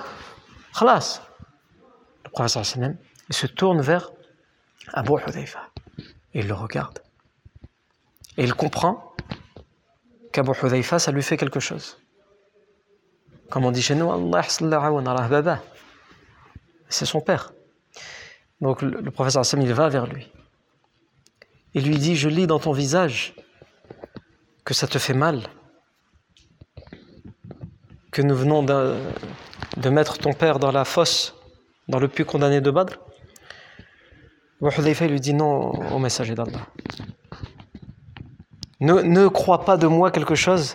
khalas. 0.79 1.23
Le 2.25 2.31
professeur 2.31 2.63
il 3.29 3.35
se 3.35 3.47
tourne 3.47 3.81
vers 3.81 4.11
Abu 4.93 5.13
Hudayfa. 5.27 5.61
Et 6.35 6.41
il 6.41 6.49
le 6.49 6.55
regarde. 6.55 6.99
Et 8.37 8.45
il 8.45 8.55
comprend 8.55 9.15
qu'Abu 10.33 10.53
Hudayfa, 10.63 10.99
ça 10.99 11.13
lui 11.13 11.23
fait 11.23 11.37
quelque 11.37 11.61
chose. 11.61 11.99
Comme 13.53 13.67
on 13.67 13.71
dit 13.71 13.83
chez 13.83 13.95
nous, 13.95 14.11
Allah 14.11 14.43
C'est 16.89 17.05
son 17.05 17.21
père. 17.21 17.53
Donc 18.63 18.81
le, 18.81 19.11
professeur 19.11 19.41
Hassan, 19.41 19.63
il 19.63 19.75
va 19.75 19.91
vers 19.91 20.07
lui. 20.07 20.33
Il 21.75 21.85
lui 21.87 21.99
dit, 21.99 22.17
je 22.17 22.31
lis 22.31 22.47
dans 22.47 22.59
ton 22.59 22.73
visage 22.73 23.35
que 24.65 24.73
ça 24.73 24.87
te 24.87 24.99
fait 24.99 25.13
mal, 25.13 25.43
que 28.11 28.23
nous 28.23 28.35
venons 28.35 28.63
de, 28.63 28.97
mettre 29.91 30.17
ton 30.17 30.33
père 30.33 30.59
dans 30.59 30.73
la 30.73 30.87
fosse, 30.87 31.35
dans 31.89 31.99
le 31.99 32.09
puits 32.09 32.25
condamné 32.25 32.63
de 32.63 32.71
Badr. 32.71 33.01
Abu 34.63 35.09
lui 35.09 35.21
dit 35.21 35.35
non 35.35 35.73
au 35.93 35.99
messager 35.99 36.35
d'Allah. 36.35 36.67
Ne, 38.81 39.03
ne 39.03 39.29
crois 39.29 39.67
pas 39.67 39.77
de 39.77 39.87
moi 39.87 40.11
quelque 40.11 40.37
chose 40.37 40.75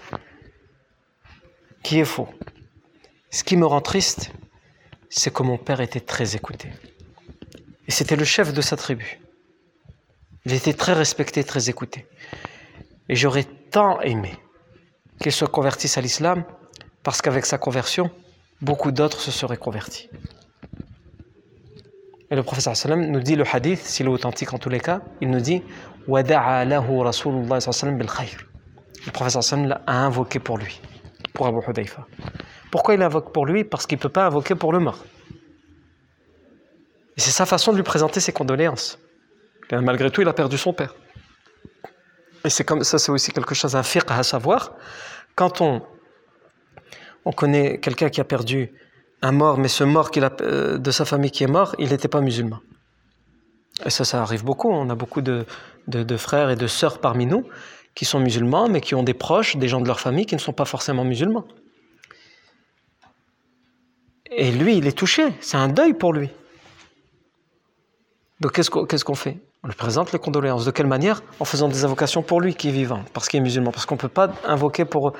qui 1.82 2.00
est 2.00 2.06
faux. 2.06 2.30
Ce 3.30 3.44
qui 3.44 3.58
me 3.58 3.66
rend 3.66 3.82
triste, 3.82 4.32
c'est 5.10 5.34
que 5.34 5.44
mon 5.44 5.58
père 5.58 5.82
était 5.82 6.00
très 6.00 6.36
écouté. 6.36 6.72
Et 7.88 7.92
c'était 7.92 8.16
le 8.16 8.26
chef 8.26 8.54
de 8.54 8.62
sa 8.62 8.78
tribu. 8.78 9.20
Il 10.46 10.54
était 10.54 10.74
très 10.74 10.94
respecté, 10.94 11.44
très 11.44 11.70
écouté. 11.70 12.06
Et 13.10 13.16
j'aurais 13.16 13.44
tant 13.44 14.00
aimé 14.02 14.34
qu'il 15.22 15.32
se 15.32 15.46
convertisse 15.46 15.98
à 15.98 16.02
l'islam, 16.02 16.46
parce 17.04 17.22
qu'avec 17.22 17.46
sa 17.46 17.58
conversion, 17.58 18.12
beaucoup 18.62 18.92
d'autres 18.92 19.20
se 19.20 19.32
seraient 19.32 19.58
convertis. 19.58 20.10
Et 22.30 22.36
le 22.36 22.44
professeur 22.44 22.76
sallam 22.76 23.06
nous 23.06 23.22
dit 23.22 23.36
le 23.36 23.46
hadith, 23.50 23.80
s'il 23.80 24.06
est 24.08 24.10
authentique 24.10 24.54
en 24.54 24.58
tous 24.58 24.70
les 24.70 24.82
cas, 24.82 25.02
il 25.22 25.30
nous 25.30 25.40
dit 25.40 25.64
Le 26.08 26.24
professeur 29.12 29.44
sallam 29.44 29.68
l'a 29.68 29.82
invoqué 29.88 30.40
pour 30.40 30.58
lui, 30.58 30.82
pour 31.34 31.48
Abu 31.48 31.60
Hudayfa. 31.68 32.06
Pourquoi 32.72 32.96
il 32.96 33.02
invoque 33.02 33.32
pour 33.32 33.46
lui 33.46 33.64
Parce 33.64 33.88
qu'il 33.88 33.98
ne 33.98 34.02
peut 34.02 34.10
pas 34.10 34.26
invoquer 34.26 34.56
pour 34.56 34.74
le 34.74 34.80
mort. 34.80 35.04
Et 37.16 37.22
c'est 37.22 37.32
sa 37.32 37.46
façon 37.46 37.72
de 37.72 37.78
lui 37.78 37.84
présenter 37.84 38.20
ses 38.20 38.32
condoléances. 38.32 39.00
Et 39.72 39.76
malgré 39.78 40.12
tout, 40.12 40.22
il 40.22 40.28
a 40.28 40.34
perdu 40.34 40.58
son 40.58 40.74
père. 40.74 40.96
Et 42.46 42.50
c'est 42.50 42.64
comme 42.64 42.84
ça, 42.84 43.00
c'est 43.00 43.12
aussi 43.12 43.32
quelque 43.32 43.56
chose, 43.56 43.76
un 43.76 43.84
fiqh 43.84 44.10
à 44.10 44.24
savoir. 44.24 44.74
Quand 45.36 45.62
on, 45.62 45.82
on 47.26 47.32
connaît 47.32 47.80
quelqu'un 47.80 48.10
qui 48.10 48.22
a 48.22 48.24
perdu 48.24 48.72
un 49.22 49.32
mort, 49.32 49.58
mais 49.58 49.68
ce 49.68 49.84
mort 49.84 50.12
euh, 50.18 50.78
de 50.78 50.92
sa 50.92 51.06
famille 51.06 51.32
qui 51.32 51.44
est 51.44 51.48
mort, 51.48 51.76
il 51.80 51.90
n'était 51.90 52.08
pas 52.08 52.22
musulman. 52.22 52.60
Et 53.86 53.90
ça, 53.90 54.06
ça 54.06 54.22
arrive 54.22 54.44
beaucoup. 54.44 54.70
On 54.70 54.90
a 54.90 54.96
beaucoup 54.96 55.22
de, 55.22 55.46
frères 56.18 56.50
et 56.50 56.56
de 56.56 56.68
sœurs 56.68 57.00
parmi 57.00 57.26
nous 57.26 57.46
qui 57.96 58.06
sont 58.06 58.20
musulmans, 58.20 58.70
mais 58.70 58.80
qui 58.80 58.94
ont 58.96 59.04
des 59.04 59.14
proches, 59.14 59.58
des 59.58 59.68
gens 59.68 59.82
de 59.82 59.88
leur 59.88 60.00
famille 60.00 60.26
qui 60.26 60.36
ne 60.36 60.40
sont 60.40 60.54
pas 60.54 60.66
forcément 60.66 61.04
musulmans. 61.04 61.46
Et 64.32 64.52
lui, 64.52 64.78
il 64.78 64.88
est 64.88 64.98
touché. 64.98 65.34
C'est 65.40 65.58
un 65.58 65.68
deuil 65.68 65.94
pour 65.94 66.14
lui. 66.14 66.30
Donc 68.40 68.52
qu'est-ce 68.52 69.04
qu'on 69.04 69.16
fait? 69.16 69.38
On 69.64 69.68
lui 69.68 69.76
présente 69.76 70.12
les 70.12 70.20
condoléances. 70.20 70.66
De 70.66 70.72
quelle 70.72 70.88
manière? 70.88 71.22
En 71.40 71.46
faisant 71.46 71.68
des 71.68 71.84
invocations 71.84 72.22
pour 72.22 72.40
lui 72.42 72.54
qui 72.54 72.70
est 72.70 72.72
vivant, 72.72 73.04
parce 73.14 73.28
qu'il 73.28 73.40
est 73.40 73.44
musulman. 73.44 73.72
Parce 73.72 73.86
qu'on 73.86 73.96
ne 73.96 74.00
peut 74.00 74.08
pas 74.10 74.30
invoquer 74.46 74.86
pour 74.86 75.14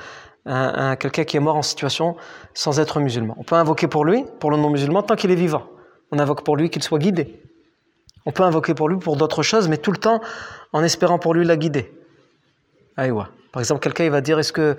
un, 0.46 0.96
quelqu'un 0.96 1.24
qui 1.24 1.38
est 1.38 1.40
mort 1.40 1.56
en 1.56 1.62
situation 1.62 2.16
sans 2.54 2.80
être 2.80 3.00
musulman. 3.00 3.36
On 3.38 3.44
peut 3.44 3.56
invoquer 3.56 3.88
pour 3.88 4.06
lui, 4.06 4.24
pour 4.40 4.52
le 4.52 4.58
non-musulman, 4.58 5.02
tant 5.04 5.16
qu'il 5.16 5.32
est 5.32 5.36
vivant. 5.36 5.64
On 6.12 6.20
invoque 6.20 6.44
pour 6.44 6.56
lui 6.56 6.70
qu'il 6.70 6.84
soit 6.84 7.00
guidé. 7.00 7.42
On 8.26 8.32
peut 8.32 8.44
invoquer 8.44 8.74
pour 8.74 8.90
lui 8.90 9.00
pour 9.00 9.18
d'autres 9.18 9.42
choses, 9.42 9.68
mais 9.68 9.78
tout 9.78 9.92
le 9.92 9.98
temps 9.98 10.22
en 10.74 10.84
espérant 10.84 11.18
pour 11.18 11.34
lui 11.34 11.46
la 11.46 11.58
guider. 11.58 11.92
Aïwa. 12.96 13.30
Par 13.52 13.62
exemple, 13.62 13.82
quelqu'un 13.82 14.04
il 14.06 14.12
va 14.12 14.22
dire 14.22 14.38
est-ce 14.38 14.54
que 14.54 14.78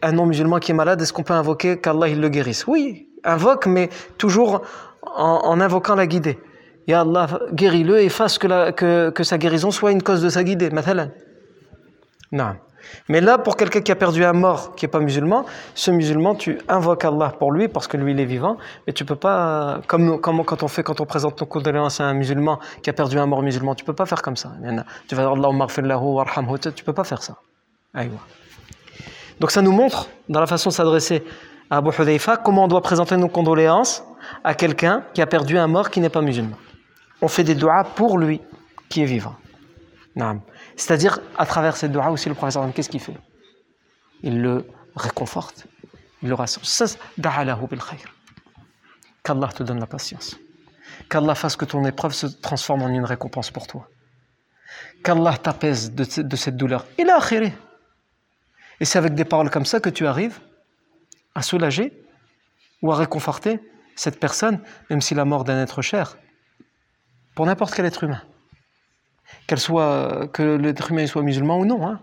un 0.00 0.12
non-musulman 0.12 0.58
qui 0.58 0.72
est 0.72 0.74
malade, 0.74 1.02
est-ce 1.02 1.12
qu'on 1.12 1.22
peut 1.22 1.34
invoquer 1.34 1.78
qu'Allah 1.78 2.08
il 2.08 2.20
le 2.20 2.28
guérisse? 2.30 2.66
Oui, 2.66 3.09
invoque, 3.24 3.66
mais 3.66 3.90
toujours 4.18 4.62
en, 5.02 5.60
invoquant 5.60 5.94
la 5.94 6.06
guider. 6.06 6.38
Ya 6.86 7.02
Allah, 7.02 7.28
guéris-le 7.52 8.00
et 8.00 8.08
fasse 8.08 8.38
que, 8.38 8.70
que, 8.70 9.10
que, 9.10 9.22
sa 9.22 9.38
guérison 9.38 9.70
soit 9.70 9.92
une 9.92 10.02
cause 10.02 10.22
de 10.22 10.28
sa 10.28 10.42
guidée. 10.42 10.70
Non. 12.32 12.54
Mais 13.08 13.20
là, 13.20 13.38
pour 13.38 13.56
quelqu'un 13.56 13.80
qui 13.80 13.92
a 13.92 13.96
perdu 13.96 14.24
un 14.24 14.32
mort, 14.32 14.74
qui 14.74 14.84
n'est 14.84 14.90
pas 14.90 15.00
musulman, 15.00 15.44
ce 15.74 15.90
musulman, 15.90 16.34
tu 16.34 16.58
invoques 16.68 17.04
Allah 17.04 17.32
pour 17.38 17.52
lui 17.52 17.68
parce 17.68 17.86
que 17.86 17.96
lui, 17.96 18.12
il 18.12 18.20
est 18.20 18.24
vivant. 18.24 18.56
Mais 18.86 18.92
tu 18.92 19.04
peux 19.04 19.16
pas, 19.16 19.80
comme, 19.86 20.20
comme 20.20 20.44
quand 20.44 20.62
on 20.62 20.68
fait, 20.68 20.82
quand 20.82 21.00
on 21.00 21.06
présente 21.06 21.36
ton 21.36 21.46
condoléance 21.46 22.00
à 22.00 22.04
un 22.04 22.14
musulman 22.14 22.58
qui 22.82 22.90
a 22.90 22.92
perdu 22.92 23.18
un 23.18 23.26
mort 23.26 23.42
musulman, 23.42 23.74
tu 23.74 23.84
peux 23.84 23.92
pas 23.92 24.06
faire 24.06 24.22
comme 24.22 24.36
ça. 24.36 24.52
Tu 25.08 25.14
vas 25.14 25.22
dire 25.22 25.32
Allah 25.32 25.66
tu 26.74 26.84
peux 26.84 26.92
pas 26.92 27.04
faire 27.04 27.22
ça. 27.22 27.36
Donc 29.40 29.50
ça 29.50 29.62
nous 29.62 29.72
montre, 29.72 30.08
dans 30.28 30.40
la 30.40 30.46
façon 30.46 30.70
de 30.70 30.74
s'adresser 30.74 31.24
à 31.70 31.76
Abu 31.76 31.90
Hudayfa, 31.96 32.36
comment 32.36 32.64
on 32.64 32.68
doit 32.68 32.82
présenter 32.82 33.16
nos 33.16 33.28
condoléances 33.28 34.04
à 34.42 34.54
quelqu'un 34.54 35.04
qui 35.14 35.22
a 35.22 35.26
perdu 35.26 35.56
un 35.56 35.68
mort 35.68 35.90
qui 35.90 36.00
n'est 36.00 36.10
pas 36.10 36.20
musulman? 36.20 36.56
On 37.22 37.28
fait 37.28 37.44
des 37.44 37.54
doigts 37.54 37.84
pour 37.84 38.18
lui 38.18 38.40
qui 38.88 39.02
est 39.02 39.06
vivant. 39.06 39.36
C'est-à-dire, 40.76 41.20
à 41.38 41.46
travers 41.46 41.76
cette 41.76 41.92
doigts 41.92 42.10
aussi, 42.10 42.28
le 42.28 42.34
professeur, 42.34 42.66
qu'est-ce 42.74 42.88
qu'il 42.88 43.00
fait? 43.00 43.16
Il 44.22 44.42
le 44.42 44.66
réconforte, 44.96 45.66
il 46.22 46.28
le 46.28 46.34
rassure. 46.34 46.62
Qu'Allah 49.22 49.48
te 49.48 49.62
donne 49.62 49.80
la 49.80 49.86
patience. 49.86 50.36
Qu'Allah 51.08 51.34
fasse 51.34 51.56
que 51.56 51.64
ton 51.64 51.84
épreuve 51.84 52.12
se 52.12 52.26
transforme 52.26 52.82
en 52.82 52.88
une 52.88 53.04
récompense 53.04 53.50
pour 53.50 53.66
toi. 53.66 53.88
Qu'Allah 55.04 55.36
t'apaise 55.38 55.92
de, 55.94 56.36
cette 56.36 56.56
douleur. 56.56 56.84
Il 56.98 57.08
a 57.08 57.16
akhiré. 57.16 57.54
Et 58.80 58.84
c'est 58.84 58.98
avec 58.98 59.14
des 59.14 59.24
paroles 59.24 59.50
comme 59.50 59.66
ça 59.66 59.80
que 59.80 59.90
tu 59.90 60.06
arrives 60.06 60.40
à 61.34 61.42
soulager 61.42 61.92
ou 62.82 62.92
à 62.92 62.96
réconforter 62.96 63.60
cette 63.96 64.18
personne, 64.18 64.60
même 64.88 65.00
si 65.00 65.14
la 65.14 65.24
mort 65.24 65.44
d'un 65.44 65.62
être 65.62 65.82
cher, 65.82 66.16
pour 67.34 67.46
n'importe 67.46 67.74
quel 67.74 67.86
être 67.86 68.04
humain 68.04 68.22
que 69.46 70.56
l'être 70.56 70.90
humain 70.90 71.06
soit 71.06 71.22
musulman 71.22 71.58
ou 71.58 71.64
non. 71.64 71.86
Hein. 71.86 72.00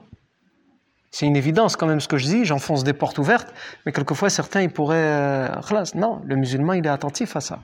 C'est 1.11 1.25
une 1.25 1.35
évidence 1.35 1.75
quand 1.75 1.87
même 1.87 1.99
ce 1.99 2.07
que 2.07 2.17
je 2.17 2.25
dis, 2.25 2.45
j'enfonce 2.45 2.83
des 2.83 2.93
portes 2.93 3.17
ouvertes, 3.17 3.53
mais 3.85 3.91
quelquefois 3.91 4.29
certains 4.29 4.61
ils 4.61 4.69
pourraient... 4.69 4.97
Euh, 4.97 5.83
non, 5.95 6.21
le 6.25 6.35
musulman 6.35 6.73
il 6.73 6.85
est 6.85 6.89
attentif 6.89 7.35
à 7.35 7.41
ça. 7.41 7.59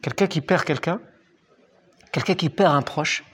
Quelqu'un 0.00 0.26
qui 0.26 0.40
perd 0.40 0.64
quelqu'un, 0.64 1.00
quelqu'un 2.12 2.34
qui 2.34 2.48
perd 2.48 2.74
un 2.74 2.82
proche, 2.82 3.24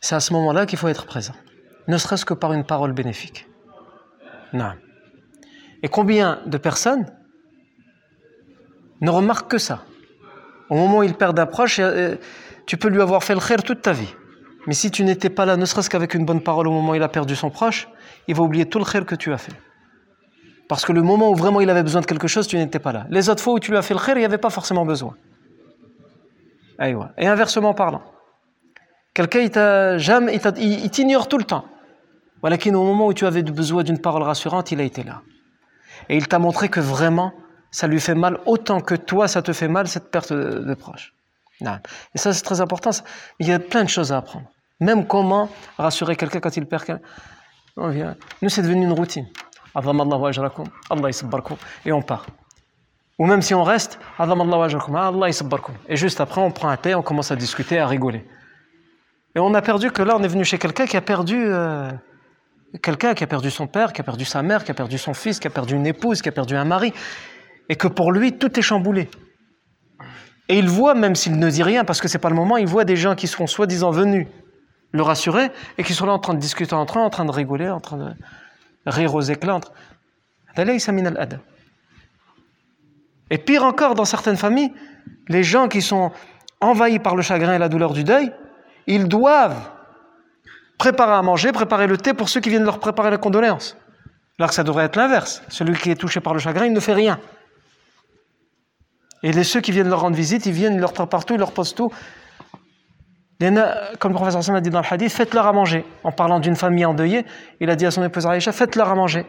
c'est 0.00 0.14
à 0.14 0.20
ce 0.20 0.32
moment-là 0.32 0.66
qu'il 0.66 0.78
faut 0.78 0.88
être 0.88 1.06
présent, 1.06 1.34
ne 1.88 1.96
serait-ce 1.96 2.24
que 2.24 2.34
par 2.34 2.52
une 2.52 2.64
parole 2.64 2.92
bénéfique. 2.92 3.46
Non. 4.54 4.72
Et 5.82 5.88
combien 5.88 6.40
de 6.46 6.56
personnes 6.56 7.06
ne 9.00 9.10
remarquent 9.10 9.50
que 9.50 9.58
ça? 9.58 9.84
Au 10.70 10.76
moment 10.76 10.98
où 10.98 11.02
ils 11.02 11.14
perdent 11.14 11.38
un 11.38 11.46
proche, 11.46 11.78
euh, 11.80 12.16
tu 12.66 12.78
peux 12.78 12.88
lui 12.88 13.02
avoir 13.02 13.22
fait 13.22 13.34
le 13.34 13.40
khair 13.40 13.62
toute 13.62 13.82
ta 13.82 13.92
vie. 13.92 14.14
Mais 14.66 14.72
si 14.72 14.90
tu 14.90 15.04
n'étais 15.04 15.28
pas 15.28 15.44
là, 15.44 15.58
ne 15.58 15.66
serait-ce 15.66 15.90
qu'avec 15.90 16.14
une 16.14 16.24
bonne 16.24 16.40
parole 16.40 16.68
au 16.68 16.70
moment 16.70 16.92
où 16.92 16.94
il 16.94 17.02
a 17.02 17.08
perdu 17.08 17.36
son 17.36 17.50
proche, 17.50 17.88
il 18.28 18.34
va 18.34 18.42
oublier 18.42 18.64
tout 18.64 18.78
le 18.78 18.86
khair 18.86 19.04
que 19.04 19.14
tu 19.14 19.32
as 19.32 19.38
fait. 19.38 19.52
Parce 20.68 20.86
que 20.86 20.92
le 20.92 21.02
moment 21.02 21.30
où 21.30 21.34
vraiment 21.34 21.60
il 21.60 21.68
avait 21.68 21.82
besoin 21.82 22.00
de 22.00 22.06
quelque 22.06 22.28
chose, 22.28 22.46
tu 22.46 22.56
n'étais 22.56 22.78
pas 22.78 22.92
là. 22.92 23.06
Les 23.10 23.28
autres 23.28 23.42
fois 23.42 23.52
où 23.52 23.58
tu 23.58 23.70
lui 23.72 23.76
as 23.76 23.82
fait 23.82 23.92
le 23.92 24.00
khair, 24.00 24.16
il 24.16 24.20
n'y 24.20 24.24
avait 24.24 24.38
pas 24.38 24.48
forcément 24.48 24.86
besoin. 24.86 25.14
Et 26.80 27.26
inversement 27.26 27.74
parlant. 27.74 28.02
Quelqu'un, 29.12 29.40
il 29.40 30.90
t'ignore 30.90 31.28
tout 31.28 31.38
le 31.38 31.44
temps. 31.44 31.66
Voilà 32.44 32.58
au 32.58 32.84
moment 32.84 33.06
où 33.06 33.14
tu 33.14 33.24
avais 33.24 33.42
besoin 33.42 33.84
d'une 33.84 33.98
parole 33.98 34.22
rassurante, 34.22 34.70
il 34.70 34.78
a 34.78 34.82
été 34.84 35.02
là. 35.02 35.22
Et 36.10 36.16
il 36.18 36.28
t'a 36.28 36.38
montré 36.38 36.68
que 36.68 36.78
vraiment, 36.78 37.32
ça 37.70 37.86
lui 37.86 37.98
fait 38.00 38.14
mal 38.14 38.38
autant 38.44 38.82
que 38.82 38.94
toi, 38.94 39.28
ça 39.28 39.40
te 39.40 39.54
fait 39.54 39.66
mal, 39.66 39.88
cette 39.88 40.10
perte 40.10 40.30
de, 40.30 40.74
proche. 40.74 41.14
Et 41.62 42.18
ça, 42.18 42.34
c'est 42.34 42.42
très 42.42 42.60
important. 42.60 42.90
Il 43.38 43.48
y 43.48 43.52
a 43.52 43.58
plein 43.58 43.82
de 43.82 43.88
choses 43.88 44.12
à 44.12 44.18
apprendre. 44.18 44.44
Même 44.78 45.06
comment 45.06 45.48
rassurer 45.78 46.16
quelqu'un 46.16 46.40
quand 46.40 46.54
il 46.58 46.66
perd 46.66 46.84
quelqu'un. 46.84 47.02
Nous, 48.42 48.50
c'est 48.50 48.60
devenu 48.60 48.82
une 48.82 48.92
routine. 48.92 49.26
Et 51.86 51.92
on 51.92 52.02
part. 52.02 52.26
Ou 53.18 53.24
même 53.24 53.40
si 53.40 53.54
on 53.54 53.62
reste, 53.64 53.98
et 55.88 55.96
juste 55.96 56.20
après, 56.20 56.42
on 56.42 56.50
prend 56.50 56.68
un 56.68 56.76
thé, 56.76 56.94
on 56.94 57.00
commence 57.00 57.30
à 57.30 57.36
discuter, 57.36 57.78
à 57.78 57.86
rigoler. 57.86 58.28
Et 59.34 59.40
on 59.40 59.54
a 59.54 59.62
perdu 59.62 59.90
que 59.90 60.02
là, 60.02 60.14
on 60.18 60.22
est 60.22 60.28
venu 60.28 60.44
chez 60.44 60.58
quelqu'un 60.58 60.84
qui 60.84 60.98
a 60.98 61.00
perdu 61.00 61.42
euh, 61.42 61.90
quelqu'un 62.82 63.14
qui 63.14 63.24
a 63.24 63.26
perdu 63.26 63.50
son 63.50 63.66
père, 63.66 63.92
qui 63.92 64.00
a 64.00 64.04
perdu 64.04 64.24
sa 64.24 64.42
mère, 64.42 64.64
qui 64.64 64.70
a 64.70 64.74
perdu 64.74 64.98
son 64.98 65.14
fils, 65.14 65.38
qui 65.38 65.46
a 65.46 65.50
perdu 65.50 65.74
une 65.74 65.86
épouse, 65.86 66.22
qui 66.22 66.28
a 66.28 66.32
perdu 66.32 66.56
un 66.56 66.64
mari, 66.64 66.92
et 67.68 67.76
que 67.76 67.88
pour 67.88 68.12
lui, 68.12 68.36
tout 68.36 68.58
est 68.58 68.62
chamboulé. 68.62 69.08
Et 70.48 70.58
il 70.58 70.68
voit, 70.68 70.94
même 70.94 71.14
s'il 71.14 71.38
ne 71.38 71.50
dit 71.50 71.62
rien, 71.62 71.84
parce 71.84 72.00
que 72.00 72.08
c'est 72.08 72.18
pas 72.18 72.28
le 72.28 72.34
moment, 72.34 72.56
il 72.56 72.66
voit 72.66 72.84
des 72.84 72.96
gens 72.96 73.14
qui 73.14 73.26
seront 73.26 73.46
soi-disant 73.46 73.90
venus 73.90 74.26
le 74.92 75.02
rassurer, 75.02 75.50
et 75.78 75.82
qu'ils 75.82 75.94
sont 75.94 76.06
là 76.06 76.12
en 76.12 76.18
train 76.18 76.34
de 76.34 76.38
discuter 76.38 76.74
entre 76.74 76.98
eux, 76.98 77.02
en 77.02 77.10
train 77.10 77.24
de 77.24 77.32
rigoler, 77.32 77.68
en 77.68 77.80
train 77.80 77.96
de 77.96 78.14
rire 78.86 79.14
aux 79.14 79.22
éclats. 79.22 79.60
Et 83.30 83.38
pire 83.38 83.64
encore, 83.64 83.94
dans 83.94 84.04
certaines 84.04 84.36
familles, 84.36 84.72
les 85.28 85.42
gens 85.42 85.68
qui 85.68 85.82
sont 85.82 86.12
envahis 86.60 86.98
par 86.98 87.16
le 87.16 87.22
chagrin 87.22 87.54
et 87.54 87.58
la 87.58 87.68
douleur 87.68 87.92
du 87.92 88.04
deuil, 88.04 88.32
ils 88.86 89.08
doivent 89.08 89.70
préparer 90.78 91.12
à 91.12 91.22
manger, 91.22 91.52
préparer 91.52 91.86
le 91.86 91.96
thé 91.96 92.14
pour 92.14 92.28
ceux 92.28 92.40
qui 92.40 92.50
viennent 92.50 92.64
leur 92.64 92.78
préparer 92.78 93.10
la 93.10 93.18
condoléance. 93.18 93.76
Alors 94.38 94.48
que 94.48 94.54
ça 94.54 94.64
devrait 94.64 94.84
être 94.84 94.96
l'inverse. 94.96 95.42
Celui 95.48 95.74
qui 95.74 95.90
est 95.90 95.96
touché 95.96 96.20
par 96.20 96.34
le 96.34 96.40
chagrin, 96.40 96.66
il 96.66 96.72
ne 96.72 96.80
fait 96.80 96.92
rien. 96.92 97.18
Et 99.22 99.32
les, 99.32 99.44
ceux 99.44 99.60
qui 99.60 99.72
viennent 99.72 99.88
leur 99.88 100.00
rendre 100.00 100.16
visite, 100.16 100.44
ils 100.46 100.52
viennent, 100.52 100.74
ils 100.74 100.80
leur 100.80 100.92
préparent 100.92 101.24
tout, 101.24 101.34
ils 101.34 101.40
leur 101.40 101.52
posent 101.52 101.74
tout. 101.74 101.90
comme 103.98 104.12
le 104.12 104.16
professeur 104.16 104.42
Sam 104.42 104.56
a 104.56 104.60
dit 104.60 104.70
dans 104.70 104.80
le 104.80 104.86
hadith, 104.88 105.12
faites-leur 105.12 105.46
à 105.46 105.52
manger. 105.52 105.84
En 106.02 106.12
parlant 106.12 106.40
d'une 106.40 106.56
famille 106.56 106.84
endeuillée, 106.84 107.24
il 107.60 107.70
a 107.70 107.76
dit 107.76 107.86
à 107.86 107.90
son 107.90 108.02
épouse 108.02 108.26
Aïcha, 108.26 108.52
faites-leur 108.52 108.88
à 108.88 108.94
manger. 108.94 109.24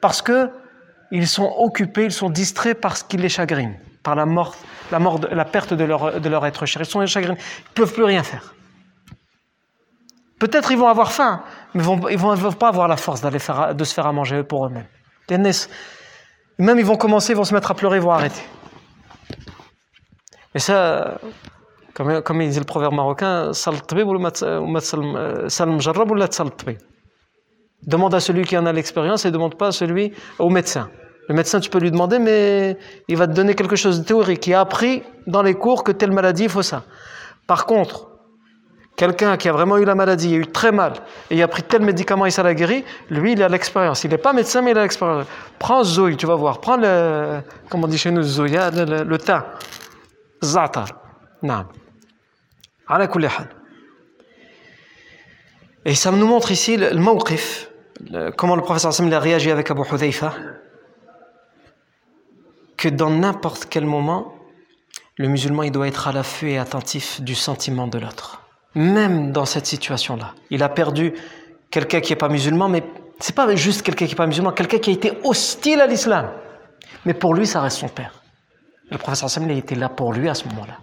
Parce 0.00 0.20
que 0.20 0.50
ils 1.10 1.28
sont 1.28 1.54
occupés, 1.58 2.04
ils 2.04 2.12
sont 2.12 2.28
distraits 2.28 2.78
par 2.78 2.96
ce 2.96 3.04
qui 3.04 3.16
les 3.16 3.28
chagrine, 3.28 3.76
par 4.02 4.16
la 4.16 4.26
mort, 4.26 4.56
la, 4.90 5.44
perte 5.44 5.72
de 5.72 5.84
leur, 5.84 6.20
de 6.20 6.28
leur 6.28 6.44
être 6.44 6.66
cher. 6.66 6.82
Ils 6.82 6.86
sont 6.86 7.06
chagrinés, 7.06 7.38
ils 7.38 7.70
ne 7.70 7.74
peuvent 7.74 7.94
plus 7.94 8.04
rien 8.04 8.22
faire. 8.22 8.54
Peut-être 10.38 10.72
ils 10.72 10.78
vont 10.78 10.88
avoir 10.88 11.12
faim, 11.12 11.42
mais 11.74 11.82
ils 11.82 12.16
ne 12.16 12.16
vont, 12.16 12.52
pas 12.52 12.68
avoir 12.68 12.88
la 12.88 12.96
force 12.96 13.20
d'aller 13.20 13.38
de 13.38 13.84
se 13.84 13.94
faire 13.94 14.06
à 14.06 14.12
manger 14.12 14.42
pour 14.42 14.66
eux-mêmes. 14.66 14.86
Même 16.58 16.78
ils 16.78 16.84
vont 16.84 16.96
commencer, 16.96 17.32
ils 17.32 17.36
vont 17.36 17.44
se 17.44 17.54
mettre 17.54 17.70
à 17.70 17.74
pleurer, 17.74 17.98
ils 17.98 18.02
vont 18.02 18.12
arrêter. 18.12 18.42
Et 20.54 20.58
ça, 20.58 21.18
comme, 21.94 22.40
il 22.40 22.50
dit 22.50 22.58
le 22.58 22.64
proverbe 22.64 22.94
marocain, 22.94 23.52
Demande 27.86 28.14
à 28.14 28.20
celui 28.20 28.44
qui 28.44 28.56
en 28.56 28.66
a 28.66 28.72
l'expérience 28.72 29.24
et 29.26 29.30
demande 29.30 29.56
pas 29.56 29.68
à 29.68 29.72
celui 29.72 30.12
au 30.38 30.48
médecin. 30.48 30.90
Le 31.28 31.34
médecin, 31.34 31.60
tu 31.60 31.70
peux 31.70 31.78
lui 31.78 31.90
demander, 31.90 32.18
mais 32.18 32.78
il 33.08 33.16
va 33.16 33.26
te 33.26 33.32
donner 33.32 33.54
quelque 33.54 33.76
chose 33.76 34.00
de 34.00 34.04
théorique. 34.04 34.46
Il 34.46 34.54
a 34.54 34.60
appris 34.60 35.02
dans 35.26 35.42
les 35.42 35.54
cours 35.54 35.84
que 35.84 35.92
telle 35.92 36.12
maladie, 36.12 36.44
il 36.44 36.48
faut 36.48 36.62
ça. 36.62 36.84
Par 37.46 37.66
contre, 37.66 38.08
quelqu'un 38.96 39.36
qui 39.36 39.48
a 39.48 39.52
vraiment 39.52 39.76
eu 39.78 39.84
la 39.84 39.94
maladie, 39.94 40.30
il 40.30 40.34
a 40.34 40.38
eu 40.38 40.46
très 40.46 40.72
mal, 40.72 40.94
et 41.30 41.36
il 41.36 41.42
a 41.42 41.48
pris 41.48 41.62
tel 41.62 41.82
médicament 41.82 42.26
et 42.26 42.30
ça 42.30 42.42
l'a 42.42 42.54
guéri, 42.54 42.84
lui, 43.10 43.32
il 43.32 43.42
a 43.42 43.48
l'expérience. 43.48 44.04
Il 44.04 44.10
n'est 44.10 44.18
pas 44.18 44.32
médecin, 44.32 44.62
mais 44.62 44.70
il 44.72 44.78
a 44.78 44.82
l'expérience. 44.82 45.26
Prends 45.58 45.82
Zoï, 45.82 46.16
tu 46.16 46.26
vas 46.26 46.36
voir. 46.36 46.60
Prends 46.60 46.76
le, 46.76 47.40
comment 47.68 47.84
on 47.84 47.88
dit 47.88 47.98
chez 47.98 48.10
nous, 48.10 48.22
Zoï, 48.22 48.52
le, 48.52 48.84
le, 48.84 49.02
le 49.04 49.18
thym. 49.18 49.42
Zatar. 50.42 50.86
Non. 51.42 51.64
Et 55.86 55.94
ça 55.94 56.10
nous 56.10 56.26
montre 56.26 56.50
ici 56.50 56.76
le, 56.76 56.90
le 56.90 58.30
comment 58.30 58.56
le 58.56 58.62
professeur 58.62 58.92
a 58.92 59.18
réagi 59.18 59.50
avec 59.50 59.70
Abu 59.70 59.82
Hudayfa, 59.90 60.34
que 62.76 62.88
dans 62.88 63.10
n'importe 63.10 63.66
quel 63.70 63.86
moment, 63.86 64.34
le 65.16 65.28
musulman 65.28 65.62
il 65.62 65.72
doit 65.72 65.88
être 65.88 66.08
à 66.08 66.12
l'affût 66.12 66.50
et 66.50 66.58
attentif 66.58 67.20
du 67.22 67.34
sentiment 67.34 67.86
de 67.86 67.98
l'autre 67.98 68.43
même 68.74 69.32
dans 69.32 69.44
cette 69.44 69.66
situation-là. 69.66 70.34
Il 70.50 70.62
a 70.62 70.68
perdu 70.68 71.14
quelqu'un 71.70 72.00
qui 72.00 72.12
n'est 72.12 72.18
pas 72.18 72.28
musulman, 72.28 72.68
mais 72.68 72.84
c'est 73.20 73.34
pas 73.34 73.54
juste 73.54 73.82
quelqu'un 73.82 74.06
qui 74.06 74.12
n'est 74.12 74.16
pas 74.16 74.26
musulman, 74.26 74.52
quelqu'un 74.52 74.78
qui 74.78 74.90
a 74.90 74.92
été 74.92 75.12
hostile 75.24 75.80
à 75.80 75.86
l'islam. 75.86 76.30
Mais 77.04 77.14
pour 77.14 77.34
lui, 77.34 77.46
ça 77.46 77.60
reste 77.60 77.78
son 77.78 77.88
père. 77.88 78.22
Le 78.90 78.98
professeur 78.98 79.30
Sam, 79.30 79.50
il 79.50 79.58
était 79.58 79.74
là 79.74 79.88
pour 79.88 80.12
lui 80.12 80.28
à 80.28 80.34
ce 80.34 80.46
moment-là. 80.48 80.78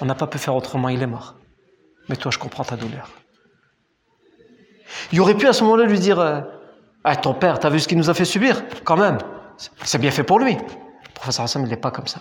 On 0.00 0.04
n'a 0.04 0.14
pas 0.14 0.26
pu 0.26 0.38
faire 0.38 0.54
autrement, 0.54 0.88
il 0.88 1.02
est 1.02 1.06
mort. 1.06 1.34
Mais 2.08 2.16
toi, 2.16 2.30
je 2.30 2.38
comprends 2.38 2.64
ta 2.64 2.76
douleur. 2.76 3.10
Il 5.12 5.20
aurait 5.20 5.36
pu 5.36 5.46
à 5.46 5.52
ce 5.52 5.62
moment-là 5.64 5.84
lui 5.84 5.98
dire 5.98 6.18
euh, 6.20 6.40
Ah, 7.04 7.16
ton 7.16 7.34
père, 7.34 7.58
t'as 7.58 7.70
vu 7.70 7.80
ce 7.80 7.88
qu'il 7.88 7.98
nous 7.98 8.10
a 8.10 8.14
fait 8.14 8.24
subir? 8.24 8.62
Quand 8.84 8.96
même, 8.96 9.18
c'est 9.84 9.98
bien 9.98 10.10
fait 10.10 10.24
pour 10.24 10.38
lui. 10.38 10.54
Le 10.54 11.14
professeur 11.14 11.44
Hassan, 11.44 11.62
il 11.62 11.68
n'est 11.68 11.76
pas 11.76 11.90
comme 11.90 12.06
ça. 12.06 12.20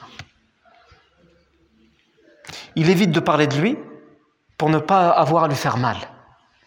Il 2.76 2.90
évite 2.90 3.12
de 3.12 3.20
parler 3.20 3.48
de 3.48 3.56
lui, 3.56 3.78
pour 4.62 4.70
ne 4.70 4.78
pas 4.78 5.10
avoir 5.10 5.46
à 5.46 5.48
lui 5.48 5.56
faire 5.56 5.78
mal, 5.78 5.98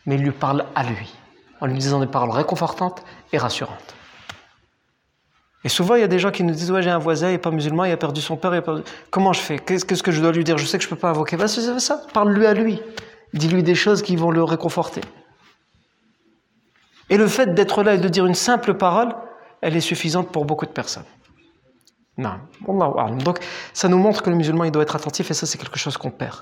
mais 0.05 0.17
il 0.17 0.23
lui 0.23 0.33
parle 0.33 0.65
à 0.75 0.83
lui, 0.83 1.15
en 1.61 1.67
lui 1.67 1.79
disant 1.79 2.01
des 2.01 2.09
paroles 2.09 2.33
réconfortantes 2.33 3.05
et 3.33 3.39
rassurantes. 3.39 3.95
Et 5.63 5.69
souvent, 5.69 5.95
il 5.95 6.01
y 6.01 6.03
a 6.03 6.09
des 6.09 6.19
gens 6.19 6.33
qui 6.33 6.43
nous 6.43 6.55
disent 6.55 6.73
Ouais, 6.73 6.83
j'ai 6.83 6.91
un 6.91 6.99
voisin, 6.99 7.29
il 7.29 7.35
n'est 7.35 7.39
pas 7.39 7.53
musulman, 7.53 7.85
il 7.85 7.93
a 7.93 7.97
perdu 7.97 8.21
son 8.21 8.37
père, 8.37 8.53
il 8.53 8.59
a 8.59 8.63
perdu... 8.63 8.83
comment 9.11 9.33
je 9.33 9.39
fais? 9.39 9.61
Qu'est-ce 9.61 10.03
que 10.03 10.11
je 10.11 10.21
dois 10.21 10.33
lui 10.33 10.43
dire? 10.43 10.59
Je 10.59 10.67
sais 10.67 10.77
que 10.77 10.83
je 10.83 10.89
ne 10.89 10.95
peux 10.97 10.99
pas 10.99 11.11
invoquer. 11.11 11.37
Ben, 11.37 11.47
c'est 11.47 11.79
ça, 11.79 12.03
parle-lui 12.13 12.47
à 12.47 12.53
lui. 12.53 12.83
Dis-lui 13.33 13.63
des 13.63 13.77
choses 13.77 14.03
qui 14.03 14.17
vont 14.17 14.33
le 14.33 14.43
réconforter. 14.43 15.03
Et 17.11 17.17
le 17.17 17.29
fait 17.29 17.55
d'être 17.55 17.85
là 17.85 17.95
et 17.95 17.99
de 17.99 18.09
dire 18.09 18.27
une 18.27 18.35
simple 18.35 18.75
parole, 18.75 19.15
elle 19.61 19.77
est 19.77 19.81
suffisante 19.81 20.33
pour 20.33 20.47
beaucoup 20.47 20.67
de 20.67 20.73
personnes. 20.73 21.07
Non. 22.19 22.41
Donc, 23.19 23.39
ça 23.73 23.87
nous 23.87 23.99
montre 23.99 24.21
que 24.21 24.31
le 24.31 24.37
musulman, 24.37 24.65
il 24.65 24.73
doit 24.73 24.83
être 24.83 24.97
attentif, 24.97 25.31
et 25.31 25.35
ça, 25.35 25.47
c'est 25.47 25.59
quelque 25.59 25.79
chose 25.79 25.97
qu'on 25.97 26.11
perd. 26.11 26.41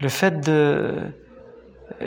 Le 0.00 0.08
fait 0.08 0.40
de... 0.40 0.94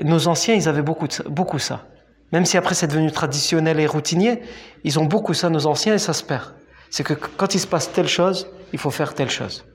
Nos 0.03 0.27
anciens, 0.27 0.55
ils 0.55 0.69
avaient 0.69 0.81
beaucoup, 0.81 1.07
beaucoup 1.25 1.59
ça. 1.59 1.85
Même 2.31 2.45
si 2.45 2.57
après 2.57 2.75
c'est 2.75 2.87
devenu 2.87 3.11
traditionnel 3.11 3.79
et 3.79 3.87
routinier, 3.87 4.41
ils 4.83 4.99
ont 4.99 5.05
beaucoup 5.05 5.33
ça, 5.33 5.49
nos 5.49 5.67
anciens, 5.67 5.95
et 5.95 5.97
ça 5.97 6.13
se 6.13 6.23
perd. 6.23 6.53
C'est 6.89 7.03
que 7.03 7.13
quand 7.13 7.53
il 7.55 7.59
se 7.59 7.67
passe 7.67 7.91
telle 7.91 8.07
chose, 8.07 8.47
il 8.71 8.79
faut 8.79 8.91
faire 8.91 9.13
telle 9.13 9.29
chose. 9.29 9.65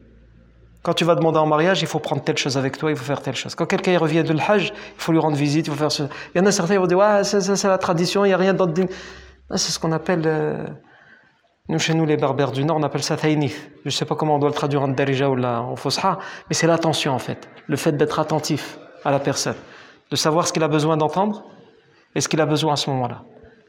Quand 0.83 0.95
tu 0.95 1.05
vas 1.05 1.17
demander 1.17 1.39
en 1.39 1.47
mariage, 1.47 1.83
il 1.83 1.89
faut 1.89 1.99
prendre 1.99 2.23
telle 2.23 2.39
chose 2.39 2.57
avec 2.57 2.79
toi, 2.79 2.91
il 2.91 2.97
faut 2.97 3.05
faire 3.05 3.21
telle 3.21 3.37
chose. 3.37 3.55
Quand 3.55 3.67
quelqu'un 3.67 3.99
revient 3.99 4.23
de 4.23 4.33
l'Hajj, 4.33 4.73
il 4.73 5.03
faut 5.03 5.12
lui 5.12 5.19
rendre 5.19 5.37
visite, 5.37 5.67
il 5.67 5.71
faut 5.71 5.79
faire 5.79 5.93
ce. 5.93 6.05
Il 6.35 6.39
y 6.39 6.41
en 6.41 6.47
a 6.47 6.53
certains 6.53 6.75
qui 6.75 6.79
vont 6.79 6.87
dire, 6.87 6.99
ouais, 6.99 7.25
c'est 7.25 7.64
la 7.64 7.79
tradition, 7.79 8.25
il 8.25 8.29
n'y 8.29 8.35
a 8.35 8.39
rien 8.39 8.55
d'autre. 8.55 8.73
C'est 9.51 9.73
ce 9.73 9.79
qu'on 9.79 9.93
appelle. 9.93 10.23
Euh, 10.25 10.64
nous, 11.69 11.81
chez 11.81 11.95
nous, 11.95 12.07
les 12.07 12.17
berbères 12.17 12.53
du 12.53 12.64
Nord, 12.64 12.77
on 12.77 12.83
appelle 12.85 13.03
ça 13.03 13.17
taïnif. 13.17 13.71
Je 13.85 13.89
ne 13.89 13.91
sais 13.91 14.05
pas 14.05 14.14
comment 14.14 14.37
on 14.37 14.39
doit 14.39 14.49
le 14.49 14.55
traduire 14.55 14.83
en 14.83 14.89
darija 14.89 15.29
ou 15.29 15.43
en 15.43 15.75
fosha, 15.75 16.19
mais 16.49 16.55
c'est 16.55 16.69
l'attention 16.69 17.12
en 17.12 17.19
fait. 17.19 17.49
Le 17.67 17.77
fait 17.77 17.93
d'être 17.93 18.21
attentif 18.21 18.79
à 19.05 19.11
la 19.11 19.19
personne, 19.19 19.57
de 20.11 20.17
savoir 20.17 20.47
ce 20.47 20.53
qu'il 20.53 20.62
a 20.62 20.69
besoin 20.69 20.97
d'entendre 20.97 21.45
et 22.14 22.21
ce 22.21 22.29
qu'il 22.29 22.41
a 22.41 22.47
besoin 22.47 22.75
à 22.75 22.77
ce 22.77 22.89
moment-là. 22.91 23.23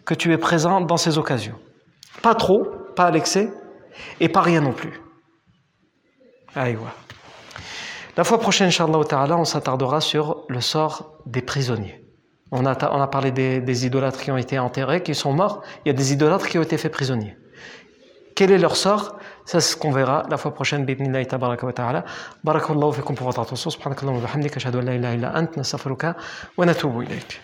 Que 0.06 0.14
tu 0.14 0.32
es 0.32 0.38
présent 0.38 0.80
dans 0.82 0.98
ces 0.98 1.18
occasions. 1.18 1.58
Pas 2.22 2.36
trop, 2.36 2.68
pas 2.95 3.06
à 3.06 3.12
l'excès, 3.12 3.50
et 4.20 4.30
pas 4.30 4.41
rien 4.41 4.62
non 4.62 4.74
plus. 4.74 5.02
Aïwa. 6.56 6.93
La 8.16 8.24
fois 8.24 8.39
prochaine, 8.39 8.68
Inch'Allah 8.68 9.00
on 9.38 9.43
s'attardera 9.43 10.02
sur 10.02 10.45
le 10.50 10.62
sort 10.62 11.18
des 11.26 11.41
prisonniers. 11.41 12.04
On 12.52 12.66
a, 12.66 13.08
parlé 13.08 13.32
des, 13.32 13.60
des 13.60 13.86
idolâtres 13.86 14.22
qui 14.22 14.32
ont 14.32 14.38
été 14.38 14.58
enterrés, 14.58 15.04
qui 15.04 15.14
sont 15.14 15.34
morts. 15.34 15.62
Il 15.84 15.89
y 15.89 15.91
a 15.91 15.93
des 15.93 16.14
idolâtres 16.14 16.48
qui 16.48 16.58
ont 16.58 16.62
été 16.62 16.78
faits 16.78 16.93
prisonniers. 16.93 17.36
Quel 18.38 18.52
est 18.52 18.60
leur 18.60 18.76
sort 18.78 19.18
Ça, 19.46 19.60
c'est 19.60 19.72
ce 19.72 19.76
qu'on 19.76 19.92
verra 19.92 20.22
la 20.30 20.38
fois 20.38 20.54
prochaine. 20.54 20.86
Bidnillahi 20.86 21.26
tabaraka 21.26 21.66
wa 21.66 21.74
ta'ala. 21.74 22.06
Barakallahu 22.44 22.94
fikum 22.94 23.16
pour 23.16 23.26
votre 23.26 23.40
attention. 23.40 23.72
Subhanakallahu 23.72 24.18
wa 24.18 24.28
bihamdika. 24.28 24.58
Ashhadu 24.58 24.78
an 24.78 24.84
la 24.84 24.94
ilaha 24.94 25.16
illa 25.16 25.30
ant. 25.36 25.58
Nastaghfiruka 25.58 26.16
wa 26.56 26.66
natubu 26.68 27.02
ilayk. 27.02 27.36